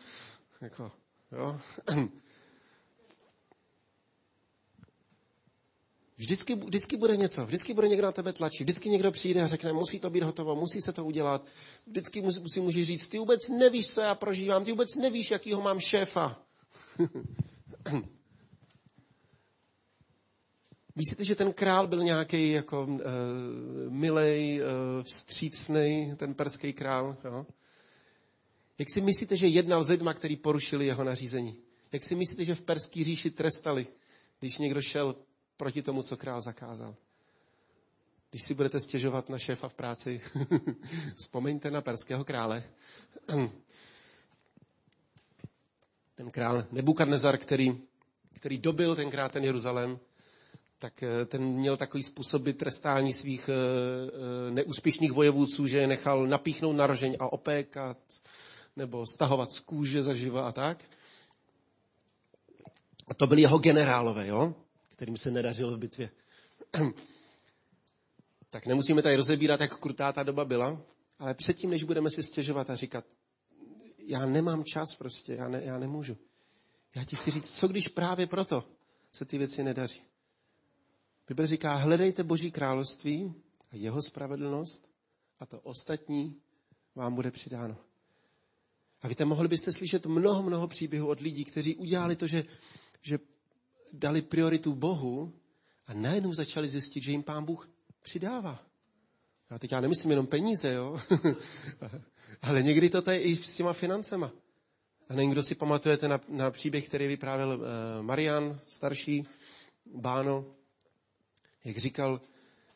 Jako, 0.62 0.92
jo. 1.32 1.60
Vždycky, 6.18 6.56
vždycky 6.56 6.98
bude 6.98 7.18
něco, 7.18 7.46
vždycky 7.46 7.74
bude 7.74 7.88
někdo 7.88 8.06
na 8.06 8.12
tebe 8.12 8.34
tlačit, 8.34 8.64
vždycky 8.64 8.90
někdo 8.90 9.12
přijde 9.12 9.42
a 9.42 9.48
řekne, 9.48 9.74
musí 9.74 10.00
to 10.00 10.10
být 10.10 10.24
hotovo, 10.24 10.56
musí 10.56 10.82
se 10.82 10.94
to 10.94 11.06
udělat. 11.06 11.46
Vždycky 11.88 12.22
musí, 12.22 12.40
musí 12.40 12.60
může 12.60 12.86
říct, 12.86 13.08
ty 13.08 13.18
vůbec 13.18 13.50
nevíš, 13.50 13.88
co 13.88 14.02
já 14.02 14.16
prožívám, 14.16 14.66
ty 14.66 14.72
vůbec 14.72 14.96
nevíš, 14.96 15.32
jakýho 15.32 15.62
mám 15.62 15.80
šéfa. 15.80 16.42
Myslíte, 20.96 21.24
že 21.24 21.36
ten 21.36 21.54
král 21.54 21.88
byl 21.88 22.04
nějaký 22.04 22.52
jako 22.52 22.84
uh, 22.84 23.00
milej, 23.90 24.62
uh, 24.62 24.68
vstřícný, 25.04 26.16
ten 26.18 26.34
perský 26.34 26.74
král? 26.74 27.18
Jo? 27.24 27.46
Jak 28.78 28.90
si 28.90 29.02
myslíte, 29.02 29.36
že 29.36 29.48
jednal 29.48 29.84
s 29.84 29.90
lidma, 29.90 30.14
který 30.14 30.36
porušili 30.36 30.86
jeho 30.86 31.04
nařízení? 31.04 31.58
Jak 31.92 32.04
si 32.04 32.16
myslíte, 32.16 32.46
že 32.46 32.56
v 32.56 32.62
Perský 32.62 33.04
říši 33.04 33.32
trestali, 33.32 33.88
když 34.40 34.58
někdo 34.58 34.82
šel 34.82 35.16
proti 35.58 35.82
tomu, 35.82 36.04
co 36.04 36.18
král 36.18 36.42
zakázal? 36.42 36.96
Když 38.30 38.44
si 38.44 38.54
budete 38.54 38.80
stěžovat 38.80 39.30
na 39.30 39.38
šéfa 39.38 39.70
v 39.70 39.74
práci, 39.74 40.22
vzpomeňte 41.16 41.72
na 41.72 41.82
perského 41.82 42.26
krále. 42.26 42.64
ten 46.16 46.32
král 46.32 46.66
Nebukadnezar, 46.72 47.38
který, 47.38 47.82
který 48.34 48.58
dobil 48.58 48.96
tenkrát 48.96 49.32
ten 49.32 49.44
Jeruzalém, 49.44 50.00
tak 50.80 51.04
eh, 51.04 51.26
ten 51.26 51.44
měl 51.44 51.78
takový 51.78 52.04
způsoby 52.04 52.52
trestání 52.52 53.14
svých 53.14 53.50
eh, 53.50 53.54
eh, 53.54 54.52
neúspěšných 54.52 55.12
vojevůdců, 55.12 55.68
že 55.68 55.78
je 55.78 55.88
nechal 55.88 56.28
napíchnout 56.28 56.76
na 56.76 56.88
rožeň 56.88 57.18
a 57.20 57.34
opékat, 57.34 57.98
nebo 58.76 59.06
stahovat 59.06 59.52
z 59.52 59.60
kůže 59.60 60.04
zaživa 60.04 60.48
a 60.48 60.52
tak. 60.52 60.84
A 63.08 63.14
to 63.14 63.28
byli 63.28 63.42
jeho 63.42 63.58
generálové, 63.58 64.28
jo? 64.28 64.56
kterým 64.90 65.18
se 65.18 65.32
nedařilo 65.32 65.76
v 65.76 65.80
bitvě. 65.80 66.10
tak 68.50 68.66
nemusíme 68.66 69.02
tady 69.02 69.16
rozebírat, 69.16 69.62
jak 69.62 69.80
krutá 69.80 70.12
ta 70.12 70.24
doba 70.24 70.46
byla, 70.46 70.82
ale 71.20 71.34
předtím, 71.34 71.70
než 71.70 71.84
budeme 71.84 72.10
si 72.10 72.24
stěžovat 72.24 72.70
a 72.70 72.76
říkat, 72.76 73.06
já 73.98 74.26
nemám 74.26 74.64
čas 74.64 74.96
prostě, 74.96 75.34
já, 75.34 75.48
ne, 75.48 75.64
já 75.64 75.80
nemůžu. 75.80 76.18
Já 76.96 77.04
ti 77.04 77.16
chci 77.16 77.32
říct, 77.32 77.60
co 77.60 77.68
když 77.68 77.88
právě 77.88 78.28
proto 78.28 78.64
se 79.12 79.26
ty 79.26 79.38
věci 79.38 79.64
nedaří. 79.64 80.02
Bible 81.28 81.48
říká, 81.48 81.76
hledejte 81.76 82.24
Boží 82.24 82.52
království 82.52 83.34
a 83.72 83.76
jeho 83.76 84.02
spravedlnost 84.02 84.90
a 85.40 85.46
to 85.46 85.60
ostatní 85.60 86.42
vám 86.96 87.16
bude 87.16 87.32
přidáno. 87.32 87.78
A 89.06 89.08
víte, 89.08 89.26
mohli 89.26 89.48
byste 89.48 89.72
slyšet 89.72 90.06
mnoho, 90.06 90.44
mnoho 90.44 90.68
příběhů 90.68 91.08
od 91.08 91.20
lidí, 91.20 91.46
kteří 91.46 91.76
udělali 91.76 92.16
to, 92.16 92.28
že, 92.28 92.44
že 93.02 93.20
dali 93.94 94.22
prioritu 94.22 94.76
Bohu 94.76 95.34
a 95.88 95.94
najednou 95.94 96.34
začali 96.34 96.68
zjistit, 96.68 97.04
že 97.04 97.12
jim 97.12 97.24
Pán 97.24 97.46
Bůh 97.46 97.70
přidává. 98.02 98.66
A 99.50 99.60
teď 99.60 99.72
já 99.72 99.82
nemyslím 99.82 100.12
jenom 100.12 100.28
peníze, 100.28 100.74
jo? 100.74 101.00
ale 102.42 102.64
někdy 102.64 102.90
to 102.90 103.12
je 103.12 103.22
i 103.22 103.36
s 103.36 103.56
těma 103.56 103.74
financema. 103.74 104.32
A 105.10 105.14
nevím, 105.14 105.32
kdo 105.32 105.44
si 105.44 105.56
pamatujete 105.56 106.08
na, 106.08 106.22
na 106.30 106.52
příběh, 106.52 106.88
který 106.88 107.08
vyprávěl 107.08 107.50
uh, 107.50 107.66
Marian, 108.06 108.60
starší 108.68 109.24
báno, 109.96 110.46
jak 111.66 111.78
říkal, 111.78 112.22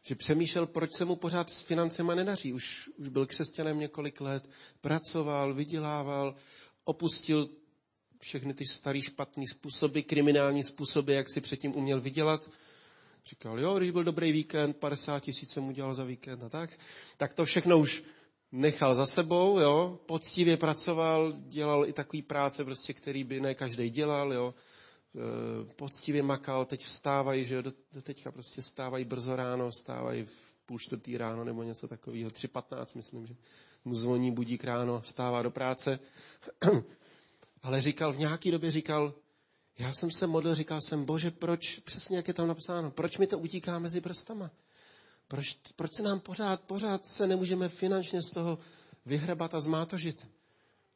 že 0.01 0.15
přemýšlel, 0.15 0.65
proč 0.67 0.91
se 0.93 1.05
mu 1.05 1.15
pořád 1.15 1.49
s 1.49 1.61
financema 1.61 2.15
nedaří. 2.15 2.53
Už, 2.53 2.89
už 2.97 3.07
byl 3.07 3.25
křesťanem 3.25 3.79
několik 3.79 4.21
let, 4.21 4.49
pracoval, 4.81 5.53
vydělával, 5.53 6.35
opustil 6.83 7.49
všechny 8.19 8.53
ty 8.53 8.65
starý 8.65 9.01
špatný 9.01 9.47
způsoby, 9.47 9.99
kriminální 10.01 10.63
způsoby, 10.63 11.15
jak 11.15 11.29
si 11.29 11.41
předtím 11.41 11.75
uměl 11.75 12.01
vydělat. 12.01 12.49
Říkal, 13.25 13.59
jo, 13.59 13.77
když 13.77 13.91
byl 13.91 14.03
dobrý 14.03 14.31
víkend, 14.31 14.77
50 14.77 15.19
tisíc 15.19 15.51
jsem 15.51 15.67
udělal 15.67 15.93
za 15.95 16.03
víkend 16.03 16.43
a 16.43 16.49
tak, 16.49 16.69
tak 17.17 17.33
to 17.33 17.45
všechno 17.45 17.79
už 17.79 18.03
nechal 18.51 18.95
za 18.95 19.05
sebou, 19.05 19.59
jo, 19.59 19.99
poctivě 20.05 20.57
pracoval, 20.57 21.33
dělal 21.37 21.85
i 21.87 21.93
takový 21.93 22.21
práce, 22.21 22.63
prostě, 22.65 22.93
který 22.93 23.23
by 23.23 23.39
ne 23.39 23.55
každý 23.55 23.89
dělal, 23.89 24.33
jo, 24.33 24.53
poctivě 25.75 26.23
makal, 26.23 26.65
teď 26.65 26.83
vstávají, 26.85 27.45
že 27.45 27.61
do, 27.61 27.73
teďka 28.01 28.31
prostě 28.31 28.61
vstávají 28.61 29.05
brzo 29.05 29.35
ráno, 29.35 29.69
vstávají 29.69 30.23
v 30.23 30.53
půl 30.65 30.79
čtvrtý 30.79 31.17
ráno 31.17 31.43
nebo 31.43 31.63
něco 31.63 31.87
takového, 31.87 32.29
3.15 32.29 32.85
myslím, 32.95 33.25
že 33.25 33.35
mu 33.85 33.95
zvoní 33.95 34.31
budík 34.31 34.63
ráno, 34.63 35.01
vstává 35.01 35.41
do 35.41 35.51
práce. 35.51 35.99
Ale 37.63 37.81
říkal, 37.81 38.13
v 38.13 38.19
nějaký 38.19 38.51
době 38.51 38.71
říkal, 38.71 39.13
já 39.79 39.93
jsem 39.93 40.11
se 40.11 40.27
modlil, 40.27 40.55
říkal 40.55 40.81
jsem, 40.81 41.05
bože, 41.05 41.31
proč, 41.31 41.79
přesně 41.79 42.17
jak 42.17 42.27
je 42.27 42.33
tam 42.33 42.47
napsáno, 42.47 42.91
proč 42.91 43.17
mi 43.17 43.27
to 43.27 43.39
utíká 43.39 43.79
mezi 43.79 44.01
prstama? 44.01 44.51
Proč, 45.27 45.57
proč 45.75 45.93
se 45.93 46.03
nám 46.03 46.19
pořád, 46.19 46.61
pořád 46.61 47.05
se 47.05 47.27
nemůžeme 47.27 47.69
finančně 47.69 48.21
z 48.21 48.29
toho 48.29 48.59
vyhrabat 49.05 49.53
a 49.53 49.59
zmátožit? 49.59 50.27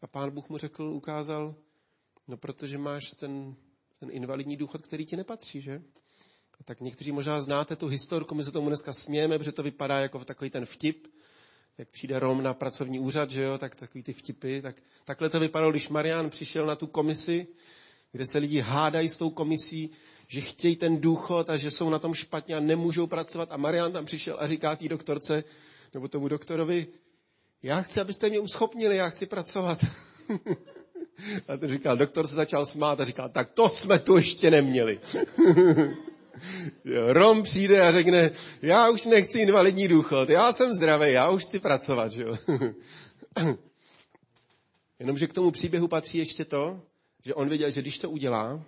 A 0.01 0.07
pán 0.07 0.31
Bůh 0.31 0.49
mu 0.49 0.57
řekl, 0.57 0.83
ukázal, 0.83 1.55
no 2.27 2.37
protože 2.37 2.77
máš 2.77 3.11
ten, 3.11 3.55
ten 4.05 4.15
invalidní 4.15 4.57
důchod, 4.57 4.81
který 4.81 5.05
ti 5.05 5.15
nepatří, 5.15 5.61
že? 5.61 5.81
A 6.59 6.63
tak 6.65 6.81
někteří 6.81 7.11
možná 7.11 7.41
znáte 7.41 7.75
tu 7.75 7.87
historku, 7.87 8.35
my 8.35 8.43
se 8.43 8.51
tomu 8.51 8.67
dneska 8.67 8.93
smějeme, 8.93 9.37
protože 9.37 9.51
to 9.51 9.63
vypadá 9.63 9.99
jako 9.99 10.25
takový 10.25 10.49
ten 10.49 10.65
vtip, 10.65 11.07
jak 11.77 11.89
přijde 11.89 12.19
Rom 12.19 12.43
na 12.43 12.53
pracovní 12.53 12.99
úřad, 12.99 13.31
že 13.31 13.43
jo, 13.43 13.57
tak 13.57 13.75
takový 13.75 14.03
ty 14.03 14.13
vtipy, 14.13 14.61
tak 14.61 14.75
takhle 15.05 15.29
to 15.29 15.39
vypadalo, 15.39 15.71
když 15.71 15.89
Marian 15.89 16.29
přišel 16.29 16.65
na 16.65 16.75
tu 16.75 16.87
komisi, 16.87 17.47
kde 18.11 18.25
se 18.25 18.37
lidi 18.37 18.59
hádají 18.59 19.09
s 19.09 19.17
tou 19.17 19.29
komisí, 19.29 19.89
že 20.27 20.41
chtějí 20.41 20.75
ten 20.75 21.01
důchod 21.01 21.49
a 21.49 21.55
že 21.55 21.71
jsou 21.71 21.89
na 21.89 21.99
tom 21.99 22.13
špatně 22.13 22.55
a 22.55 22.59
nemůžou 22.59 23.07
pracovat. 23.07 23.51
A 23.51 23.57
Marian 23.57 23.91
tam 23.91 24.05
přišel 24.05 24.37
a 24.39 24.47
říká 24.47 24.75
té 24.75 24.87
doktorce, 24.87 25.43
nebo 25.93 26.07
tomu 26.07 26.27
doktorovi, 26.27 26.87
já 27.63 27.81
chci, 27.81 28.01
abyste 28.01 28.29
mě 28.29 28.39
uschopnili, 28.39 28.95
já 28.95 29.09
chci 29.09 29.25
pracovat. 29.25 29.79
a 31.47 31.57
ten 31.57 31.69
říkal, 31.69 31.97
doktor 31.97 32.27
se 32.27 32.35
začal 32.35 32.65
smát 32.65 32.99
a 32.99 33.03
říkal, 33.03 33.29
tak 33.29 33.51
to 33.53 33.69
jsme 33.69 33.99
tu 33.99 34.15
ještě 34.15 34.51
neměli. 34.51 34.99
Rom 37.07 37.43
přijde 37.43 37.81
a 37.81 37.91
řekne, 37.91 38.31
já 38.61 38.89
už 38.89 39.05
nechci 39.05 39.39
invalidní 39.39 39.87
důchod, 39.87 40.29
já 40.29 40.51
jsem 40.51 40.73
zdravý, 40.73 41.11
já 41.11 41.29
už 41.29 41.43
chci 41.43 41.59
pracovat. 41.59 42.11
Že? 42.11 42.25
Jenomže 44.99 45.27
k 45.27 45.33
tomu 45.33 45.51
příběhu 45.51 45.87
patří 45.87 46.17
ještě 46.17 46.45
to, 46.45 46.81
že 47.25 47.33
on 47.33 47.49
věděl, 47.49 47.69
že 47.69 47.81
když 47.81 47.99
to 47.99 48.09
udělá, 48.09 48.65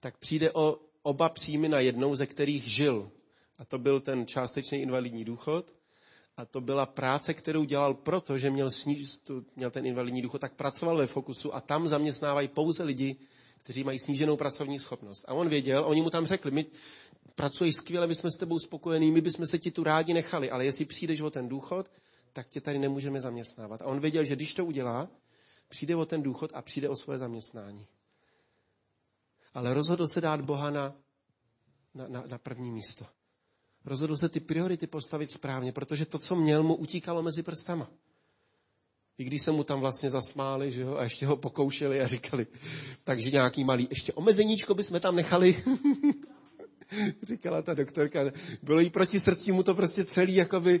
tak 0.00 0.18
přijde 0.18 0.52
o 0.52 0.78
oba 1.02 1.28
příjmy 1.28 1.68
na 1.68 1.80
jednou, 1.80 2.14
ze 2.14 2.26
kterých 2.26 2.62
žil. 2.62 3.10
A 3.58 3.64
to 3.64 3.78
byl 3.78 4.00
ten 4.00 4.26
částečný 4.26 4.78
invalidní 4.78 5.24
důchod 5.24 5.74
a 6.36 6.44
to 6.44 6.60
byla 6.60 6.86
práce, 6.86 7.34
kterou 7.34 7.64
dělal 7.64 7.94
proto, 7.94 8.38
že 8.38 8.50
měl, 8.50 8.70
sníž, 8.70 9.18
měl 9.56 9.70
ten 9.70 9.86
invalidní 9.86 10.22
důchod, 10.22 10.40
tak 10.40 10.54
pracoval 10.54 10.96
ve 10.96 11.06
Fokusu 11.06 11.54
a 11.54 11.60
tam 11.60 11.88
zaměstnávají 11.88 12.48
pouze 12.48 12.82
lidi, 12.82 13.16
kteří 13.58 13.84
mají 13.84 13.98
sníženou 13.98 14.36
pracovní 14.36 14.78
schopnost. 14.78 15.24
A 15.28 15.34
on 15.34 15.48
věděl, 15.48 15.84
oni 15.86 16.02
mu 16.02 16.10
tam 16.10 16.26
řekli, 16.26 16.50
my 16.50 16.66
pracuješ 17.34 17.74
skvěle, 17.74 18.06
my 18.06 18.14
jsme 18.14 18.30
s 18.30 18.36
tebou 18.36 18.58
spokojení, 18.58 19.10
my 19.10 19.20
bychom 19.20 19.46
se 19.46 19.58
ti 19.58 19.70
tu 19.70 19.84
rádi 19.84 20.14
nechali, 20.14 20.50
ale 20.50 20.64
jestli 20.64 20.84
přijdeš 20.84 21.20
o 21.20 21.30
ten 21.30 21.48
důchod, 21.48 21.90
tak 22.32 22.48
tě 22.48 22.60
tady 22.60 22.78
nemůžeme 22.78 23.20
zaměstnávat. 23.20 23.82
A 23.82 23.86
on 23.86 24.00
věděl, 24.00 24.24
že 24.24 24.36
když 24.36 24.54
to 24.54 24.64
udělá, 24.64 25.08
přijde 25.68 25.96
o 25.96 26.06
ten 26.06 26.22
důchod 26.22 26.50
a 26.54 26.62
přijde 26.62 26.88
o 26.88 26.96
svoje 26.96 27.18
zaměstnání. 27.18 27.86
Ale 29.54 29.74
rozhodl 29.74 30.06
se 30.06 30.20
dát 30.20 30.40
Boha 30.40 30.70
na, 30.70 30.94
na, 31.94 32.08
na, 32.08 32.22
na 32.26 32.38
první 32.38 32.70
místo. 32.70 33.06
Rozhodl 33.84 34.16
se 34.16 34.28
ty 34.28 34.40
priority 34.40 34.86
postavit 34.86 35.30
správně, 35.30 35.72
protože 35.72 36.06
to, 36.06 36.18
co 36.18 36.36
měl, 36.36 36.62
mu 36.62 36.74
utíkalo 36.74 37.22
mezi 37.22 37.42
prstama. 37.42 37.90
I 39.18 39.24
když 39.24 39.42
se 39.42 39.52
mu 39.52 39.64
tam 39.64 39.80
vlastně 39.80 40.10
zasmáli, 40.10 40.72
že 40.72 40.82
jo, 40.82 40.96
a 40.96 41.02
ještě 41.02 41.26
ho 41.26 41.36
pokoušeli 41.36 42.00
a 42.00 42.06
říkali, 42.06 42.46
takže 43.04 43.30
nějaký 43.30 43.64
malý, 43.64 43.86
ještě 43.90 44.12
omezeníčko 44.12 44.74
bychom 44.74 45.00
tam 45.00 45.16
nechali. 45.16 45.56
Říkala 47.22 47.62
ta 47.62 47.74
doktorka, 47.74 48.20
bylo 48.62 48.80
jí 48.80 48.90
proti 48.90 49.20
srdci 49.20 49.52
mu 49.52 49.62
to 49.62 49.74
prostě 49.74 50.04
celý 50.04 50.34
jakoby 50.34 50.80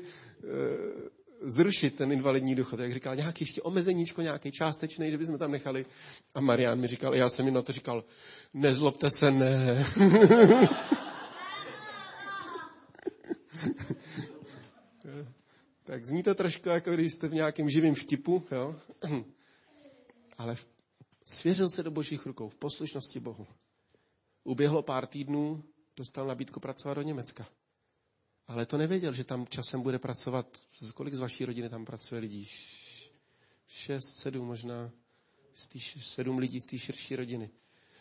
zrušit 1.42 1.96
ten 1.96 2.12
invalidní 2.12 2.54
důchod. 2.54 2.80
Jak 2.80 2.92
říkal, 2.92 3.16
nějaký 3.16 3.42
ještě 3.42 3.62
omezeníčko, 3.62 4.22
nějaký 4.22 4.52
částečný, 4.52 5.10
že 5.10 5.18
bychom 5.18 5.38
tam 5.38 5.52
nechali. 5.52 5.86
A 6.34 6.40
Marian 6.40 6.80
mi 6.80 6.86
říkal, 6.86 7.14
já 7.14 7.28
jsem 7.28 7.46
jim 7.46 7.54
na 7.54 7.62
to 7.62 7.72
říkal, 7.72 8.04
nezlobte 8.54 9.10
se, 9.10 9.30
ne. 9.30 9.84
tak 15.90 16.06
zní 16.06 16.22
to 16.22 16.34
trošku, 16.34 16.68
jako 16.68 16.92
když 16.92 17.12
jste 17.12 17.28
v 17.28 17.32
nějakém 17.32 17.68
živém 17.68 17.94
vtipu, 17.94 18.46
jo? 18.50 18.80
ale 20.38 20.56
svěřil 21.24 21.68
se 21.68 21.82
do 21.82 21.90
božích 21.90 22.26
rukou, 22.26 22.48
v 22.48 22.54
poslušnosti 22.54 23.20
Bohu. 23.20 23.46
Uběhlo 24.44 24.82
pár 24.82 25.06
týdnů, 25.06 25.64
dostal 25.96 26.26
nabídku 26.26 26.60
pracovat 26.60 26.94
do 26.94 27.02
Německa. 27.02 27.48
Ale 28.46 28.66
to 28.66 28.78
nevěděl, 28.78 29.12
že 29.12 29.24
tam 29.24 29.46
časem 29.46 29.82
bude 29.82 29.98
pracovat, 29.98 30.62
kolik 30.94 31.14
z 31.14 31.18
vaší 31.18 31.44
rodiny 31.44 31.68
tam 31.68 31.84
pracuje 31.84 32.20
lidí? 32.20 32.46
Šest, 33.66 34.16
sedm 34.16 34.46
možná, 34.46 34.90
sedm 35.98 36.38
lidí 36.38 36.60
z 36.60 36.66
té 36.66 36.78
širší 36.78 37.16
rodiny. 37.16 37.50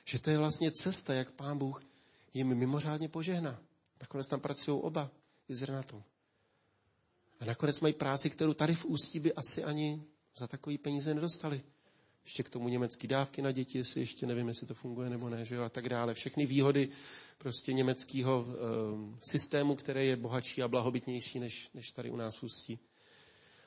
Že 0.06 0.20
to 0.20 0.30
je 0.30 0.38
vlastně 0.38 0.72
cesta, 0.72 1.14
jak 1.14 1.32
pán 1.32 1.58
Bůh 1.58 1.82
jim 2.34 2.48
mimořádně 2.48 3.10
požehná. 3.10 3.62
Nakonec 4.02 4.28
tam 4.28 4.40
pracují 4.40 4.82
oba 4.82 5.12
i 5.48 5.56
s 5.56 5.64
Renatou. 5.64 6.04
A 7.40 7.46
nakonec 7.46 7.80
mají 7.80 7.94
práci, 7.94 8.30
kterou 8.30 8.54
tady 8.54 8.76
v 8.76 8.86
Ústí 8.86 9.20
by 9.20 9.34
asi 9.34 9.64
ani 9.64 10.04
za 10.38 10.48
takový 10.48 10.78
peníze 10.78 11.14
nedostali. 11.14 11.62
Ještě 12.24 12.44
k 12.44 12.50
tomu 12.50 12.70
německé 12.70 13.08
dávky 13.08 13.42
na 13.42 13.52
děti, 13.52 13.78
jestli 13.78 14.02
ještě 14.02 14.26
nevím, 14.26 14.48
jestli 14.48 14.68
to 14.68 14.74
funguje 14.74 15.10
nebo 15.10 15.30
ne, 15.30 15.46
že 15.46 15.56
jo, 15.56 15.64
a 15.64 15.70
tak 15.70 15.90
dále. 15.90 16.14
Všechny 16.14 16.46
výhody 16.46 16.90
prostě 17.38 17.74
německého 17.74 18.46
e, 18.48 18.56
systému, 19.22 19.76
který 19.76 20.08
je 20.08 20.16
bohatší 20.16 20.64
a 20.64 20.68
blahobytnější 20.68 21.40
než, 21.40 21.70
než 21.74 21.92
tady 21.92 22.10
u 22.10 22.16
nás 22.16 22.36
v 22.36 22.44
Ústí. 22.44 22.80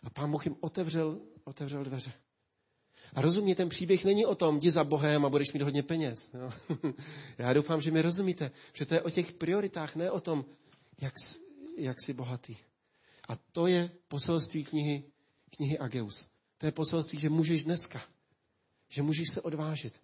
A 0.03 0.11
pán 0.11 0.31
Bůh 0.31 0.47
jim 0.47 0.57
otevřel, 0.61 1.21
otevřel 1.45 1.85
dveře. 1.85 2.13
A 3.15 3.21
rozumně, 3.21 3.55
ten 3.55 3.69
příběh 3.69 4.05
není 4.05 4.27
o 4.27 4.35
tom, 4.35 4.57
jdi 4.57 4.71
za 4.71 4.85
Bohem 4.85 5.25
a 5.25 5.29
budeš 5.29 5.53
mít 5.53 5.63
hodně 5.63 5.83
peněz. 5.83 6.31
Jo? 6.35 6.51
Já 7.39 7.53
doufám, 7.53 7.81
že 7.81 7.91
mi 7.91 8.03
rozumíte, 8.03 8.51
že 8.73 8.87
to 8.87 8.95
je 8.95 9.03
o 9.03 9.11
těch 9.11 9.33
prioritách, 9.33 9.97
ne 9.97 10.11
o 10.11 10.21
tom, 10.21 10.45
jak, 11.01 11.15
jak 11.79 11.97
jsi 12.01 12.13
bohatý. 12.13 12.57
A 13.29 13.37
to 13.37 13.67
je 13.67 13.91
poselství 14.09 14.65
knihy, 14.65 15.05
knihy 15.57 15.79
Ageus. 15.79 16.27
To 16.59 16.67
je 16.67 16.73
poselství, 16.73 17.19
že 17.19 17.29
můžeš 17.29 17.65
dneska, 17.65 18.03
že 18.89 19.03
můžeš 19.03 19.31
se 19.31 19.41
odvážit. 19.41 20.01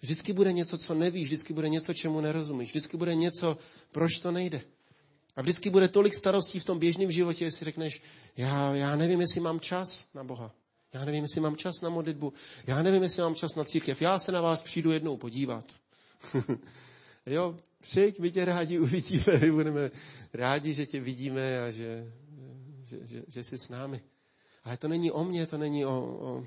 Vždycky 0.00 0.32
bude 0.32 0.52
něco, 0.52 0.78
co 0.78 0.94
nevíš, 0.94 1.24
vždycky 1.24 1.52
bude 1.52 1.68
něco, 1.68 1.94
čemu 1.94 2.20
nerozumíš, 2.20 2.68
vždycky 2.68 2.96
bude 2.96 3.14
něco, 3.14 3.56
proč 3.92 4.18
to 4.18 4.30
nejde. 4.30 4.62
A 5.36 5.42
vždycky 5.42 5.70
bude 5.70 5.88
tolik 5.88 6.14
starostí 6.14 6.60
v 6.60 6.64
tom 6.64 6.78
běžném 6.78 7.10
životě, 7.10 7.44
jestli 7.44 7.64
řekneš, 7.64 8.02
já, 8.36 8.74
já 8.74 8.96
nevím, 8.96 9.20
jestli 9.20 9.40
mám 9.40 9.60
čas 9.60 10.14
na 10.14 10.24
Boha. 10.24 10.54
Já 10.94 11.04
nevím, 11.04 11.22
jestli 11.22 11.40
mám 11.40 11.56
čas 11.56 11.80
na 11.82 11.88
modlitbu. 11.88 12.32
Já 12.66 12.82
nevím, 12.82 13.02
jestli 13.02 13.22
mám 13.22 13.34
čas 13.34 13.54
na 13.54 13.64
církev. 13.64 14.02
Já 14.02 14.18
se 14.18 14.32
na 14.32 14.40
vás 14.40 14.62
přijdu 14.62 14.92
jednou 14.92 15.16
podívat. 15.16 15.64
jo, 17.26 17.58
přijď, 17.80 18.18
my 18.18 18.30
tě 18.30 18.44
rádi 18.44 18.78
uvidíme, 18.78 19.38
my 19.40 19.52
budeme 19.52 19.90
rádi, 20.32 20.74
že 20.74 20.86
tě 20.86 21.00
vidíme 21.00 21.62
a 21.62 21.70
že, 21.70 22.12
že, 22.84 23.06
že, 23.06 23.22
že 23.28 23.44
jsi 23.44 23.58
s 23.58 23.68
námi. 23.68 24.02
Ale 24.64 24.76
to 24.76 24.88
není 24.88 25.10
o 25.10 25.24
mně, 25.24 25.46
to 25.46 25.58
není 25.58 25.84
o, 25.84 26.02
o, 26.02 26.46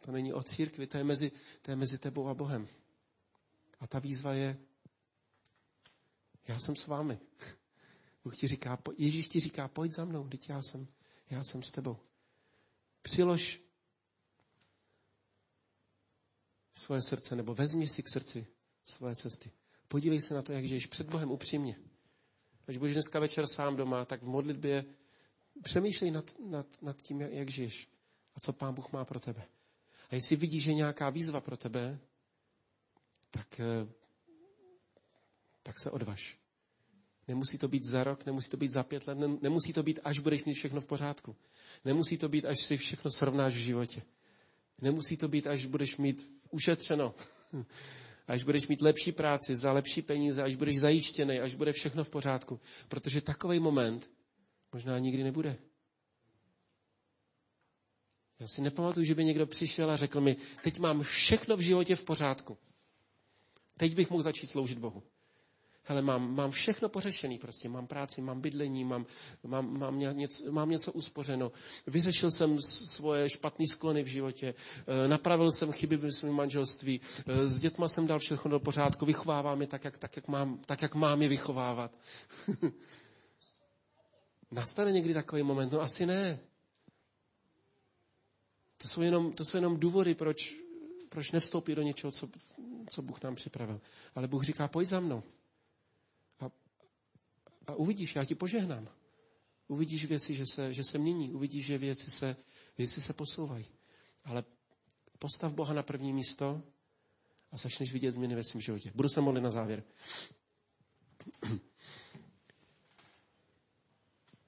To 0.00 0.12
není 0.12 0.32
o 0.32 0.42
církvi, 0.42 0.86
to 0.86 0.98
je 0.98 1.04
mezi, 1.04 1.32
to 1.62 1.70
je 1.70 1.76
mezi 1.76 1.98
tebou 1.98 2.28
a 2.28 2.34
Bohem. 2.34 2.68
A 3.80 3.86
ta 3.86 3.98
výzva 3.98 4.32
je, 4.32 4.58
já 6.48 6.58
jsem 6.58 6.76
s 6.76 6.86
vámi. 6.86 7.18
Bůh 8.24 8.36
ti 8.36 8.48
říká, 8.48 8.78
Ježíš 8.98 9.28
ti 9.28 9.40
říká, 9.40 9.68
pojď 9.68 9.92
za 9.92 10.04
mnou, 10.04 10.28
teď 10.28 10.48
já 10.48 10.62
jsem, 10.62 10.86
já 11.30 11.42
jsem 11.44 11.62
s 11.62 11.70
tebou. 11.70 11.96
Přilož 13.02 13.62
svoje 16.72 17.02
srdce, 17.02 17.36
nebo 17.36 17.54
vezmi 17.54 17.88
si 17.88 18.02
k 18.02 18.08
srdci 18.08 18.46
svoje 18.84 19.14
cesty. 19.14 19.50
Podívej 19.92 20.20
se 20.20 20.34
na 20.34 20.42
to, 20.42 20.52
jak 20.52 20.64
žiješ 20.64 20.86
před 20.86 21.10
Bohem 21.10 21.30
upřímně. 21.30 21.76
Až 22.68 22.76
budeš 22.76 22.94
dneska 22.94 23.20
večer 23.20 23.46
sám 23.46 23.76
doma, 23.76 24.04
tak 24.04 24.22
v 24.22 24.26
modlitbě 24.26 24.84
přemýšlej 25.62 26.10
nad, 26.10 26.40
nad, 26.40 26.82
nad 26.82 27.02
tím, 27.02 27.20
jak, 27.20 27.50
žiješ 27.50 27.88
a 28.34 28.40
co 28.40 28.52
Pán 28.52 28.74
Bůh 28.74 28.92
má 28.92 29.04
pro 29.04 29.20
tebe. 29.20 29.42
A 30.10 30.14
jestli 30.14 30.36
vidíš, 30.36 30.62
že 30.62 30.74
nějaká 30.74 31.10
výzva 31.10 31.40
pro 31.40 31.56
tebe, 31.56 31.98
tak, 33.30 33.60
eh, 33.60 33.88
tak 35.62 35.78
se 35.78 35.90
odvaž. 35.90 36.38
Nemusí 37.28 37.58
to 37.58 37.68
být 37.68 37.84
za 37.84 38.04
rok, 38.04 38.26
nemusí 38.26 38.50
to 38.50 38.56
být 38.56 38.72
za 38.72 38.82
pět 38.82 39.06
let, 39.06 39.18
nemusí 39.42 39.72
to 39.72 39.82
být, 39.82 40.00
až 40.04 40.18
budeš 40.18 40.44
mít 40.44 40.54
všechno 40.54 40.80
v 40.80 40.86
pořádku. 40.86 41.36
Nemusí 41.84 42.18
to 42.18 42.28
být, 42.28 42.44
až 42.44 42.62
si 42.62 42.76
všechno 42.76 43.10
srovnáš 43.10 43.54
v 43.54 43.58
životě. 43.58 44.02
Nemusí 44.80 45.16
to 45.16 45.28
být, 45.28 45.46
až 45.46 45.66
budeš 45.66 45.96
mít 45.96 46.42
ušetřeno. 46.50 47.14
Až 48.26 48.42
budeš 48.42 48.68
mít 48.68 48.80
lepší 48.82 49.12
práci, 49.12 49.56
za 49.56 49.72
lepší 49.72 50.02
peníze, 50.02 50.42
až 50.42 50.54
budeš 50.54 50.80
zajištěný, 50.80 51.38
až 51.40 51.54
bude 51.54 51.72
všechno 51.72 52.04
v 52.04 52.10
pořádku. 52.10 52.60
Protože 52.88 53.20
takový 53.20 53.60
moment 53.60 54.10
možná 54.72 54.98
nikdy 54.98 55.22
nebude. 55.24 55.56
Já 58.38 58.48
si 58.48 58.62
nepamatuju, 58.62 59.04
že 59.04 59.14
by 59.14 59.24
někdo 59.24 59.46
přišel 59.46 59.90
a 59.90 59.96
řekl 59.96 60.20
mi, 60.20 60.36
teď 60.62 60.78
mám 60.78 61.02
všechno 61.02 61.56
v 61.56 61.60
životě 61.60 61.96
v 61.96 62.04
pořádku. 62.04 62.58
Teď 63.76 63.94
bych 63.94 64.10
mohl 64.10 64.22
začít 64.22 64.46
sloužit 64.46 64.78
Bohu. 64.78 65.02
Hele, 65.84 66.02
mám, 66.02 66.34
mám 66.34 66.50
všechno 66.50 66.88
pořešený 66.88 67.38
prostě. 67.38 67.68
Mám 67.68 67.86
práci, 67.86 68.22
mám 68.22 68.40
bydlení, 68.40 68.84
mám, 68.84 69.06
mám, 69.44 69.78
mám, 69.78 69.98
něco, 69.98 70.52
mám 70.52 70.70
něco 70.70 70.92
uspořeno. 70.92 71.52
Vyřešil 71.86 72.30
jsem 72.30 72.58
svoje 72.62 73.30
špatné 73.30 73.66
sklony 73.66 74.02
v 74.02 74.06
životě. 74.06 74.54
Eh, 74.86 75.08
napravil 75.08 75.52
jsem 75.52 75.72
chyby 75.72 75.96
v 75.96 76.10
svém 76.10 76.32
manželství. 76.32 77.00
Eh, 77.26 77.48
s 77.48 77.60
dětma 77.60 77.88
jsem 77.88 78.06
dal 78.06 78.18
všechno 78.18 78.50
do 78.50 78.60
pořádku. 78.60 79.06
Vychovávám 79.06 79.60
je 79.60 79.66
tak, 79.66 79.84
jak, 79.84 79.98
tak, 79.98 80.16
jak, 80.16 80.28
mám, 80.28 80.58
tak, 80.66 80.82
jak 80.82 80.94
mám 80.94 81.22
je 81.22 81.28
vychovávat. 81.28 81.98
Nastane 84.50 84.92
někdy 84.92 85.14
takový 85.14 85.42
moment? 85.42 85.72
No 85.72 85.80
asi 85.80 86.06
ne. 86.06 86.38
To 88.78 88.88
jsou 88.88 89.02
jenom, 89.02 89.32
to 89.32 89.44
jsou 89.44 89.56
jenom 89.56 89.80
důvody, 89.80 90.14
proč, 90.14 90.56
proč 91.08 91.32
nevstoupit 91.32 91.76
do 91.76 91.82
něčeho, 91.82 92.10
co, 92.10 92.28
co 92.90 93.02
Bůh 93.02 93.22
nám 93.22 93.34
připravil. 93.34 93.80
Ale 94.14 94.28
Bůh 94.28 94.44
říká, 94.44 94.68
pojď 94.68 94.88
za 94.88 95.00
mnou. 95.00 95.22
A, 97.66 97.74
uvidíš, 97.74 98.16
já 98.16 98.24
ti 98.24 98.34
požehnám. 98.34 98.88
Uvidíš 99.68 100.04
věci, 100.04 100.34
že 100.34 100.46
se, 100.46 100.72
že 100.72 100.84
se 100.84 100.98
mění. 100.98 101.32
Uvidíš, 101.32 101.66
že 101.66 101.78
věci 101.78 102.10
se, 102.10 102.36
věci 102.78 103.00
se 103.00 103.12
posouvají. 103.12 103.66
Ale 104.24 104.44
postav 105.18 105.52
Boha 105.52 105.74
na 105.74 105.82
první 105.82 106.12
místo 106.12 106.62
a 107.52 107.56
začneš 107.56 107.92
vidět 107.92 108.12
změny 108.12 108.34
ve 108.34 108.44
svém 108.44 108.60
životě. 108.60 108.92
Budu 108.94 109.08
se 109.08 109.20
modlit 109.20 109.44
na 109.44 109.50
závěr. 109.50 109.82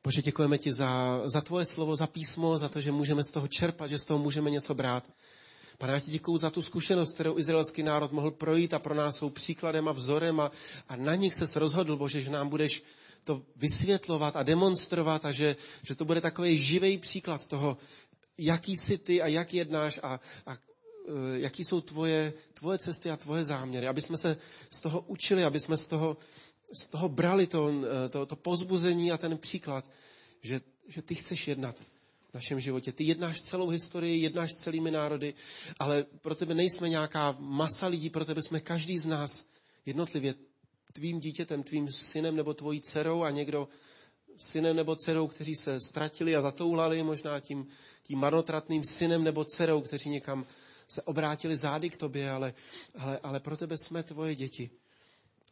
Bože, 0.05 0.23
děkujeme 0.23 0.59
ti 0.59 0.73
za, 0.73 1.21
za 1.29 1.41
tvoje 1.41 1.65
slovo, 1.65 1.97
za 1.97 2.07
písmo, 2.07 2.59
za 2.59 2.69
to, 2.69 2.81
že 2.81 2.93
můžeme 2.93 3.25
z 3.25 3.31
toho 3.31 3.49
čerpat, 3.49 3.91
že 3.91 3.99
z 3.99 4.05
toho 4.05 4.21
můžeme 4.21 4.51
něco 4.51 4.75
brát. 4.75 5.11
Pane, 5.79 5.93
já 5.93 6.01
ti 6.01 6.11
děkuju 6.11 6.39
za 6.39 6.51
tu 6.51 6.63
zkušenost, 6.63 7.15
kterou 7.15 7.39
izraelský 7.39 7.83
národ 7.83 8.13
mohl 8.13 8.31
projít 8.31 8.75
a 8.75 8.79
pro 8.79 8.95
nás 8.95 9.17
jsou 9.17 9.31
příkladem 9.31 9.89
a 9.89 9.93
vzorem 9.93 10.41
a, 10.41 10.51
a 10.89 10.97
na 10.97 11.15
nich 11.15 11.35
se 11.35 11.59
rozhodl, 11.59 11.97
Bože, 11.97 12.21
že 12.21 12.31
nám 12.31 12.49
budeš 12.49 12.83
to 13.25 13.43
vysvětlovat 13.57 14.37
a 14.37 14.43
demonstrovat 14.43 15.25
a 15.25 15.33
že, 15.33 15.57
že 15.83 15.95
to 15.95 16.05
bude 16.05 16.21
takový 16.21 16.59
živý 16.59 16.99
příklad 16.99 17.47
toho, 17.47 17.77
jaký 18.39 18.77
jsi 18.77 18.99
ty 18.99 19.23
a 19.23 19.27
jak 19.27 19.55
jednáš 19.55 20.01
a, 20.03 20.21
a 20.47 20.53
e, 20.53 20.59
jaký 21.39 21.65
jsou 21.65 21.81
tvoje, 21.81 22.33
tvoje 22.55 22.79
cesty 22.79 23.11
a 23.11 23.17
tvoje 23.17 23.45
záměry. 23.45 23.89
Aby 23.89 24.03
jsme 24.03 24.17
se 24.17 24.37
z 24.71 24.81
toho 24.81 25.01
učili, 25.01 25.45
aby 25.45 25.61
jsme 25.61 25.77
z 25.77 25.87
toho 25.87 26.17
z 26.75 26.87
toho 26.87 27.09
brali 27.09 27.47
to, 27.47 27.71
eh, 27.71 28.09
to, 28.09 28.27
to 28.27 28.37
pozbuzení 28.37 29.13
a 29.13 29.19
ten 29.19 29.39
příklad, 29.39 29.91
že, 30.43 30.61
že 30.89 31.03
ty 31.03 31.15
chceš 31.15 31.49
jednat 31.49 31.81
v 32.31 32.35
našem 32.35 32.61
životě. 32.61 32.93
Ty 32.93 33.05
jednáš 33.05 33.41
celou 33.41 33.69
historii, 33.69 34.23
jednáš 34.23 34.53
celými 34.53 34.91
národy, 34.91 35.35
ale 35.79 36.05
pro 36.21 36.35
tebe 36.35 36.55
nejsme 36.55 36.89
nějaká 36.89 37.37
masa 37.39 37.87
lidí, 37.87 38.11
pro 38.11 38.25
tebe 38.25 38.43
jsme 38.43 38.61
každý 38.61 38.99
z 38.99 39.07
nás 39.07 39.49
jednotlivě 39.87 40.35
tvým 40.95 41.21
dítětem, 41.21 41.63
tvým 41.63 41.89
synem 41.89 42.37
nebo 42.37 42.55
tvojí 42.55 42.81
dcerou 42.81 43.23
a 43.23 43.31
někdo 43.31 43.69
synem 44.37 44.77
nebo 44.77 44.97
dcerou, 44.97 45.29
kteří 45.29 45.55
se 45.55 45.81
ztratili 45.81 46.37
a 46.37 46.41
zatoulali, 46.41 47.03
možná 47.03 47.41
tím, 47.41 47.69
tím 48.03 48.19
marnotratným 48.19 48.85
synem 48.85 49.25
nebo 49.25 49.45
dcerou, 49.45 49.81
kteří 49.81 50.11
někam 50.11 50.47
se 50.89 51.03
obrátili 51.03 51.57
zády 51.57 51.91
k 51.91 51.97
tobě, 51.97 52.31
ale, 52.31 52.55
ale, 52.99 53.19
ale 53.19 53.41
pro 53.41 53.57
tebe 53.57 53.77
jsme 53.79 54.03
tvoje 54.03 54.35
děti. 54.35 54.71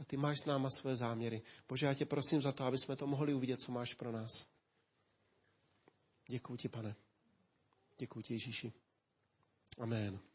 A 0.01 0.05
ty 0.05 0.17
máš 0.17 0.41
s 0.41 0.47
náma 0.47 0.71
své 0.71 0.97
záměry. 0.97 1.43
Bože, 1.69 1.87
já 1.87 1.95
tě 1.95 2.05
prosím 2.05 2.43
za 2.43 2.53
to, 2.53 2.65
aby 2.65 2.79
jsme 2.79 2.97
to 2.97 3.07
mohli 3.07 3.35
uvidět, 3.35 3.61
co 3.61 3.73
máš 3.73 3.95
pro 3.95 4.13
nás. 4.13 4.49
Děkuji 6.29 6.57
ti, 6.57 6.69
pane. 6.69 6.95
Děkuji 7.99 8.23
ti, 8.23 8.35
Ježíši. 8.35 8.73
Amen. 9.79 10.32